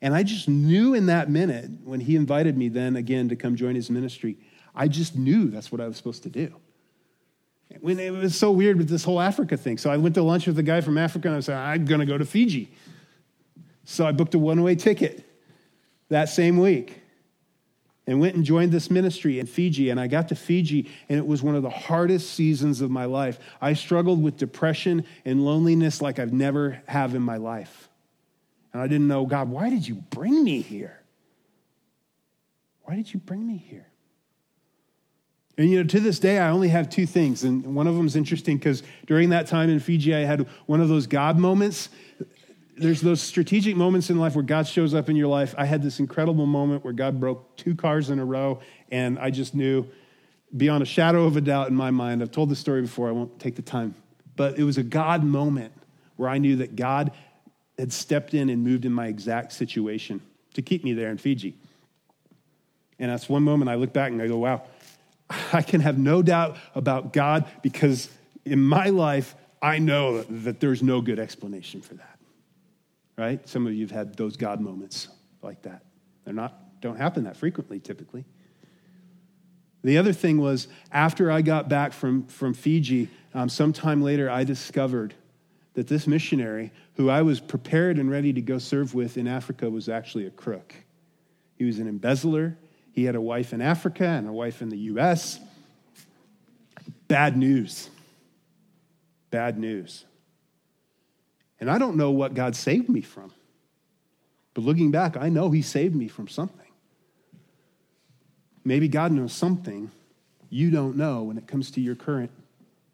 And 0.00 0.14
I 0.14 0.22
just 0.22 0.48
knew 0.48 0.94
in 0.94 1.06
that 1.06 1.28
minute 1.28 1.70
when 1.84 2.00
he 2.00 2.14
invited 2.16 2.56
me 2.56 2.68
then 2.68 2.96
again 2.96 3.28
to 3.30 3.36
come 3.36 3.56
join 3.56 3.74
his 3.74 3.90
ministry, 3.90 4.38
I 4.74 4.88
just 4.88 5.16
knew 5.16 5.48
that's 5.48 5.72
what 5.72 5.80
I 5.80 5.88
was 5.88 5.96
supposed 5.96 6.22
to 6.22 6.30
do. 6.30 6.54
When 7.80 7.98
it 7.98 8.12
was 8.12 8.36
so 8.36 8.50
weird 8.50 8.78
with 8.78 8.88
this 8.88 9.04
whole 9.04 9.20
Africa 9.20 9.56
thing. 9.56 9.76
So 9.76 9.90
I 9.90 9.96
went 9.96 10.14
to 10.14 10.22
lunch 10.22 10.46
with 10.46 10.58
a 10.58 10.62
guy 10.62 10.80
from 10.80 10.96
Africa 10.96 11.28
and 11.28 11.36
I 11.36 11.40
said, 11.40 11.56
I'm 11.56 11.84
going 11.84 12.00
to 12.00 12.06
go 12.06 12.16
to 12.16 12.24
Fiji. 12.24 12.70
So 13.84 14.06
I 14.06 14.12
booked 14.12 14.34
a 14.34 14.38
one 14.38 14.62
way 14.62 14.74
ticket 14.74 15.24
that 16.08 16.28
same 16.28 16.58
week 16.58 17.02
and 18.06 18.20
went 18.20 18.34
and 18.34 18.44
joined 18.44 18.72
this 18.72 18.90
ministry 18.90 19.38
in 19.38 19.46
Fiji. 19.46 19.90
And 19.90 20.00
I 20.00 20.06
got 20.06 20.28
to 20.28 20.34
Fiji, 20.34 20.90
and 21.10 21.18
it 21.18 21.26
was 21.26 21.42
one 21.42 21.54
of 21.54 21.62
the 21.62 21.70
hardest 21.70 22.32
seasons 22.32 22.80
of 22.80 22.90
my 22.90 23.04
life. 23.04 23.38
I 23.60 23.74
struggled 23.74 24.22
with 24.22 24.38
depression 24.38 25.04
and 25.26 25.44
loneliness 25.44 26.00
like 26.00 26.18
I've 26.18 26.32
never 26.32 26.80
have 26.86 27.14
in 27.14 27.20
my 27.20 27.36
life. 27.36 27.87
And 28.72 28.82
I 28.82 28.86
didn't 28.86 29.08
know, 29.08 29.26
God, 29.26 29.48
why 29.48 29.70
did 29.70 29.86
you 29.86 29.96
bring 29.96 30.44
me 30.44 30.60
here? 30.60 31.00
Why 32.82 32.96
did 32.96 33.12
you 33.12 33.20
bring 33.20 33.46
me 33.46 33.56
here? 33.56 33.86
And 35.56 35.70
you 35.70 35.82
know, 35.82 35.88
to 35.88 36.00
this 36.00 36.18
day, 36.18 36.38
I 36.38 36.50
only 36.50 36.68
have 36.68 36.88
two 36.88 37.06
things. 37.06 37.42
And 37.44 37.74
one 37.74 37.86
of 37.86 37.96
them 37.96 38.06
is 38.06 38.14
interesting 38.14 38.58
because 38.58 38.82
during 39.06 39.30
that 39.30 39.46
time 39.46 39.70
in 39.70 39.80
Fiji, 39.80 40.14
I 40.14 40.20
had 40.20 40.46
one 40.66 40.80
of 40.80 40.88
those 40.88 41.06
God 41.06 41.36
moments. 41.38 41.88
There's 42.76 43.00
those 43.00 43.20
strategic 43.20 43.74
moments 43.74 44.08
in 44.08 44.18
life 44.18 44.36
where 44.36 44.44
God 44.44 44.68
shows 44.68 44.94
up 44.94 45.08
in 45.08 45.16
your 45.16 45.26
life. 45.26 45.54
I 45.58 45.64
had 45.64 45.82
this 45.82 45.98
incredible 45.98 46.46
moment 46.46 46.84
where 46.84 46.92
God 46.92 47.18
broke 47.18 47.56
two 47.56 47.74
cars 47.74 48.10
in 48.10 48.20
a 48.20 48.24
row, 48.24 48.60
and 48.92 49.18
I 49.18 49.30
just 49.30 49.54
knew 49.54 49.86
beyond 50.56 50.82
a 50.82 50.86
shadow 50.86 51.24
of 51.24 51.36
a 51.36 51.40
doubt 51.40 51.68
in 51.68 51.74
my 51.74 51.90
mind. 51.90 52.22
I've 52.22 52.30
told 52.30 52.50
the 52.50 52.56
story 52.56 52.82
before, 52.82 53.08
I 53.08 53.12
won't 53.12 53.40
take 53.40 53.56
the 53.56 53.62
time 53.62 53.96
but 54.38 54.56
it 54.56 54.62
was 54.62 54.78
a 54.78 54.82
God 54.84 55.24
moment 55.24 55.72
where 56.16 56.30
I 56.30 56.38
knew 56.38 56.56
that 56.56 56.76
God 56.76 57.10
had 57.78 57.92
stepped 57.92 58.34
in 58.34 58.50
and 58.50 58.64
moved 58.64 58.84
in 58.84 58.92
my 58.92 59.06
exact 59.06 59.52
situation 59.52 60.20
to 60.54 60.62
keep 60.62 60.82
me 60.82 60.92
there 60.92 61.10
in 61.10 61.18
Fiji. 61.18 61.54
And 62.98 63.10
that's 63.10 63.28
one 63.28 63.44
moment 63.44 63.70
I 63.70 63.76
look 63.76 63.92
back 63.92 64.10
and 64.10 64.20
I 64.20 64.26
go, 64.26 64.38
wow, 64.38 64.62
I 65.52 65.62
can 65.62 65.80
have 65.80 65.98
no 65.98 66.22
doubt 66.22 66.56
about 66.74 67.12
God 67.12 67.44
because 67.62 68.10
in 68.44 68.60
my 68.60 68.88
life, 68.88 69.34
I 69.62 69.78
know 69.78 70.22
that 70.22 70.60
there's 70.60 70.82
no 70.82 71.00
good 71.00 71.18
explanation 71.18 71.80
for 71.80 71.94
that. 71.94 72.18
Right? 73.16 73.46
Some 73.48 73.66
of 73.66 73.74
you 73.74 73.82
have 73.82 73.90
had 73.90 74.16
those 74.16 74.36
God 74.36 74.60
moments 74.60 75.08
like 75.42 75.62
that. 75.62 75.82
They're 76.24 76.34
not, 76.34 76.80
don't 76.80 76.96
happen 76.96 77.24
that 77.24 77.36
frequently 77.36 77.78
typically. 77.78 78.24
The 79.82 79.98
other 79.98 80.12
thing 80.12 80.40
was 80.40 80.66
after 80.90 81.30
I 81.30 81.42
got 81.42 81.68
back 81.68 81.92
from, 81.92 82.26
from 82.26 82.54
Fiji, 82.54 83.08
um, 83.34 83.48
sometime 83.48 84.02
later, 84.02 84.28
I 84.28 84.42
discovered 84.44 85.14
that 85.78 85.86
this 85.86 86.08
missionary, 86.08 86.72
who 86.94 87.08
I 87.08 87.22
was 87.22 87.38
prepared 87.38 87.98
and 87.98 88.10
ready 88.10 88.32
to 88.32 88.40
go 88.40 88.58
serve 88.58 88.94
with 88.94 89.16
in 89.16 89.28
Africa, 89.28 89.70
was 89.70 89.88
actually 89.88 90.26
a 90.26 90.30
crook. 90.30 90.74
He 91.54 91.62
was 91.62 91.78
an 91.78 91.86
embezzler. 91.86 92.58
He 92.90 93.04
had 93.04 93.14
a 93.14 93.20
wife 93.20 93.52
in 93.52 93.62
Africa 93.62 94.04
and 94.04 94.28
a 94.28 94.32
wife 94.32 94.60
in 94.60 94.70
the 94.70 94.76
US. 94.76 95.38
Bad 97.06 97.36
news. 97.36 97.90
Bad 99.30 99.56
news. 99.56 100.04
And 101.60 101.70
I 101.70 101.78
don't 101.78 101.96
know 101.96 102.10
what 102.10 102.34
God 102.34 102.56
saved 102.56 102.88
me 102.88 103.00
from. 103.00 103.30
But 104.54 104.64
looking 104.64 104.90
back, 104.90 105.16
I 105.16 105.28
know 105.28 105.48
He 105.52 105.62
saved 105.62 105.94
me 105.94 106.08
from 106.08 106.26
something. 106.26 106.72
Maybe 108.64 108.88
God 108.88 109.12
knows 109.12 109.32
something 109.32 109.92
you 110.50 110.72
don't 110.72 110.96
know 110.96 111.22
when 111.22 111.38
it 111.38 111.46
comes 111.46 111.70
to 111.70 111.80
your 111.80 111.94
current 111.94 112.32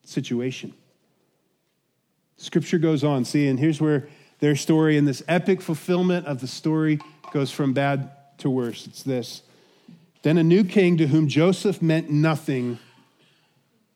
situation. 0.02 0.74
Scripture 2.36 2.78
goes 2.78 3.04
on. 3.04 3.24
See, 3.24 3.46
and 3.48 3.58
here's 3.58 3.80
where 3.80 4.08
their 4.40 4.56
story 4.56 4.98
and 4.98 5.06
this 5.06 5.22
epic 5.28 5.60
fulfillment 5.60 6.26
of 6.26 6.40
the 6.40 6.46
story 6.46 6.98
goes 7.32 7.50
from 7.50 7.72
bad 7.72 8.10
to 8.38 8.50
worse. 8.50 8.86
It's 8.86 9.02
this. 9.02 9.42
Then 10.22 10.38
a 10.38 10.42
new 10.42 10.64
king 10.64 10.96
to 10.98 11.06
whom 11.06 11.28
Joseph 11.28 11.82
meant 11.82 12.10
nothing 12.10 12.78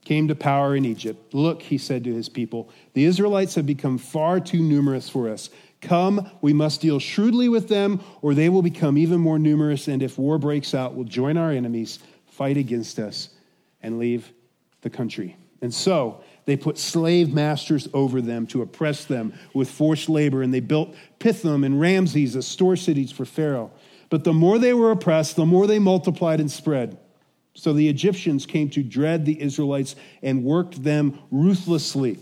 came 0.04 0.28
to 0.28 0.34
power 0.34 0.74
in 0.74 0.84
Egypt. 0.84 1.34
Look, 1.34 1.60
he 1.60 1.76
said 1.76 2.04
to 2.04 2.14
his 2.14 2.28
people, 2.28 2.70
the 2.94 3.04
Israelites 3.04 3.54
have 3.56 3.66
become 3.66 3.98
far 3.98 4.40
too 4.40 4.62
numerous 4.62 5.08
for 5.08 5.28
us. 5.28 5.50
Come, 5.80 6.30
we 6.40 6.52
must 6.52 6.80
deal 6.80 6.98
shrewdly 6.98 7.48
with 7.48 7.68
them, 7.68 8.00
or 8.22 8.34
they 8.34 8.48
will 8.48 8.62
become 8.62 8.96
even 8.96 9.20
more 9.20 9.38
numerous, 9.38 9.86
and 9.86 10.02
if 10.02 10.18
war 10.18 10.38
breaks 10.38 10.74
out, 10.74 10.96
will 10.96 11.04
join 11.04 11.36
our 11.36 11.50
enemies, 11.50 11.98
fight 12.26 12.56
against 12.56 12.98
us, 12.98 13.28
and 13.82 13.98
leave 13.98 14.32
the 14.80 14.90
country. 14.90 15.36
And 15.60 15.72
so 15.72 16.22
they 16.48 16.56
put 16.56 16.78
slave 16.78 17.30
masters 17.30 17.88
over 17.92 18.22
them 18.22 18.46
to 18.46 18.62
oppress 18.62 19.04
them 19.04 19.34
with 19.52 19.70
forced 19.70 20.08
labor, 20.08 20.40
and 20.40 20.54
they 20.54 20.60
built 20.60 20.94
Pithom 21.18 21.62
and 21.62 21.78
Ramses 21.78 22.34
as 22.34 22.46
store 22.46 22.74
cities 22.74 23.12
for 23.12 23.26
Pharaoh. 23.26 23.70
But 24.08 24.24
the 24.24 24.32
more 24.32 24.58
they 24.58 24.72
were 24.72 24.90
oppressed, 24.90 25.36
the 25.36 25.44
more 25.44 25.66
they 25.66 25.78
multiplied 25.78 26.40
and 26.40 26.50
spread. 26.50 26.96
So 27.52 27.74
the 27.74 27.90
Egyptians 27.90 28.46
came 28.46 28.70
to 28.70 28.82
dread 28.82 29.26
the 29.26 29.38
Israelites 29.38 29.94
and 30.22 30.42
worked 30.42 30.82
them 30.82 31.18
ruthlessly. 31.30 32.18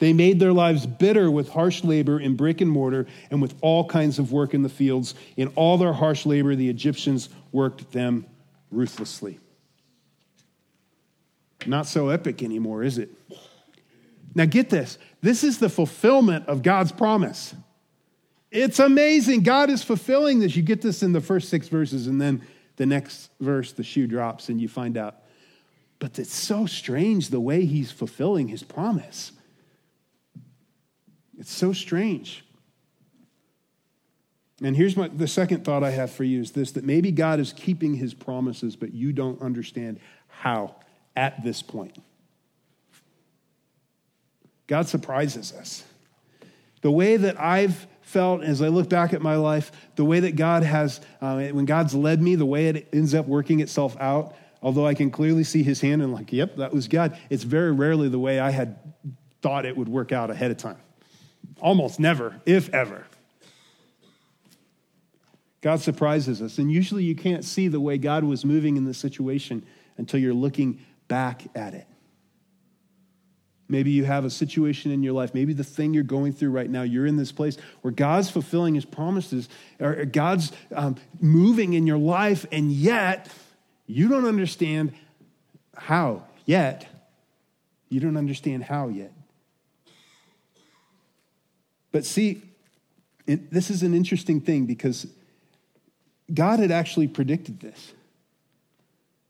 They 0.00 0.12
made 0.12 0.38
their 0.38 0.52
lives 0.52 0.84
bitter 0.84 1.30
with 1.30 1.48
harsh 1.48 1.82
labor 1.82 2.20
in 2.20 2.36
brick 2.36 2.60
and 2.60 2.70
mortar 2.70 3.06
and 3.30 3.40
with 3.40 3.54
all 3.62 3.88
kinds 3.88 4.18
of 4.18 4.32
work 4.32 4.52
in 4.52 4.64
the 4.64 4.68
fields. 4.68 5.14
In 5.38 5.48
all 5.54 5.78
their 5.78 5.94
harsh 5.94 6.26
labor, 6.26 6.54
the 6.56 6.68
Egyptians 6.68 7.30
worked 7.52 7.90
them 7.92 8.26
ruthlessly. 8.70 9.40
Not 11.66 11.86
so 11.86 12.08
epic 12.08 12.42
anymore, 12.42 12.82
is 12.82 12.98
it? 12.98 13.10
Now, 14.34 14.44
get 14.44 14.70
this 14.70 14.98
this 15.22 15.42
is 15.42 15.58
the 15.58 15.68
fulfillment 15.68 16.46
of 16.46 16.62
God's 16.62 16.92
promise. 16.92 17.54
It's 18.50 18.78
amazing. 18.78 19.42
God 19.42 19.70
is 19.70 19.82
fulfilling 19.82 20.38
this. 20.38 20.54
You 20.54 20.62
get 20.62 20.82
this 20.82 21.02
in 21.02 21.12
the 21.12 21.20
first 21.20 21.48
six 21.48 21.68
verses, 21.68 22.06
and 22.06 22.20
then 22.20 22.42
the 22.76 22.86
next 22.86 23.30
verse, 23.40 23.72
the 23.72 23.82
shoe 23.82 24.06
drops, 24.06 24.48
and 24.48 24.60
you 24.60 24.68
find 24.68 24.96
out. 24.96 25.16
But 25.98 26.18
it's 26.18 26.34
so 26.34 26.66
strange 26.66 27.28
the 27.28 27.40
way 27.40 27.64
he's 27.64 27.90
fulfilling 27.90 28.48
his 28.48 28.62
promise. 28.62 29.32
It's 31.38 31.52
so 31.52 31.72
strange. 31.72 32.44
And 34.62 34.74
here's 34.76 34.96
my, 34.96 35.08
the 35.08 35.28
second 35.28 35.64
thought 35.64 35.84
I 35.84 35.90
have 35.90 36.10
for 36.10 36.24
you 36.24 36.40
is 36.40 36.52
this 36.52 36.72
that 36.72 36.84
maybe 36.84 37.10
God 37.10 37.40
is 37.40 37.52
keeping 37.52 37.94
his 37.94 38.14
promises, 38.14 38.76
but 38.76 38.94
you 38.94 39.12
don't 39.12 39.40
understand 39.42 40.00
how 40.28 40.76
at 41.16 41.42
this 41.42 41.62
point. 41.62 41.98
God 44.66 44.88
surprises 44.88 45.52
us. 45.52 45.84
The 46.82 46.90
way 46.90 47.16
that 47.16 47.40
I've 47.40 47.86
felt 48.02 48.42
as 48.42 48.62
I 48.62 48.68
look 48.68 48.88
back 48.88 49.12
at 49.12 49.22
my 49.22 49.36
life, 49.36 49.72
the 49.96 50.04
way 50.04 50.20
that 50.20 50.36
God 50.36 50.62
has, 50.62 51.00
uh, 51.20 51.48
when 51.48 51.64
God's 51.64 51.94
led 51.94 52.22
me, 52.22 52.36
the 52.36 52.46
way 52.46 52.66
it 52.66 52.88
ends 52.92 53.14
up 53.14 53.26
working 53.26 53.60
itself 53.60 53.96
out, 53.98 54.36
although 54.62 54.86
I 54.86 54.94
can 54.94 55.10
clearly 55.10 55.44
see 55.44 55.62
his 55.62 55.80
hand 55.80 56.02
and, 56.02 56.12
like, 56.12 56.32
yep, 56.32 56.56
that 56.56 56.72
was 56.72 56.88
God, 56.88 57.18
it's 57.30 57.42
very 57.42 57.72
rarely 57.72 58.08
the 58.08 58.18
way 58.18 58.38
I 58.38 58.50
had 58.50 58.78
thought 59.42 59.64
it 59.66 59.76
would 59.76 59.88
work 59.88 60.12
out 60.12 60.30
ahead 60.30 60.50
of 60.50 60.56
time. 60.56 60.78
Almost 61.60 61.98
never, 61.98 62.40
if 62.46 62.72
ever. 62.74 63.06
God 65.60 65.80
surprises 65.80 66.42
us. 66.42 66.58
And 66.58 66.70
usually 66.70 67.02
you 67.02 67.16
can't 67.16 67.44
see 67.44 67.66
the 67.68 67.80
way 67.80 67.98
God 67.98 68.22
was 68.24 68.44
moving 68.44 68.76
in 68.76 68.84
the 68.84 68.94
situation 68.94 69.66
until 69.96 70.20
you're 70.20 70.34
looking 70.34 70.80
back 71.08 71.42
at 71.54 71.74
it. 71.74 71.86
Maybe 73.68 73.90
you 73.90 74.04
have 74.04 74.24
a 74.24 74.30
situation 74.30 74.92
in 74.92 75.02
your 75.02 75.12
life, 75.12 75.34
maybe 75.34 75.52
the 75.52 75.64
thing 75.64 75.92
you're 75.92 76.04
going 76.04 76.32
through 76.32 76.50
right 76.50 76.70
now, 76.70 76.82
you're 76.82 77.06
in 77.06 77.16
this 77.16 77.32
place 77.32 77.56
where 77.82 77.90
God's 77.90 78.30
fulfilling 78.30 78.76
his 78.76 78.84
promises, 78.84 79.48
or 79.80 80.04
God's 80.04 80.52
um, 80.74 80.96
moving 81.20 81.72
in 81.72 81.86
your 81.86 81.98
life, 81.98 82.46
and 82.52 82.70
yet 82.70 83.28
you 83.86 84.08
don't 84.08 84.24
understand 84.24 84.92
how 85.76 86.24
yet. 86.44 86.86
You 87.88 88.00
don't 88.00 88.16
understand 88.16 88.62
how 88.64 88.88
yet. 88.88 89.12
But 91.90 92.04
see, 92.04 92.42
it, 93.26 93.50
this 93.50 93.70
is 93.70 93.82
an 93.82 93.94
interesting 93.94 94.40
thing 94.40 94.66
because 94.66 95.06
God 96.32 96.58
had 96.60 96.70
actually 96.70 97.08
predicted 97.08 97.60
this. 97.60 97.92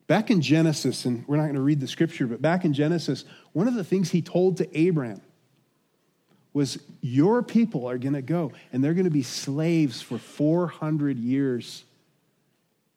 Back 0.07 0.31
in 0.31 0.41
Genesis, 0.41 1.05
and 1.05 1.27
we're 1.27 1.37
not 1.37 1.45
going 1.45 1.57
to 1.57 1.61
read 1.61 1.81
the 1.81 1.89
scripture, 1.89 2.27
but 2.27 2.41
back 2.41 2.65
in 2.65 2.73
Genesis, 2.73 3.25
one 3.53 3.67
of 3.67 3.75
the 3.75 3.85
things 3.85 4.11
he 4.11 4.23
told 4.23 4.59
to 4.59 4.79
Abraham 4.79 5.21
was, 6.53 6.79
Your 7.01 7.43
people 7.43 7.89
are 7.89 7.99
going 7.99 8.15
to 8.15 8.23
go 8.23 8.53
and 8.73 8.83
they're 8.83 8.95
going 8.95 9.05
to 9.05 9.11
be 9.11 9.23
slaves 9.23 10.01
for 10.01 10.19
400 10.19 11.19
years 11.19 11.85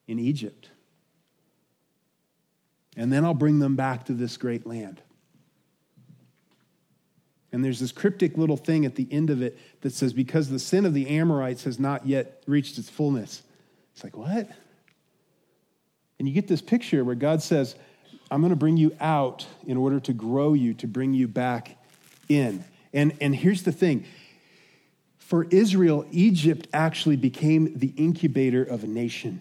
in 0.08 0.20
Egypt. 0.20 0.70
And 2.96 3.12
then 3.12 3.26
I'll 3.26 3.34
bring 3.34 3.60
them 3.60 3.76
back 3.76 4.06
to 4.06 4.14
this 4.14 4.38
great 4.38 4.68
land. 4.68 5.02
And 7.52 7.66
there's 7.66 7.80
this 7.80 7.92
cryptic 7.92 8.38
little 8.38 8.58
thing 8.58 8.86
at 8.86 8.96
the 8.96 9.08
end 9.10 9.30
of 9.30 9.42
it 9.42 9.58
that 9.82 9.94
says, 9.94 10.14
Because 10.14 10.50
the 10.50 10.60
sin 10.60 10.86
of 10.86 10.94
the 10.94 11.08
Amorites 11.08 11.64
has 11.64 11.80
not 11.80 12.06
yet 12.06 12.44
reached 12.46 12.78
its 12.78 12.90
fullness. 12.90 13.42
It's 13.94 14.04
like, 14.04 14.16
what? 14.16 14.50
And 16.20 16.28
you 16.28 16.34
get 16.34 16.48
this 16.48 16.62
picture 16.62 17.04
where 17.04 17.16
God 17.16 17.42
says, 17.42 17.76
I'm 18.30 18.42
going 18.42 18.52
to 18.52 18.58
bring 18.58 18.78
you 18.78 18.96
out 19.00 19.48
in 19.66 19.78
order 19.78 20.00
to 20.02 20.14
grow 20.14 20.54
you, 20.54 20.74
to 20.76 20.88
bring 20.88 21.14
you 21.14 21.28
back 21.28 21.78
in. 22.28 22.64
And, 22.94 23.16
and 23.22 23.36
here's 23.36 23.64
the 23.64 23.72
thing 23.72 24.06
for 25.30 25.44
Israel, 25.52 26.08
Egypt 26.10 26.68
actually 26.74 27.16
became 27.16 27.78
the 27.78 27.94
incubator 27.98 28.64
of 28.64 28.84
a 28.84 28.88
nation. 28.88 29.40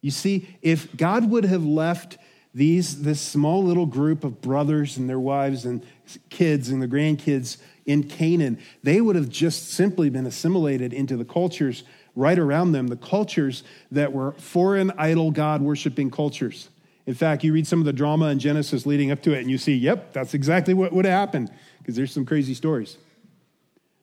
You 0.00 0.12
see, 0.12 0.56
if 0.62 0.96
God 0.96 1.28
would 1.28 1.44
have 1.44 1.64
left 1.64 2.18
these, 2.54 3.02
this 3.02 3.20
small 3.20 3.64
little 3.64 3.86
group 3.86 4.22
of 4.22 4.40
brothers 4.40 4.96
and 4.96 5.08
their 5.08 5.18
wives 5.18 5.64
and 5.64 5.84
kids 6.30 6.68
and 6.68 6.80
the 6.80 6.86
grandkids 6.86 7.56
in 7.84 8.04
Canaan, 8.04 8.60
they 8.84 9.00
would 9.00 9.16
have 9.16 9.28
just 9.28 9.70
simply 9.70 10.08
been 10.08 10.24
assimilated 10.24 10.92
into 10.92 11.16
the 11.16 11.24
cultures 11.24 11.82
right 12.16 12.38
around 12.38 12.72
them, 12.72 12.86
the 12.88 12.96
cultures 12.96 13.64
that 13.90 14.12
were 14.12 14.32
foreign 14.32 14.92
idol 14.98 15.30
God 15.30 15.62
worshiping 15.62 16.10
cultures. 16.10 16.68
In 17.06 17.14
fact, 17.14 17.44
you 17.44 17.52
read 17.52 17.66
some 17.66 17.80
of 17.80 17.84
the 17.84 17.92
drama 17.92 18.26
in 18.28 18.38
Genesis 18.38 18.86
leading 18.86 19.10
up 19.10 19.22
to 19.22 19.34
it, 19.34 19.40
and 19.40 19.50
you 19.50 19.58
see, 19.58 19.74
yep, 19.74 20.12
that's 20.12 20.32
exactly 20.32 20.72
what 20.72 20.92
would 20.92 21.04
have 21.04 21.12
happened, 21.12 21.50
because 21.78 21.96
there's 21.96 22.12
some 22.12 22.24
crazy 22.24 22.54
stories. 22.54 22.96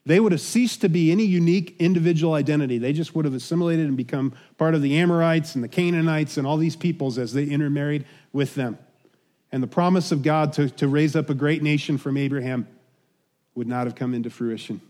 They 0.05 0.20
would 0.20 0.32
have 0.32 0.41
ceased 0.41 0.82
to 0.82 0.89
be 0.89 1.12
any 1.12 1.26
unique 1.26 1.76
individual 1.80 2.34
identity. 2.34 2.80
They 2.80 2.93
just 2.93 3.16
would 3.16 3.26
have 3.26 3.36
assimilated 3.36 3.88
and 3.88 3.95
become 3.95 4.34
part 4.57 4.74
of 4.74 4.82
the 4.82 4.97
Amorites 4.97 5.55
and 5.55 5.64
the 5.64 5.68
Canaanites 5.68 6.38
and 6.38 6.47
all 6.47 6.57
these 6.57 6.76
peoples 6.76 7.18
as 7.18 7.34
they 7.34 7.45
intermarried 7.45 8.05
with 8.34 8.55
them. 8.55 8.80
And 9.51 9.62
the 9.62 9.68
promise 9.68 10.12
of 10.12 10.24
God 10.24 10.53
to, 10.53 10.70
to 10.70 10.88
raise 10.88 11.16
up 11.16 11.30
a 11.30 11.36
great 11.36 11.62
nation 11.62 11.97
from 11.97 12.18
Abraham 12.18 12.68
would 13.53 13.68
not 13.68 13.86
have 13.86 13.95
come 13.95 14.14
into 14.14 14.30
fruition. 14.30 14.82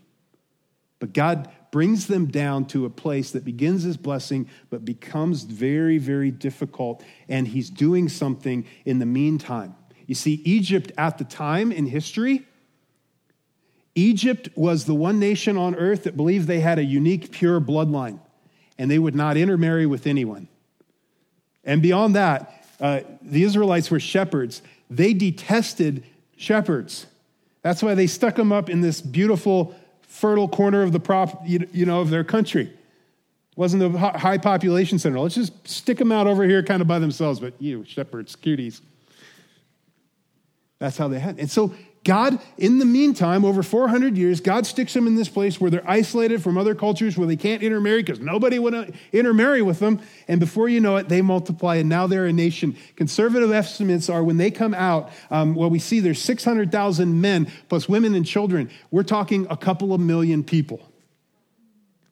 But 1.00 1.14
God 1.14 1.50
brings 1.72 2.08
them 2.08 2.28
down 2.28 2.66
to 2.66 2.86
a 2.86 2.90
place 2.90 3.32
that 3.32 3.46
begins 3.46 3.86
as 3.86 3.98
blessing, 3.98 4.48
but 4.70 4.86
becomes 4.86 5.44
very, 5.44 5.98
very 5.98 6.30
difficult. 6.32 7.04
And 7.28 7.48
He's 7.48 7.70
doing 7.70 8.10
something 8.10 8.66
in 8.86 9.00
the 9.00 9.06
meantime. 9.06 9.76
You 10.06 10.16
see, 10.16 10.42
Egypt 10.46 10.92
at 10.98 11.18
the 11.18 11.24
time 11.24 11.72
in 11.72 11.88
history 11.88 12.46
Egypt 13.96 14.50
was 14.56 14.86
the 14.86 14.96
one 14.96 15.20
nation 15.20 15.58
on 15.58 15.76
earth 15.76 16.04
that 16.04 16.16
believed 16.16 16.48
they 16.48 16.60
had 16.60 16.80
a 16.80 16.84
unique, 16.84 17.32
pure 17.32 17.60
bloodline, 17.60 18.20
and 18.78 18.90
they 18.90 19.00
would 19.00 19.16
not 19.16 19.38
intermarry 19.38 19.86
with 19.86 20.08
anyone. 20.08 20.48
And 21.64 21.82
beyond 21.82 22.16
that, 22.16 22.66
uh, 22.80 23.02
the 23.22 23.44
Israelites 23.44 23.92
were 23.92 24.00
shepherds. 24.00 24.62
They 24.90 25.14
detested 25.14 26.04
shepherds. 26.38 27.06
That's 27.62 27.84
why 27.84 27.94
they 27.94 28.08
stuck 28.08 28.36
them 28.36 28.52
up 28.52 28.70
in 28.70 28.82
this 28.82 29.02
beautiful, 29.02 29.76
fertile 30.12 30.50
corner 30.50 30.84
of 30.84 30.92
the 30.92 31.00
prop, 31.00 31.42
you 31.48 31.86
know, 31.86 32.02
of 32.02 32.10
their 32.10 32.24
country. 32.24 32.72
Wasn't 33.56 33.82
a 33.82 33.90
high 33.98 34.38
population 34.38 35.00
center. 35.00 35.20
Let's 35.20 35.36
just 35.36 35.68
stick 35.68 35.98
them 35.98 36.12
out 36.12 36.28
over 36.28 36.44
here, 36.44 36.62
kind 36.64 36.82
of 36.82 36.88
by 36.88 37.00
themselves. 37.00 37.40
But 37.40 37.54
you 37.60 37.86
shepherds, 37.86 38.36
cuties. 38.36 38.82
That's 40.80 40.98
how 40.98 41.08
they 41.08 41.20
had. 41.20 41.40
And 41.40 41.50
so 41.50 41.74
God, 42.04 42.40
in 42.58 42.80
the 42.80 42.86
meantime, 42.86 43.46
over 43.46 43.62
400 43.62 44.18
years, 44.18 44.42
God 44.42 44.66
sticks 44.66 44.94
them 44.94 45.06
in 45.06 45.16
this 45.16 45.30
place 45.30 45.62
where 45.62 45.70
they're 45.70 45.88
isolated 45.88 46.42
from 46.42 46.58
other 46.58 46.74
cultures, 46.74 47.16
where 47.16 47.28
they 47.28 47.36
can't 47.36 47.62
intermarry 47.62 48.02
because 48.02 48.20
nobody 48.20 48.58
would 48.58 48.96
intermarry 49.14 49.62
with 49.62 49.78
them. 49.78 50.00
And 50.28 50.40
before 50.40 50.68
you 50.68 50.80
know 50.80 50.98
it, 50.98 51.10
they 51.10 51.22
multiply, 51.22 51.76
and 51.76 51.90
now 51.90 52.08
they're 52.08 52.26
a 52.26 52.34
nation. 52.34 52.76
Conservative 52.96 53.52
estimates 53.52 54.10
are 54.10 54.24
when 54.24 54.38
they 54.38 54.50
come 54.50 54.74
out, 54.74 55.12
um, 55.30 55.54
well, 55.54 55.70
we 55.70 55.78
see 55.78 56.00
there's 56.00 56.20
600,000 56.22 57.22
men 57.22 57.48
plus 57.70 57.88
women 57.88 58.16
and 58.16 58.26
children. 58.26 58.72
We're 58.90 59.04
talking 59.04 59.46
a 59.52 59.58
couple 59.58 59.94
of 59.94 60.02
million 60.02 60.44
people, 60.44 60.82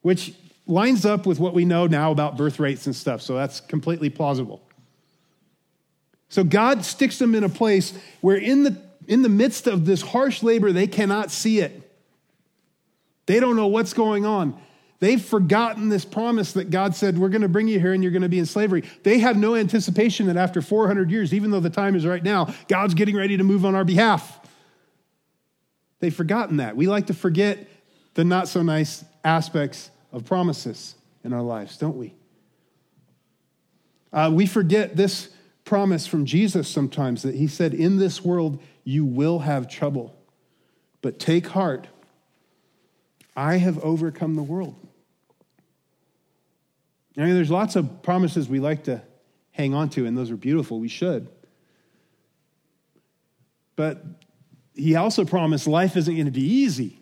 which 0.02 0.34
lines 0.68 1.04
up 1.04 1.26
with 1.26 1.40
what 1.40 1.52
we 1.52 1.64
know 1.64 1.88
now 1.88 2.12
about 2.12 2.36
birth 2.36 2.60
rates 2.60 2.86
and 2.86 2.94
stuff. 2.94 3.22
So 3.22 3.34
that's 3.34 3.58
completely 3.58 4.08
plausible. 4.08 4.62
So 6.28 6.44
God 6.44 6.84
sticks 6.84 7.18
them 7.18 7.34
in 7.34 7.42
a 7.42 7.48
place 7.48 7.92
where 8.20 8.36
in 8.36 8.62
the 8.62 8.80
in 9.10 9.22
the 9.22 9.28
midst 9.28 9.66
of 9.66 9.86
this 9.86 10.02
harsh 10.02 10.40
labor, 10.40 10.70
they 10.70 10.86
cannot 10.86 11.32
see 11.32 11.58
it. 11.58 11.82
They 13.26 13.40
don't 13.40 13.56
know 13.56 13.66
what's 13.66 13.92
going 13.92 14.24
on. 14.24 14.56
They've 15.00 15.20
forgotten 15.20 15.88
this 15.88 16.04
promise 16.04 16.52
that 16.52 16.70
God 16.70 16.94
said, 16.94 17.18
We're 17.18 17.28
going 17.28 17.42
to 17.42 17.48
bring 17.48 17.66
you 17.66 17.80
here 17.80 17.92
and 17.92 18.04
you're 18.04 18.12
going 18.12 18.22
to 18.22 18.28
be 18.28 18.38
in 18.38 18.46
slavery. 18.46 18.84
They 19.02 19.18
have 19.18 19.36
no 19.36 19.56
anticipation 19.56 20.26
that 20.28 20.36
after 20.36 20.62
400 20.62 21.10
years, 21.10 21.34
even 21.34 21.50
though 21.50 21.58
the 21.58 21.70
time 21.70 21.96
is 21.96 22.06
right 22.06 22.22
now, 22.22 22.54
God's 22.68 22.94
getting 22.94 23.16
ready 23.16 23.36
to 23.36 23.42
move 23.42 23.64
on 23.64 23.74
our 23.74 23.84
behalf. 23.84 24.38
They've 25.98 26.14
forgotten 26.14 26.58
that. 26.58 26.76
We 26.76 26.86
like 26.86 27.08
to 27.08 27.14
forget 27.14 27.66
the 28.14 28.24
not 28.24 28.46
so 28.46 28.62
nice 28.62 29.04
aspects 29.24 29.90
of 30.12 30.24
promises 30.24 30.94
in 31.24 31.32
our 31.32 31.42
lives, 31.42 31.76
don't 31.78 31.96
we? 31.96 32.14
Uh, 34.12 34.30
we 34.32 34.46
forget 34.46 34.96
this 34.96 35.30
promise 35.70 36.04
from 36.04 36.24
Jesus 36.24 36.68
sometimes 36.68 37.22
that 37.22 37.36
he 37.36 37.46
said, 37.46 37.74
In 37.74 37.96
this 37.96 38.24
world 38.24 38.60
you 38.82 39.04
will 39.04 39.38
have 39.38 39.68
trouble, 39.68 40.12
but 41.00 41.20
take 41.20 41.46
heart. 41.46 41.86
I 43.36 43.58
have 43.58 43.78
overcome 43.78 44.34
the 44.34 44.42
world. 44.42 44.74
I 47.16 47.20
mean, 47.20 47.36
there's 47.36 47.52
lots 47.52 47.76
of 47.76 48.02
promises 48.02 48.48
we 48.48 48.58
like 48.58 48.82
to 48.84 49.00
hang 49.52 49.72
on 49.72 49.90
to, 49.90 50.06
and 50.06 50.18
those 50.18 50.32
are 50.32 50.36
beautiful. 50.36 50.80
We 50.80 50.88
should. 50.88 51.28
But 53.76 54.04
he 54.74 54.96
also 54.96 55.24
promised 55.24 55.68
life 55.68 55.96
isn't 55.96 56.12
going 56.12 56.26
to 56.26 56.32
be 56.32 56.42
easy. 56.42 56.98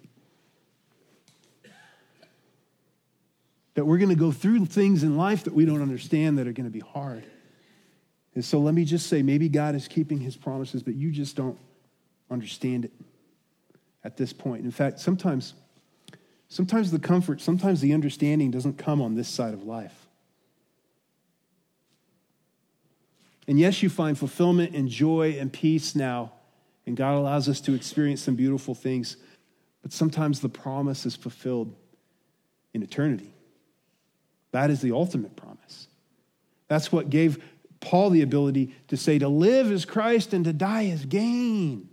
That 3.77 3.87
we're 3.87 3.97
going 3.97 4.11
to 4.11 4.15
go 4.15 4.31
through 4.31 4.67
things 4.67 5.05
in 5.05 5.17
life 5.17 5.45
that 5.45 5.55
we 5.55 5.65
don't 5.65 5.81
understand 5.81 6.37
that 6.37 6.47
are 6.47 6.53
going 6.53 6.67
to 6.67 6.71
be 6.71 6.81
hard. 6.81 7.25
And 8.39 8.45
so 8.45 8.61
let 8.61 8.73
me 8.73 8.85
just 8.85 9.09
say 9.09 9.21
maybe 9.21 9.49
God 9.49 9.75
is 9.75 9.89
keeping 9.89 10.21
his 10.21 10.37
promises, 10.37 10.81
but 10.81 10.95
you 10.95 11.11
just 11.11 11.35
don't 11.35 11.59
understand 12.31 12.85
it 12.85 12.93
at 14.05 14.17
this 14.17 14.33
point. 14.33 14.65
In 14.65 14.71
fact, 14.71 15.01
sometimes, 15.01 15.55
sometimes 16.47 16.93
the 16.93 17.01
comfort, 17.01 17.41
sometimes 17.41 17.81
the 17.81 17.93
understanding 17.93 18.53
doesn't 18.53 18.79
come 18.79 19.03
on 19.03 19.17
this 19.17 19.27
side 19.27 19.55
of 19.55 19.65
life. 19.65 20.07
And 23.49 23.59
yes, 23.59 23.83
you 23.83 23.91
find 23.91 24.17
fulfillment 24.17 24.73
and 24.73 24.89
joy 24.89 25.37
and 25.41 25.53
peace 25.53 25.97
now, 25.97 26.31
and 26.87 26.97
God 26.97 27.17
allows 27.17 27.49
us 27.49 27.61
to 27.63 27.75
experience 27.75 28.23
some 28.23 28.37
beautiful 28.37 28.77
things, 28.77 29.17
but 29.83 29.93
sometimes 29.93 30.39
the 30.39 30.49
promise 30.49 31.05
is 31.07 31.17
fulfilled 31.17 31.75
in 32.73 32.85
eternity. 32.85 33.33
That 34.53 34.71
is 34.71 34.81
the 34.81 34.93
ultimate 34.93 35.35
promise. 35.35 35.89
That's 36.69 36.93
what 36.93 37.11
gave 37.11 37.43
Paul 37.81 38.11
the 38.11 38.23
ability 38.23 38.75
to 38.89 38.97
say, 38.97 39.19
to 39.19 39.29
live 39.29 39.71
is 39.71 39.85
Christ 39.85 40.33
and 40.33 40.45
to 40.45 40.53
die 40.53 40.83
is 40.83 41.05
gain. 41.05 41.89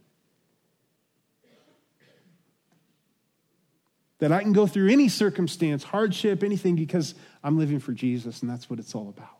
That 4.19 4.31
I 4.31 4.41
can 4.41 4.53
go 4.53 4.65
through 4.65 4.89
any 4.89 5.09
circumstance, 5.09 5.83
hardship, 5.83 6.43
anything, 6.43 6.75
because 6.75 7.15
I'm 7.43 7.57
living 7.57 7.79
for 7.79 7.91
Jesus, 7.91 8.41
and 8.41 8.49
that's 8.49 8.69
what 8.69 8.79
it's 8.79 8.95
all 8.95 9.09
about. 9.09 9.37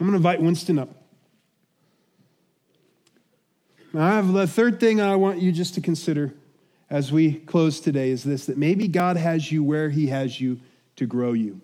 I'm 0.00 0.06
going 0.06 0.12
to 0.12 0.16
invite 0.16 0.42
Winston 0.42 0.78
up. 0.78 0.88
Now, 3.92 4.06
I 4.06 4.10
have 4.16 4.32
the 4.32 4.46
third 4.46 4.80
thing 4.80 5.00
I 5.00 5.16
want 5.16 5.40
you 5.40 5.52
just 5.52 5.74
to 5.74 5.80
consider 5.80 6.32
as 6.90 7.12
we 7.12 7.34
close 7.34 7.80
today 7.80 8.10
is 8.10 8.24
this 8.24 8.46
that 8.46 8.58
maybe 8.58 8.88
God 8.88 9.16
has 9.16 9.50
you 9.50 9.62
where 9.62 9.90
He 9.90 10.08
has 10.08 10.40
you 10.40 10.60
to 10.96 11.06
grow 11.06 11.32
you. 11.32 11.60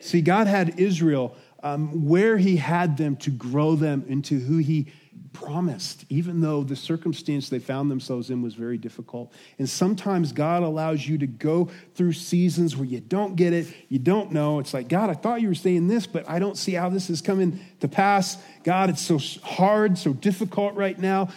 See, 0.00 0.22
God 0.22 0.46
had 0.46 0.80
Israel 0.80 1.36
um, 1.62 2.06
where 2.06 2.38
he 2.38 2.56
had 2.56 2.96
them 2.96 3.16
to 3.16 3.30
grow 3.30 3.76
them 3.76 4.04
into 4.08 4.38
who 4.38 4.58
he 4.58 4.86
promised, 5.32 6.04
even 6.08 6.40
though 6.40 6.64
the 6.64 6.74
circumstance 6.74 7.48
they 7.48 7.58
found 7.58 7.90
themselves 7.90 8.30
in 8.30 8.42
was 8.42 8.54
very 8.54 8.76
difficult. 8.76 9.32
And 9.58 9.68
sometimes 9.68 10.32
God 10.32 10.62
allows 10.62 11.06
you 11.06 11.18
to 11.18 11.26
go 11.26 11.68
through 11.94 12.14
seasons 12.14 12.76
where 12.76 12.86
you 12.86 13.00
don't 13.00 13.36
get 13.36 13.52
it, 13.52 13.68
you 13.88 13.98
don't 13.98 14.32
know. 14.32 14.58
It's 14.58 14.74
like, 14.74 14.88
God, 14.88 15.08
I 15.08 15.14
thought 15.14 15.40
you 15.40 15.48
were 15.48 15.54
saying 15.54 15.86
this, 15.86 16.06
but 16.06 16.28
I 16.28 16.38
don't 16.38 16.56
see 16.56 16.72
how 16.72 16.88
this 16.88 17.10
is 17.10 17.20
coming 17.20 17.60
to 17.80 17.88
pass. 17.88 18.38
God, 18.64 18.90
it's 18.90 19.02
so 19.02 19.18
hard, 19.42 19.98
so 19.98 20.12
difficult 20.12 20.74
right 20.74 20.98
now. 20.98 21.28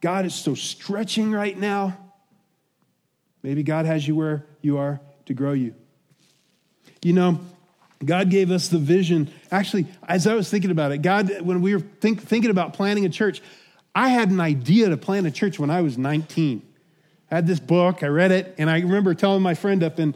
God, 0.00 0.24
it's 0.24 0.34
so 0.34 0.54
stretching 0.54 1.32
right 1.32 1.56
now. 1.56 1.96
Maybe 3.42 3.62
God 3.62 3.86
has 3.86 4.06
you 4.06 4.16
where 4.16 4.44
you 4.60 4.78
are 4.78 5.00
to 5.26 5.34
grow 5.34 5.52
you. 5.52 5.74
You 7.02 7.12
know, 7.12 7.40
God 8.04 8.30
gave 8.30 8.50
us 8.50 8.68
the 8.68 8.78
vision. 8.78 9.30
Actually, 9.50 9.86
as 10.06 10.26
I 10.26 10.34
was 10.34 10.50
thinking 10.50 10.70
about 10.70 10.92
it, 10.92 10.98
God, 10.98 11.40
when 11.40 11.62
we 11.62 11.74
were 11.74 11.80
think, 11.80 12.22
thinking 12.22 12.50
about 12.50 12.74
planning 12.74 13.06
a 13.06 13.08
church, 13.08 13.40
I 13.94 14.08
had 14.08 14.30
an 14.30 14.40
idea 14.40 14.90
to 14.90 14.96
plan 14.96 15.24
a 15.24 15.30
church 15.30 15.58
when 15.58 15.70
I 15.70 15.80
was 15.80 15.96
19. 15.96 16.62
I 17.30 17.34
had 17.34 17.46
this 17.46 17.58
book, 17.58 18.02
I 18.02 18.08
read 18.08 18.30
it, 18.30 18.54
and 18.58 18.68
I 18.68 18.80
remember 18.80 19.14
telling 19.14 19.42
my 19.42 19.54
friend 19.54 19.82
up 19.82 19.98
in, 19.98 20.14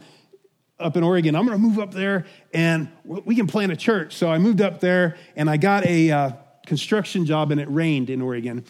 up 0.79 0.95
in 0.95 1.03
Oregon, 1.03 1.35
I'm 1.35 1.45
going 1.45 1.57
to 1.57 1.61
move 1.61 1.79
up 1.79 1.91
there 1.91 2.25
and 2.53 2.89
we 3.03 3.35
can 3.35 3.47
plant 3.47 3.71
a 3.71 3.75
church. 3.75 4.15
So 4.15 4.31
I 4.31 4.37
moved 4.37 4.61
up 4.61 4.79
there 4.79 5.17
and 5.35 5.49
I 5.49 5.57
got 5.57 5.85
a 5.85 6.11
uh, 6.11 6.31
construction 6.65 7.25
job 7.25 7.51
and 7.51 7.59
it 7.59 7.69
rained 7.69 8.09
in 8.09 8.21
Oregon. 8.21 8.63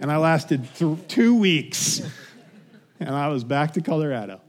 And 0.00 0.12
I 0.12 0.18
lasted 0.18 0.68
th- 0.74 0.98
two 1.08 1.34
weeks 1.34 2.02
and 3.00 3.10
I 3.10 3.28
was 3.28 3.44
back 3.44 3.72
to 3.72 3.80
Colorado. 3.80 4.40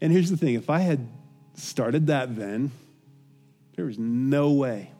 And 0.00 0.12
here's 0.12 0.30
the 0.30 0.36
thing 0.36 0.54
if 0.54 0.70
I 0.70 0.80
had 0.80 1.06
started 1.54 2.08
that 2.08 2.36
then, 2.36 2.70
there 3.76 3.84
was 3.84 3.98
no 3.98 4.52
way 4.52 4.90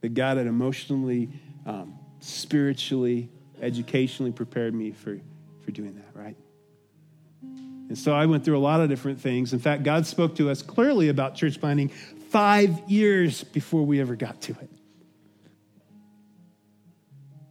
that 0.00 0.14
God 0.14 0.36
had 0.36 0.46
emotionally, 0.46 1.30
um, 1.66 1.98
spiritually, 2.20 3.30
educationally 3.60 4.32
prepared 4.32 4.74
me 4.74 4.92
for, 4.92 5.18
for 5.64 5.70
doing 5.70 5.94
that, 5.94 6.18
right? 6.18 6.36
And 7.42 7.98
so 7.98 8.12
I 8.12 8.26
went 8.26 8.44
through 8.44 8.58
a 8.58 8.60
lot 8.60 8.80
of 8.80 8.88
different 8.88 9.20
things. 9.20 9.52
In 9.52 9.58
fact, 9.58 9.82
God 9.82 10.06
spoke 10.06 10.36
to 10.36 10.50
us 10.50 10.62
clearly 10.62 11.08
about 11.08 11.34
church 11.34 11.60
planting 11.60 11.90
five 12.30 12.90
years 12.90 13.44
before 13.44 13.82
we 13.82 14.00
ever 14.00 14.16
got 14.16 14.40
to 14.42 14.52
it. 14.52 14.70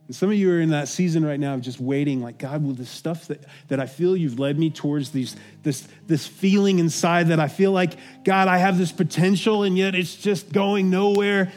And 0.08 0.16
some 0.16 0.30
of 0.30 0.36
you 0.36 0.52
are 0.52 0.60
in 0.60 0.72
that 0.72 0.90
season 0.90 1.26
right 1.26 1.40
now 1.40 1.54
of 1.54 1.62
just 1.62 1.80
waiting, 1.80 2.22
like, 2.22 2.38
God, 2.38 2.62
will 2.64 2.74
this 2.74 2.90
stuff 2.90 3.28
that, 3.28 3.44
that 3.70 3.80
I 3.80 3.86
feel 3.86 4.18
you've 4.18 4.38
led 4.38 4.60
me 4.60 4.70
towards 4.70 5.12
these, 5.12 5.36
this, 5.64 5.88
this 6.08 6.28
feeling 6.28 6.80
inside 6.80 7.30
that 7.30 7.40
I 7.40 7.48
feel 7.48 7.72
like, 7.72 7.94
God, 8.26 8.50
I 8.50 8.58
have 8.58 8.78
this 8.78 8.92
potential 8.92 9.64
and 9.64 9.78
yet 9.78 9.96
it's 9.96 10.16
just 10.16 10.52
going 10.52 10.90
nowhere. 10.90 11.54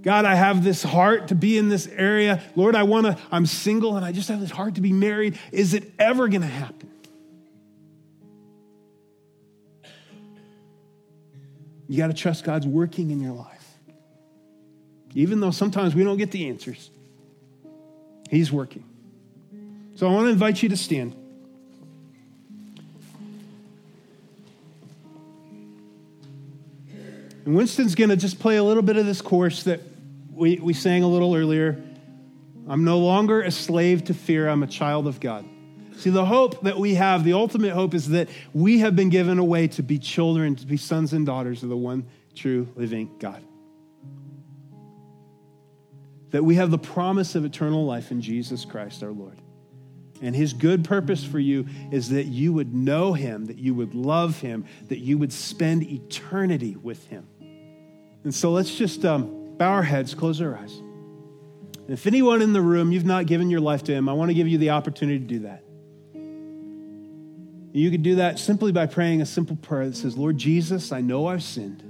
God, 0.00 0.24
I 0.24 0.34
have 0.34 0.64
this 0.64 0.82
heart 0.82 1.28
to 1.28 1.34
be 1.34 1.58
in 1.58 1.68
this 1.68 1.86
area. 1.88 2.42
Lord, 2.56 2.74
I 2.74 2.84
want 2.84 3.04
to, 3.04 3.18
I'm 3.30 3.44
single 3.44 3.96
and 3.96 4.04
I 4.04 4.12
just 4.12 4.30
have 4.30 4.40
this 4.40 4.50
heart 4.50 4.76
to 4.76 4.80
be 4.80 4.94
married. 4.94 5.38
Is 5.52 5.74
it 5.74 5.92
ever 5.98 6.26
going 6.28 6.40
to 6.40 6.46
happen? 6.46 6.88
You 11.86 11.98
got 11.98 12.06
to 12.06 12.14
trust 12.14 12.44
God's 12.44 12.66
working 12.66 13.10
in 13.10 13.20
your 13.20 13.34
life. 13.34 13.66
Even 15.12 15.40
though 15.40 15.50
sometimes 15.50 15.94
we 15.94 16.02
don't 16.02 16.16
get 16.16 16.30
the 16.30 16.48
answers. 16.48 16.88
He's 18.30 18.52
working. 18.52 18.84
So 19.96 20.06
I 20.06 20.12
want 20.12 20.26
to 20.26 20.30
invite 20.30 20.62
you 20.62 20.68
to 20.68 20.76
stand. 20.76 21.16
And 27.44 27.56
Winston's 27.56 27.96
going 27.96 28.10
to 28.10 28.16
just 28.16 28.38
play 28.38 28.56
a 28.56 28.62
little 28.62 28.84
bit 28.84 28.96
of 28.96 29.04
this 29.04 29.20
course 29.20 29.64
that 29.64 29.80
we, 30.32 30.58
we 30.58 30.72
sang 30.74 31.02
a 31.02 31.08
little 31.08 31.34
earlier. 31.34 31.82
I'm 32.68 32.84
no 32.84 32.98
longer 32.98 33.42
a 33.42 33.50
slave 33.50 34.04
to 34.04 34.14
fear. 34.14 34.48
I'm 34.48 34.62
a 34.62 34.68
child 34.68 35.08
of 35.08 35.18
God. 35.18 35.44
See, 35.96 36.10
the 36.10 36.24
hope 36.24 36.62
that 36.62 36.78
we 36.78 36.94
have, 36.94 37.24
the 37.24 37.32
ultimate 37.32 37.72
hope, 37.72 37.94
is 37.94 38.10
that 38.10 38.28
we 38.54 38.78
have 38.78 38.94
been 38.94 39.08
given 39.08 39.40
away 39.40 39.66
to 39.68 39.82
be 39.82 39.98
children, 39.98 40.54
to 40.54 40.66
be 40.66 40.76
sons 40.76 41.12
and 41.12 41.26
daughters 41.26 41.64
of 41.64 41.68
the 41.68 41.76
one 41.76 42.06
true 42.36 42.68
living 42.76 43.10
God. 43.18 43.42
That 46.30 46.44
we 46.44 46.56
have 46.56 46.70
the 46.70 46.78
promise 46.78 47.34
of 47.34 47.44
eternal 47.44 47.84
life 47.84 48.10
in 48.10 48.20
Jesus 48.20 48.64
Christ 48.64 49.02
our 49.02 49.10
Lord. 49.10 49.40
And 50.22 50.36
his 50.36 50.52
good 50.52 50.84
purpose 50.84 51.24
for 51.24 51.38
you 51.38 51.66
is 51.90 52.10
that 52.10 52.26
you 52.26 52.52
would 52.52 52.74
know 52.74 53.14
him, 53.14 53.46
that 53.46 53.58
you 53.58 53.74
would 53.74 53.94
love 53.94 54.40
him, 54.40 54.66
that 54.88 54.98
you 54.98 55.16
would 55.16 55.32
spend 55.32 55.82
eternity 55.82 56.76
with 56.76 57.06
him. 57.08 57.26
And 58.22 58.34
so 58.34 58.50
let's 58.50 58.74
just 58.74 59.04
um, 59.04 59.56
bow 59.56 59.72
our 59.72 59.82
heads, 59.82 60.14
close 60.14 60.40
our 60.42 60.56
eyes. 60.56 60.74
And 60.74 61.90
if 61.90 62.06
anyone 62.06 62.42
in 62.42 62.52
the 62.52 62.60
room, 62.60 62.92
you've 62.92 63.06
not 63.06 63.26
given 63.26 63.48
your 63.48 63.60
life 63.60 63.84
to 63.84 63.92
him, 63.92 64.08
I 64.08 64.12
want 64.12 64.30
to 64.30 64.34
give 64.34 64.46
you 64.46 64.58
the 64.58 64.70
opportunity 64.70 65.18
to 65.18 65.24
do 65.24 65.38
that. 65.40 65.64
You 67.72 67.90
could 67.90 68.02
do 68.02 68.16
that 68.16 68.38
simply 68.38 68.72
by 68.72 68.86
praying 68.86 69.22
a 69.22 69.26
simple 69.26 69.56
prayer 69.56 69.86
that 69.86 69.96
says, 69.96 70.18
Lord 70.18 70.36
Jesus, 70.36 70.92
I 70.92 71.00
know 71.00 71.28
I've 71.28 71.42
sinned. 71.42 71.84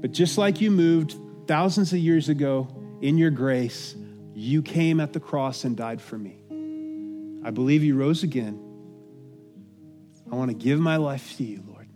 But 0.00 0.12
just 0.12 0.36
like 0.36 0.60
you 0.60 0.70
moved 0.70 1.16
thousands 1.48 1.92
of 1.94 1.98
years 1.98 2.28
ago 2.28 2.68
in 3.00 3.16
your 3.16 3.30
grace, 3.30 3.96
you 4.34 4.62
came 4.62 5.00
at 5.00 5.14
the 5.14 5.18
cross 5.18 5.64
and 5.64 5.76
died 5.76 6.00
for 6.00 6.18
me. 6.18 6.38
I 7.42 7.50
believe 7.50 7.82
you 7.82 7.96
rose 7.96 8.22
again. 8.22 8.62
I 10.30 10.36
want 10.36 10.50
to 10.50 10.54
give 10.54 10.78
my 10.78 10.96
life 10.96 11.38
to 11.38 11.44
you, 11.44 11.64
Lord. 11.66 11.88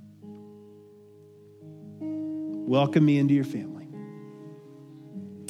Welcome 2.66 3.04
me 3.04 3.18
into 3.18 3.34
your 3.34 3.44
family. 3.44 3.88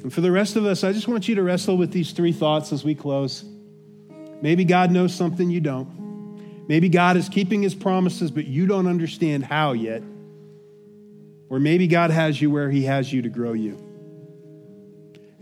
And 0.03 0.13
for 0.13 0.21
the 0.21 0.33
rest 0.33 0.57
of 0.57 0.67
us, 0.67 0.83
I 0.83 0.93
just 0.93 1.07
want 1.07 1.29
you 1.29 1.37
to 1.37 1.43
wrestle 1.45 1.77
with 1.77 1.93
these 1.93 2.11
three 2.11 2.33
thoughts 2.33 2.73
as 2.73 2.83
we 2.83 2.97
close. 2.97 3.45
Maybe 4.41 4.65
God 4.65 4.91
knows 4.91 5.15
something 5.15 5.49
you 5.49 5.61
don't. 5.61 6.67
Maybe 6.67 6.89
God 6.89 7.17
is 7.17 7.29
keeping 7.29 7.63
his 7.63 7.77
promises, 7.77 8.33
but 8.33 8.47
you 8.47 8.67
don't 8.67 8.89
understand 8.89 9.45
how 9.45 9.73
yet. 9.73 10.03
Or 11.49 11.61
maybe 11.61 11.87
God 11.87 12.11
has 12.11 12.43
you 12.43 12.51
where 12.51 12.69
he 12.69 12.83
has 12.85 13.13
you 13.13 13.23
to 13.23 13.29
grow 13.29 13.53
you. 13.53 13.92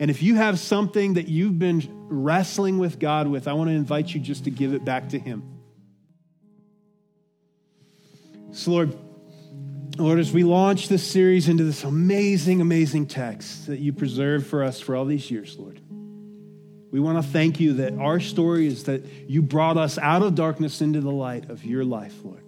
And 0.00 0.10
if 0.10 0.22
you 0.22 0.34
have 0.36 0.58
something 0.58 1.14
that 1.14 1.28
you've 1.28 1.58
been 1.58 1.86
wrestling 2.08 2.78
with 2.78 2.98
God 2.98 3.28
with, 3.28 3.46
I 3.46 3.52
want 3.52 3.68
to 3.68 3.74
invite 3.74 4.14
you 4.14 4.18
just 4.18 4.44
to 4.44 4.50
give 4.50 4.72
it 4.72 4.82
back 4.82 5.10
to 5.10 5.18
Him. 5.18 5.42
So, 8.52 8.70
Lord, 8.70 8.98
Lord, 9.98 10.18
as 10.18 10.32
we 10.32 10.42
launch 10.42 10.88
this 10.88 11.06
series 11.06 11.50
into 11.50 11.64
this 11.64 11.84
amazing, 11.84 12.62
amazing 12.62 13.08
text 13.08 13.66
that 13.66 13.78
you 13.78 13.92
preserved 13.92 14.46
for 14.46 14.64
us 14.64 14.80
for 14.80 14.96
all 14.96 15.04
these 15.04 15.30
years, 15.30 15.58
Lord, 15.58 15.78
we 16.90 16.98
want 16.98 17.22
to 17.22 17.30
thank 17.30 17.60
you 17.60 17.74
that 17.74 17.92
our 17.98 18.20
story 18.20 18.66
is 18.66 18.84
that 18.84 19.04
you 19.28 19.42
brought 19.42 19.76
us 19.76 19.98
out 19.98 20.22
of 20.22 20.34
darkness 20.34 20.80
into 20.80 21.02
the 21.02 21.12
light 21.12 21.50
of 21.50 21.62
your 21.62 21.84
life, 21.84 22.14
Lord. 22.24 22.42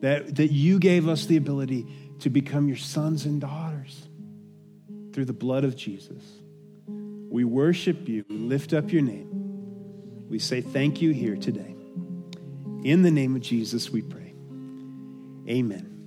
That, 0.00 0.36
that 0.36 0.50
you 0.50 0.78
gave 0.78 1.06
us 1.06 1.26
the 1.26 1.36
ability 1.36 1.86
to 2.20 2.30
become 2.30 2.66
your 2.66 2.78
sons 2.78 3.26
and 3.26 3.42
daughters 3.42 4.06
through 5.12 5.26
the 5.26 5.32
blood 5.32 5.64
of 5.64 5.76
Jesus. 5.76 6.22
We 6.86 7.44
worship 7.44 8.08
you. 8.08 8.24
We 8.28 8.36
lift 8.36 8.72
up 8.72 8.92
your 8.92 9.02
name. 9.02 9.28
We 10.28 10.38
say 10.38 10.60
thank 10.60 11.00
you 11.00 11.12
here 11.12 11.36
today. 11.36 11.74
In 12.84 13.02
the 13.02 13.10
name 13.10 13.36
of 13.36 13.42
Jesus, 13.42 13.90
we 13.90 14.02
pray. 14.02 14.34
Amen. 15.48 15.99